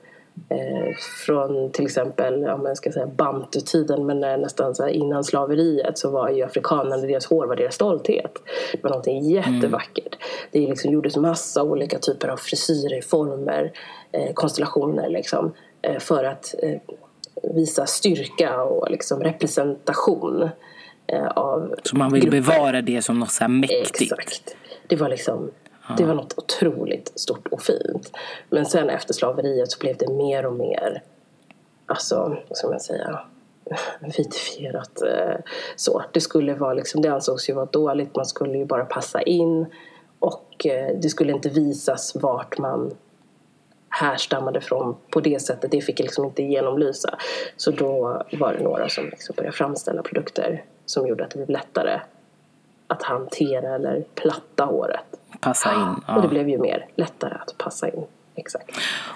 Eh, 0.49 0.97
från 1.27 1.73
till 1.73 1.85
exempel, 1.85 2.43
ja, 2.43 2.57
man 2.57 2.77
ska 2.77 2.93
säga 2.93 3.07
bantutiden, 3.07 4.07
men 4.07 4.21
nästan 4.21 4.75
så 4.75 4.89
innan 4.89 5.25
slaveriet 5.25 5.99
så 5.99 6.11
var 6.11 6.31
ju 6.31 6.43
afrikanerna, 6.43 6.97
deras 6.97 7.27
hår 7.27 7.47
var 7.47 7.57
deras 7.57 7.75
stolthet. 7.75 8.33
Det 8.73 8.83
var 8.83 8.91
någonting 8.91 9.31
jättevackert. 9.31 10.15
Mm. 10.15 10.49
Det 10.53 10.59
liksom 10.59 10.93
gjordes 10.93 11.17
massa 11.17 11.63
olika 11.63 11.99
typer 11.99 12.29
av 12.29 12.37
frisyrer, 12.37 13.01
former, 13.03 13.73
eh, 14.13 14.33
konstellationer 14.35 15.09
liksom, 15.09 15.53
eh, 15.83 15.99
för 15.99 16.25
att 16.25 16.55
eh, 16.63 16.81
visa 17.55 17.87
styrka 17.87 18.63
och 18.63 18.91
liksom 18.91 19.23
representation. 19.23 20.51
Eh, 21.07 21.27
av 21.27 21.75
Så 21.83 21.97
man 21.97 22.13
vill 22.13 22.23
grupper. 22.23 22.41
bevara 22.41 22.83
det 22.83 23.03
som 23.03 23.19
något 23.19 23.31
så 23.31 23.45
här 23.45 23.49
mäktigt? 23.49 24.03
Exakt. 24.03 24.57
Det 24.87 24.97
var 24.97 25.09
liksom 25.09 25.51
det 25.97 26.05
var 26.05 26.15
något 26.15 26.39
otroligt 26.39 27.13
stort 27.21 27.49
och 27.49 27.63
fint. 27.63 28.13
Men 28.51 28.67
sen 28.67 28.91
efter 28.91 29.15
slaveriet 29.15 29.71
så 29.71 29.79
blev 29.79 29.97
det 29.97 30.13
mer 30.13 30.47
och 30.47 30.53
mer, 30.53 31.03
alltså, 31.87 32.37
vad 32.49 32.59
ska 32.59 32.69
man 32.69 32.81
säga, 32.81 33.21
vitifierat. 34.01 35.03
Eh, 35.03 35.37
så. 35.77 36.03
Det, 36.13 36.21
skulle 36.21 36.55
vara 36.55 36.75
liksom, 36.75 37.03
det 37.03 37.09
ansågs 37.09 37.49
ju 37.49 37.55
vara 37.55 37.67
dåligt, 37.67 38.17
man 38.17 38.27
skulle 38.27 38.59
ju 38.59 38.65
bara 38.65 38.85
passa 38.85 39.23
in 39.23 39.67
och 40.19 40.67
eh, 40.67 40.99
det 41.03 41.09
skulle 41.09 41.33
inte 41.33 41.49
visas 41.49 42.15
vart 42.15 42.59
man 42.59 42.95
härstammade 43.89 44.61
från 44.61 44.97
på 45.11 45.21
det 45.21 45.43
sättet. 45.43 45.71
Det 45.71 45.81
fick 45.81 45.99
liksom 45.99 46.25
inte 46.25 46.43
genomlysa. 46.43 47.19
Så 47.57 47.71
då 47.71 48.23
var 48.33 48.53
det 48.53 48.65
några 48.65 48.89
som 48.89 49.05
liksom 49.05 49.35
började 49.37 49.57
framställa 49.57 50.03
produkter 50.03 50.65
som 50.87 51.07
gjorde 51.07 51.25
att 51.25 51.31
det 51.31 51.37
blev 51.37 51.51
lättare 51.51 52.01
att 52.87 53.03
hantera 53.03 53.75
eller 53.75 54.05
platta 54.15 54.65
håret. 54.65 55.21
Passa 55.41 55.75
in. 55.75 56.03
Ja. 56.07 56.17
Och 56.17 56.23
det 56.23 56.29
blev 56.29 56.49
ju 56.49 56.59
mer 56.59 56.87
lättare 56.97 57.35
att 57.35 57.59
passa 57.59 57.89
in. 57.89 58.05
Exakt. 58.39 58.71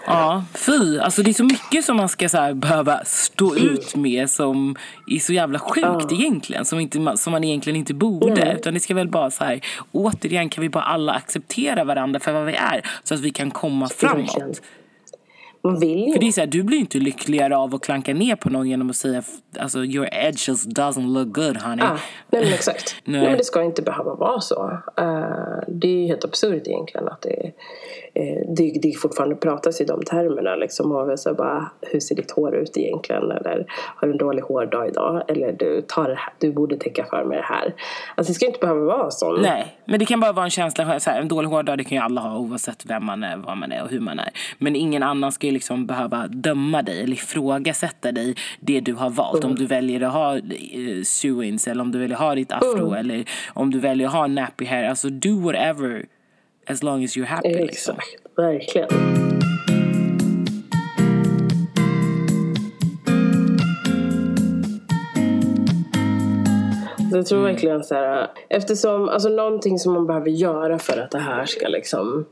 Ja, 0.06 0.44
fy. 0.54 0.98
Alltså 0.98 1.22
det 1.22 1.30
är 1.30 1.34
så 1.34 1.44
mycket 1.44 1.84
som 1.84 1.96
man 1.96 2.08
ska 2.08 2.28
så 2.28 2.36
här, 2.36 2.54
behöva 2.54 3.04
stå 3.04 3.54
mm. 3.54 3.68
ut 3.68 3.96
med 3.96 4.30
som 4.30 4.76
är 5.10 5.18
så 5.18 5.32
jävla 5.32 5.58
sjukt 5.58 5.86
ja. 5.86 6.08
egentligen. 6.10 6.64
Som, 6.64 6.80
inte, 6.80 7.16
som 7.16 7.30
man 7.30 7.44
egentligen 7.44 7.76
inte 7.76 7.94
borde. 7.94 8.44
Nej. 8.44 8.54
Utan 8.54 8.74
det 8.74 8.80
ska 8.80 8.94
väl 8.94 9.08
bara 9.08 9.30
så 9.30 9.44
här, 9.44 9.60
återigen 9.92 10.48
kan 10.48 10.62
vi 10.62 10.68
bara 10.68 10.84
alla 10.84 11.12
acceptera 11.12 11.84
varandra 11.84 12.20
för 12.20 12.32
vad 12.32 12.46
vi 12.46 12.54
är. 12.54 12.90
Så 13.04 13.14
att 13.14 13.20
vi 13.20 13.30
kan 13.30 13.50
komma 13.50 13.88
framåt. 13.88 14.60
Man 15.62 15.80
vill 15.80 16.06
ju 16.06 16.12
För 16.12 16.20
det 16.20 16.28
är 16.28 16.32
så 16.32 16.40
här, 16.40 16.48
du 16.48 16.62
blir 16.62 16.78
inte 16.78 16.98
lyckligare 16.98 17.56
av 17.56 17.74
att 17.74 17.82
klanka 17.82 18.14
ner 18.14 18.36
på 18.36 18.50
någon 18.50 18.68
genom 18.68 18.90
att 18.90 18.96
säga 18.96 19.22
alltså 19.58 19.84
your 19.84 20.08
edges 20.12 20.66
doesn't 20.66 21.12
look 21.14 21.34
good 21.34 21.56
honey. 21.56 21.84
Ah, 21.84 21.98
nej 22.30 22.44
men 22.44 22.52
exakt. 22.52 22.96
nej. 23.04 23.20
Nej. 23.20 23.28
men 23.28 23.38
det 23.38 23.44
ska 23.44 23.62
inte 23.62 23.82
behöva 23.82 24.14
vara 24.14 24.40
så. 24.40 24.70
Eh, 24.96 25.68
det 25.68 25.88
är 25.88 26.00
ju 26.00 26.06
helt 26.06 26.24
absurt 26.24 26.66
egentligen 26.66 27.08
att 27.08 27.22
det, 27.22 27.52
uh, 28.20 28.54
det, 28.56 28.78
det 28.82 28.92
fortfarande 28.92 29.36
pratas 29.36 29.80
i 29.80 29.84
de 29.84 30.02
termerna. 30.02 30.56
Liksom, 30.56 31.14
så 31.18 31.34
bara, 31.34 31.70
hur 31.80 32.00
ser 32.00 32.14
ditt 32.14 32.30
hår 32.30 32.56
ut 32.56 32.76
egentligen? 32.76 33.30
Eller 33.30 33.66
har 33.68 34.08
du 34.08 34.12
en 34.12 34.18
dålig 34.18 34.42
hårdag 34.42 34.88
idag? 34.88 35.22
Eller 35.28 35.52
du, 35.52 35.82
tar 35.82 36.08
det 36.08 36.14
här, 36.14 36.32
du 36.38 36.52
borde 36.52 36.76
täcka 36.76 37.04
för 37.04 37.24
med 37.24 37.38
det 37.38 37.42
här. 37.42 37.74
Alltså 38.14 38.30
det 38.30 38.34
ska 38.34 38.46
inte 38.46 38.58
behöva 38.58 38.84
vara 38.84 39.10
så. 39.10 39.32
Nej, 39.32 39.76
men 39.84 39.98
det 39.98 40.06
kan 40.06 40.20
bara 40.20 40.32
vara 40.32 40.44
en 40.44 40.50
känsla. 40.50 41.00
Så 41.00 41.10
här, 41.10 41.20
en 41.20 41.28
dålig 41.28 41.48
hårdag 41.48 41.78
det 41.78 41.84
kan 41.84 41.98
ju 41.98 42.04
alla 42.04 42.20
ha 42.20 42.38
oavsett 42.38 42.86
vem 42.86 43.04
man 43.04 43.24
är, 43.24 43.36
vad 43.36 43.56
man 43.56 43.72
är 43.72 43.82
och 43.82 43.90
hur 43.90 44.00
man 44.00 44.18
är. 44.18 44.30
Men 44.58 44.76
ingen 44.76 45.02
annan 45.02 45.32
ska 45.32 45.49
ju 45.50 45.54
liksom 45.54 45.86
behöva 45.86 46.26
döma 46.26 46.82
dig 46.82 47.02
eller 47.02 47.12
ifrågasätta 47.12 48.12
dig 48.12 48.34
det 48.60 48.80
du 48.80 48.94
har 48.94 49.10
valt. 49.10 49.44
Om 49.44 49.54
du 49.54 49.66
väljer 49.66 50.00
att 50.00 50.12
ha 50.12 50.36
uh, 50.36 51.02
suins 51.04 51.68
eller 51.68 51.82
om 51.82 51.92
du 51.92 51.98
väljer 51.98 52.16
att 52.16 52.22
ha 52.22 52.34
ditt 52.34 52.52
afro 52.52 52.94
eller 52.94 53.24
om 53.54 53.70
du 53.70 53.78
väljer 53.78 54.06
att 54.06 54.12
ha 54.12 54.26
nappy 54.26 54.64
hair. 54.64 54.88
Alltså 54.88 55.08
do 55.08 55.40
whatever 55.40 56.06
as 56.66 56.82
long 56.82 57.04
as 57.04 57.16
you're 57.16 57.24
happy. 57.24 57.48
Liksom. 57.48 57.96
Exakt, 57.96 58.36
verkligen. 58.36 58.88
Så 67.10 67.16
jag 67.16 67.26
tror 67.26 67.42
verkligen 67.42 67.84
så 67.84 67.94
här, 67.94 68.30
eftersom, 68.48 69.08
alltså 69.08 69.28
någonting 69.28 69.78
som 69.78 69.92
man 69.92 70.06
behöver 70.06 70.30
göra 70.30 70.78
för 70.78 70.98
att 70.98 71.10
det 71.10 71.18
här 71.18 71.44
ska 71.44 71.68
liksom 71.68 72.26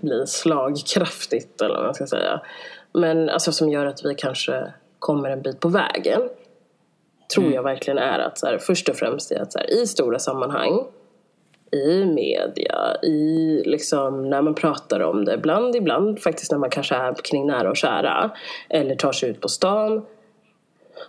bli 0.00 0.26
slagkraftigt 0.26 1.60
eller 1.60 1.74
vad 1.74 1.84
man 1.84 1.94
ska 1.94 2.06
säga. 2.06 2.40
Men 2.92 3.28
alltså 3.28 3.52
som 3.52 3.70
gör 3.70 3.86
att 3.86 4.04
vi 4.04 4.14
kanske 4.14 4.72
kommer 4.98 5.30
en 5.30 5.42
bit 5.42 5.60
på 5.60 5.68
vägen. 5.68 6.22
Tror 7.34 7.52
jag 7.52 7.62
verkligen 7.62 7.98
är 7.98 8.18
att 8.18 8.38
så 8.38 8.46
här, 8.46 8.58
först 8.58 8.88
och 8.88 8.96
främst 8.96 9.32
är 9.32 9.40
att 9.40 9.52
så 9.52 9.58
här, 9.58 9.82
i 9.82 9.86
stora 9.86 10.18
sammanhang 10.18 10.84
i 11.72 12.04
media, 12.04 12.96
i 13.02 13.62
liksom 13.64 14.30
när 14.30 14.42
man 14.42 14.54
pratar 14.54 15.00
om 15.00 15.24
det. 15.24 15.34
Ibland, 15.34 15.76
ibland 15.76 16.20
faktiskt 16.20 16.50
när 16.50 16.58
man 16.58 16.70
kanske 16.70 16.94
är 16.94 17.14
kring 17.14 17.46
nära 17.46 17.70
och 17.70 17.76
kära. 17.76 18.30
Eller 18.68 18.94
tar 18.94 19.12
sig 19.12 19.30
ut 19.30 19.40
på 19.40 19.48
stan. 19.48 20.06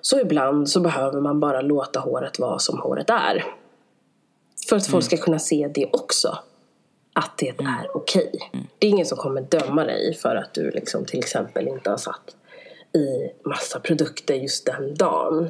Så 0.02 0.20
ibland 0.20 0.70
så 0.70 0.80
behöver 0.80 1.22
man 1.22 1.40
bara 1.40 1.62
låta 1.62 2.00
håret 2.00 2.40
vara 2.40 2.60
som 2.60 2.80
håret 2.80 3.10
är. 3.10 3.46
För 4.70 4.76
att 4.76 4.88
folk 4.88 5.04
ska 5.04 5.18
kunna 5.18 5.40
se 5.40 5.72
det 5.76 5.90
också. 5.94 6.38
Att 7.20 7.38
det 7.38 7.50
är 7.50 7.88
okej. 7.94 8.32
Det 8.80 8.88
är 8.88 8.90
ingen 8.90 9.06
som 9.06 9.18
kommer 9.18 9.42
döma 9.42 9.84
dig 9.84 10.14
för 10.14 10.36
att 10.36 10.54
du 10.54 10.72
liksom 10.72 11.06
till 11.06 11.20
exempel 11.20 11.68
inte 11.68 11.90
har 11.90 11.98
satt 11.98 12.36
i 12.94 13.32
massa 13.50 13.80
produkter 13.80 14.36
just 14.36 14.66
den 14.66 14.94
dagen. 14.94 15.50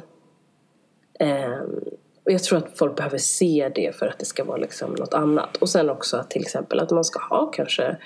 Ehm, 1.18 1.84
och 2.24 2.32
jag 2.32 2.42
tror 2.42 2.58
att 2.58 2.78
folk 2.78 2.96
behöver 2.96 3.18
se 3.18 3.70
det 3.74 3.96
för 3.96 4.06
att 4.06 4.18
det 4.18 4.24
ska 4.24 4.44
vara 4.44 4.56
liksom 4.56 4.92
något 4.92 5.14
annat. 5.14 5.56
Och 5.56 5.68
sen 5.68 5.90
också 5.90 6.16
att 6.16 6.30
till 6.30 6.42
exempel 6.42 6.80
att 6.80 6.90
man 6.90 7.04
ska 7.04 7.20
ha 7.20 7.46
kanske 7.46 7.96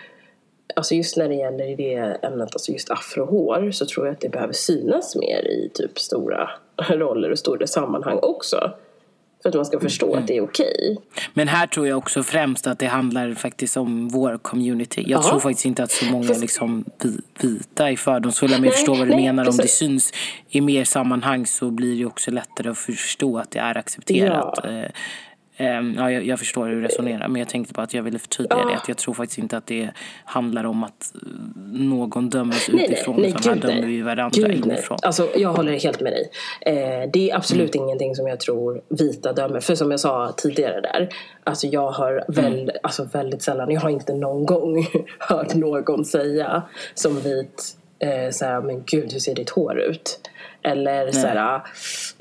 Alltså 0.76 0.94
just 0.94 1.16
när 1.16 1.28
det 1.28 1.34
gäller 1.34 1.76
det 1.76 2.18
ämnet, 2.22 2.48
alltså 2.52 2.72
just 2.72 2.90
afrohår 2.90 3.70
så 3.70 3.86
tror 3.86 4.06
jag 4.06 4.12
att 4.12 4.20
det 4.20 4.28
behöver 4.28 4.52
synas 4.52 5.16
mer 5.16 5.46
i 5.48 5.70
typ 5.74 5.98
stora 5.98 6.50
roller 6.88 7.30
och 7.30 7.38
stora 7.38 7.66
sammanhang 7.66 8.18
också. 8.22 8.72
För 9.44 9.48
att 9.48 9.54
man 9.54 9.64
ska 9.66 9.80
förstå 9.80 10.14
att 10.16 10.26
det 10.26 10.36
är 10.36 10.40
okej. 10.44 10.98
Men 11.34 11.48
här 11.48 11.66
tror 11.66 11.88
jag 11.88 11.98
också 11.98 12.22
främst 12.22 12.66
att 12.66 12.78
det 12.78 12.86
handlar 12.86 13.34
faktiskt 13.34 13.76
om 13.76 14.08
vår 14.08 14.38
community. 14.38 15.04
Jag 15.06 15.18
Ja. 15.24 15.28
tror 15.30 15.40
faktiskt 15.40 15.64
inte 15.66 15.82
att 15.82 15.90
så 15.90 16.04
många 16.04 16.28
Fast- 16.28 16.40
liksom 16.40 16.84
vi- 17.02 17.20
vita 17.48 17.90
är 17.90 17.96
fördomsfulla. 17.96 18.56
Men 18.58 18.64
jag 18.64 18.74
förstår 18.74 18.96
vad 18.96 19.06
du 19.06 19.14
nej, 19.14 19.24
menar. 19.24 19.44
Om 19.48 19.56
det 19.56 19.62
precis. 19.62 19.78
syns 19.78 20.12
i 20.48 20.60
mer 20.60 20.84
sammanhang 20.84 21.46
så 21.46 21.70
blir 21.70 21.98
det 21.98 22.04
också 22.06 22.30
lättare 22.30 22.68
att 22.70 22.78
förstå 22.78 23.38
att 23.38 23.50
det 23.50 23.58
är 23.58 23.78
accepterat. 23.78 24.58
Ja. 24.62 24.70
Ehm, 25.56 25.94
ja, 25.98 26.10
jag, 26.10 26.26
jag 26.26 26.38
förstår 26.38 26.66
hur 26.66 26.74
du 26.74 26.82
resonerar. 26.82 27.28
Men 27.28 27.38
jag 27.38 27.48
tänkte 27.48 27.74
bara 27.74 27.82
att 27.82 27.94
jag 27.94 28.02
ville 28.02 28.18
förtydliga 28.18 28.58
Ja. 28.58 28.68
det. 28.68 28.76
Att 28.76 28.88
jag 28.88 28.96
tror 28.96 29.14
faktiskt 29.14 29.38
inte 29.38 29.56
att 29.56 29.66
det 29.66 29.88
handlar 30.24 30.64
om 30.64 30.84
att 30.84 31.12
eh, 31.14 31.20
någon 31.72 32.30
döms 32.30 32.68
Nej, 32.68 32.76
nej, 32.76 32.92
utifrån. 32.92 33.16
nej, 33.20 33.30
utan 33.30 33.42
här 33.62 33.68
dömer 33.68 33.86
vi 33.86 34.02
varandra 34.02 34.30
Gud, 34.34 34.48
nej. 34.48 34.56
inifrån. 34.58 34.98
Alltså, 35.02 35.28
jag 35.36 35.52
håller 35.52 35.72
helt 35.78 36.00
med 36.00 36.12
dig. 36.12 36.30
Eh, 36.60 37.10
det 37.12 37.30
är 37.30 37.36
absolut 37.36 37.74
ingenting 37.74 38.14
som 38.14 38.26
jag 38.28 38.40
tror 38.40 38.80
vita 38.88 39.32
dömer. 39.32 39.60
För 39.60 39.74
som 39.74 39.90
jag 39.90 40.00
sa 40.00 40.34
tidigare 40.36 40.80
där. 40.80 41.08
Alltså 41.44 41.66
jag 41.66 41.90
har 41.90 42.24
väl, 42.28 42.72
alltså 42.82 43.08
väldigt 43.12 43.42
sällan, 43.42 43.70
jag 43.70 43.80
har 43.80 43.90
inte 43.90 44.14
någon 44.14 44.46
gång 44.46 44.86
hört 45.18 45.54
någon 45.54 46.04
säga 46.04 46.62
som 46.94 47.20
vit 47.20 47.76
eh, 47.98 48.30
såhär, 48.30 48.60
men 48.60 48.82
gud 48.86 49.12
hur 49.12 49.20
ser 49.20 49.34
ditt 49.34 49.50
hår 49.50 49.78
ut? 49.78 50.20
Eller 50.64 51.12
såhär, 51.12 51.62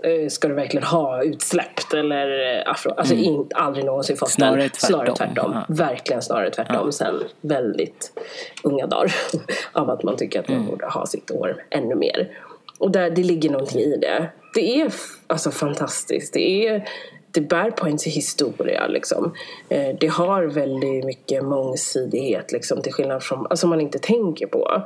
eh, 0.03 0.27
ska 0.29 0.47
du 0.47 0.53
verkligen 0.53 0.87
ha 0.87 1.23
utsläppt? 1.23 1.93
Eller 1.93 2.57
eh, 2.57 2.71
afro. 2.71 2.91
Alltså 2.97 3.13
in, 3.13 3.47
aldrig 3.55 3.85
någonsin 3.85 4.17
fått 4.17 4.31
Snarare 4.31 4.61
den. 4.61 4.69
Snarare 4.73 5.05
tvärtom. 5.05 5.27
tvärtom. 5.27 5.51
Ja. 5.53 5.65
Verkligen 5.75 6.21
snarare 6.21 6.49
tvärtom 6.49 6.91
sen 6.91 7.23
väldigt 7.41 8.19
unga 8.63 8.87
dagar. 8.87 9.15
av 9.71 9.89
att 9.89 10.03
man 10.03 10.17
tycker 10.17 10.39
att 10.39 10.49
man 10.49 10.65
borde 10.65 10.85
ha 10.85 11.05
sitt 11.05 11.29
hår 11.29 11.65
ännu 11.69 11.95
mer. 11.95 12.29
Och 12.77 12.91
där, 12.91 13.09
det 13.09 13.23
ligger 13.23 13.49
någonting 13.49 13.81
i 13.81 13.97
det. 13.97 14.29
Det 14.53 14.81
är 14.81 14.93
alltså 15.27 15.51
fantastiskt. 15.51 16.33
Det, 16.33 16.67
är, 16.67 16.89
det 17.31 17.41
bär 17.41 17.71
på 17.71 17.87
ens 17.87 18.07
historia 18.07 18.87
liksom. 18.87 19.33
Eh, 19.69 19.95
det 19.99 20.07
har 20.07 20.43
väldigt 20.43 21.05
mycket 21.05 21.43
mångsidighet 21.43 22.51
liksom, 22.51 22.81
till 22.81 22.93
skillnad 22.93 23.23
från, 23.23 23.47
alltså 23.49 23.67
man 23.67 23.81
inte 23.81 23.99
tänker 23.99 24.47
på. 24.47 24.83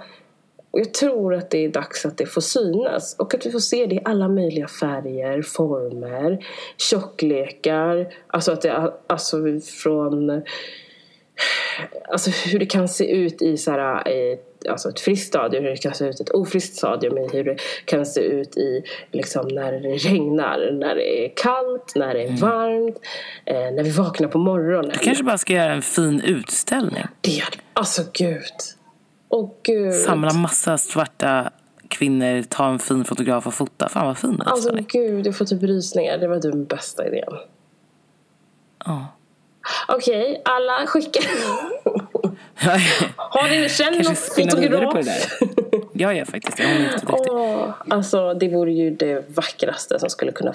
Och 0.71 0.79
jag 0.79 0.93
tror 0.93 1.33
att 1.33 1.49
det 1.49 1.65
är 1.65 1.69
dags 1.69 2.05
att 2.05 2.17
det 2.17 2.25
får 2.25 2.41
synas 2.41 3.15
och 3.19 3.33
att 3.33 3.45
vi 3.45 3.51
får 3.51 3.59
se 3.59 3.85
det 3.85 3.95
i 3.95 4.01
alla 4.05 4.27
möjliga 4.27 4.67
färger, 4.67 5.41
former, 5.41 6.45
tjocklekar. 6.77 8.13
Alltså 8.27 8.51
att 8.51 8.61
det 8.61 8.93
alltså 9.07 9.37
från 9.81 10.41
Alltså 12.09 12.29
hur 12.29 12.59
det 12.59 12.65
kan 12.65 12.87
se 12.87 13.11
ut 13.11 13.41
i 13.41 13.57
så 13.57 13.71
här, 13.71 14.07
i, 14.07 14.39
alltså 14.69 14.89
ett 14.89 14.99
friskt 14.99 15.27
stadium, 15.27 15.63
hur 15.63 15.71
det 15.71 15.77
kan 15.77 15.93
se 15.93 16.05
ut 16.05 16.19
i 16.19 16.23
ett 16.23 16.29
ofriskt 16.29 16.75
stadium, 16.75 17.29
hur 17.31 17.43
det 17.43 17.57
kan 17.85 18.05
se 18.05 18.21
ut 18.21 18.57
i 18.57 18.83
liksom, 19.11 19.47
när 19.47 19.71
det 19.71 19.77
regnar, 19.79 20.71
när 20.71 20.95
det 20.95 21.25
är 21.25 21.33
kallt, 21.35 21.95
när 21.95 22.13
det 22.13 22.23
är 22.23 22.31
varmt, 22.31 22.99
eh, 23.45 23.55
när 23.55 23.83
vi 23.83 23.89
vaknar 23.89 24.27
på 24.27 24.37
morgonen. 24.37 24.91
Du 24.93 24.99
kanske 24.99 25.23
bara 25.23 25.37
ska 25.37 25.53
göra 25.53 25.73
en 25.73 25.81
fin 25.81 26.21
utställning. 26.21 27.03
Det, 27.21 27.43
alltså 27.73 28.01
gud. 28.13 28.76
Åh 29.29 29.49
gud. 29.63 29.93
Samla 29.93 30.33
massa 30.33 30.77
svarta 30.77 31.49
kvinnor, 31.87 32.43
ta 32.43 32.69
en 32.69 32.79
fin 32.79 33.05
fotograf 33.05 33.47
och 33.47 33.53
fota. 33.53 33.89
Fan 33.89 34.05
vad 34.07 34.17
fin 34.17 34.41
Alltså 34.45 34.57
utställning. 34.57 34.85
gud, 35.15 35.27
jag 35.27 35.37
får 35.37 35.45
typ 35.45 35.63
rysningar. 35.63 36.17
Det 36.17 36.27
var 36.27 36.37
den 36.39 36.65
bästa 36.65 37.07
idén. 37.07 37.33
Ja. 38.85 39.07
Okej, 39.87 40.41
alla 40.45 40.87
skickar. 40.87 41.23
Har 43.15 43.49
ni, 43.49 43.69
känner 43.69 44.03
Kanske 44.03 44.41
någon 44.45 44.49
fotograf? 44.51 44.91
på 44.93 44.97
det 44.97 45.03
där. 45.03 45.21
Jag 45.93 46.15
gör 46.17 46.25
faktiskt 46.25 46.57
det. 46.57 46.63
Hon 46.63 46.81
är. 46.81 47.31
Åh, 47.31 47.69
alltså 47.89 48.33
det 48.33 48.49
vore 48.49 48.71
ju 48.71 48.89
det 48.91 49.25
vackraste 49.35 49.99
som 49.99 50.09
skulle 50.09 50.31
kunna 50.31 50.53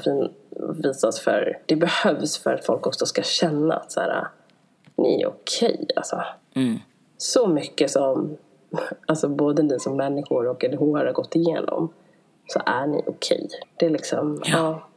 visas 0.82 1.20
för 1.20 1.58
det 1.66 1.76
behövs 1.76 2.38
för 2.38 2.54
att 2.54 2.66
folk 2.66 2.86
också 2.86 3.06
ska 3.06 3.22
känna 3.22 3.74
att 3.76 3.92
så 3.92 4.00
här, 4.00 4.28
ni 4.96 5.22
är 5.22 5.26
okej 5.28 5.86
alltså. 5.96 6.22
Mm. 6.54 6.78
Så 7.18 7.46
mycket 7.46 7.90
som 7.90 8.36
alltså 9.06 9.28
både 9.28 9.62
ni 9.62 9.80
som 9.80 9.96
människor 9.96 10.48
och 10.48 10.64
LHR 10.64 11.06
har 11.06 11.12
gått 11.12 11.34
igenom 11.36 11.92
så 12.46 12.60
är 12.66 12.86
ni 12.86 13.02
okej. 13.06 13.48
Det 13.76 13.86
är 13.86 13.90
liksom, 13.90 14.42
ja. 14.44 14.88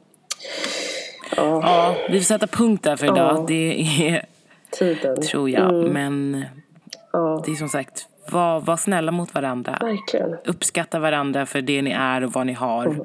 Ja, 1.36 1.62
Ja, 1.64 1.96
vi 2.10 2.20
får 2.20 2.24
sätta 2.26 2.48
punkt 2.48 2.84
där 2.84 2.96
för 2.96 3.06
idag. 3.06 3.36
Ja. 3.38 3.46
Det 3.48 3.82
är, 4.08 4.26
tiden. 4.70 5.22
tror 5.22 5.50
jag. 5.50 5.70
Mm, 5.70 5.92
Men 5.94 6.32
det 7.46 7.52
är 7.52 7.56
som 7.56 7.70
sagt, 7.70 8.08
var, 8.32 8.60
var 8.60 8.78
snälla 8.78 9.12
mot 9.12 9.34
varandra. 9.34 9.78
verkligen. 9.82 10.36
Uppskatta 10.46 11.00
varandra 11.00 11.46
för 11.46 11.62
det 11.62 11.82
ni 11.82 11.92
är 11.92 12.24
och 12.24 12.32
vad 12.34 12.46
ni 12.46 12.54
har. 12.54 12.86
Mm. 12.86 13.00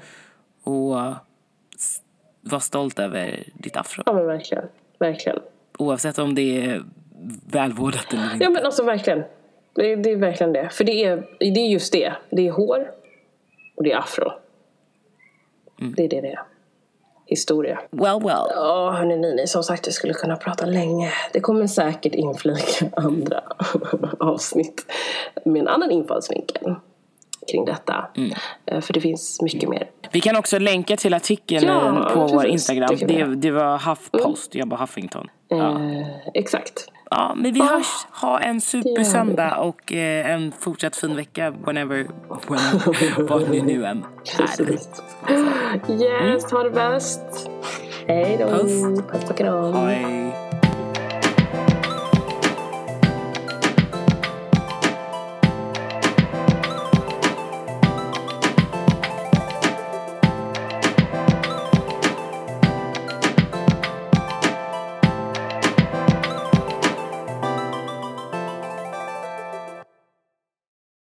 Och 0.64 0.96
var 2.40 2.58
stolt 2.60 2.98
över 2.98 3.42
ditt 3.54 3.76
afro. 3.76 4.02
Ja 4.06 4.12
men 4.12 4.26
verkligen. 4.26 4.64
Verkligen. 4.98 5.38
Oavsett 5.78 6.18
om 6.18 6.34
det 6.34 6.66
är 6.66 6.82
välvårdat 7.50 8.12
eller 8.12 8.32
inte. 8.32 8.44
Ja 8.44 8.50
men 8.50 8.64
alltså 8.64 8.84
verkligen. 8.84 9.22
Det, 9.74 9.96
det 9.96 10.10
är 10.10 10.16
verkligen 10.16 10.52
det. 10.52 10.68
För 10.72 10.84
det 10.84 11.04
är, 11.04 11.16
det 11.38 11.60
är 11.60 11.68
just 11.68 11.92
det. 11.92 12.12
Det 12.30 12.48
är 12.48 12.52
hår 12.52 12.90
och 13.76 13.84
det 13.84 13.92
är 13.92 13.98
afro. 13.98 14.32
Det 15.96 16.04
är 16.04 16.08
det 16.08 16.20
det 16.20 16.28
är. 16.28 16.42
Historia. 17.26 17.80
Well, 17.90 18.20
well. 18.22 18.46
Ja 18.54 18.90
hörni 18.98 19.16
ni, 19.16 19.34
ni, 19.34 19.46
som 19.46 19.62
sagt 19.62 19.88
vi 19.88 19.92
skulle 19.92 20.14
kunna 20.14 20.36
prata 20.36 20.66
länge. 20.66 21.12
Det 21.32 21.40
kommer 21.40 21.66
säkert 21.66 22.14
inflika 22.14 22.86
andra 22.96 23.42
avsnitt 24.20 24.86
med 25.44 25.60
en 25.60 25.68
annan 25.68 25.90
infallsvinkel 25.90 26.74
kring 27.50 27.64
detta. 27.64 28.08
Eh, 28.66 28.80
För 28.80 28.92
det 28.92 29.00
finns 29.00 29.42
mycket 29.42 29.68
mer. 29.68 29.90
Vi 30.12 30.20
kan 30.20 30.36
också 30.36 30.58
länka 30.58 30.96
till 30.96 31.14
artikeln 31.14 31.66
Ja, 31.66 31.88
eh, 32.08 32.14
på 32.14 32.20
vår 32.20 32.28
precis. 32.28 32.52
Instagram. 32.52 32.96
Det 32.98 33.24
Det, 33.24 33.50
var 33.50 33.78
Huffpost, 33.78 34.54
jag 34.54 34.68
bara 34.68 34.80
Huffington. 34.80 35.30
Ja. 35.48 35.56
Eh, 35.56 36.06
exakt. 36.34 36.86
Ja, 37.10 37.34
men 37.36 37.52
vi 37.52 37.60
hörs. 37.60 38.06
Ha 38.12 38.40
en 38.40 38.60
supersöndag 38.60 39.56
och 39.56 39.92
eh, 39.92 40.30
en 40.30 40.52
fortsatt 40.52 40.96
fin 40.96 41.16
vecka 41.16 41.50
whenever, 41.50 41.96
whenever 42.48 43.22
vad 43.22 43.50
ni 43.50 43.62
nu 43.62 43.84
än 43.84 44.04
är. 44.38 44.72
Yes, 46.02 46.52
ha 46.52 46.62
det 46.62 46.70
bäst. 46.70 47.50
Hej 48.06 48.36
då. 48.40 48.48
Puss. 48.48 49.02
Puss 49.12 49.30
och 49.30 49.36
kram. 49.36 49.72
Hej. 49.74 50.29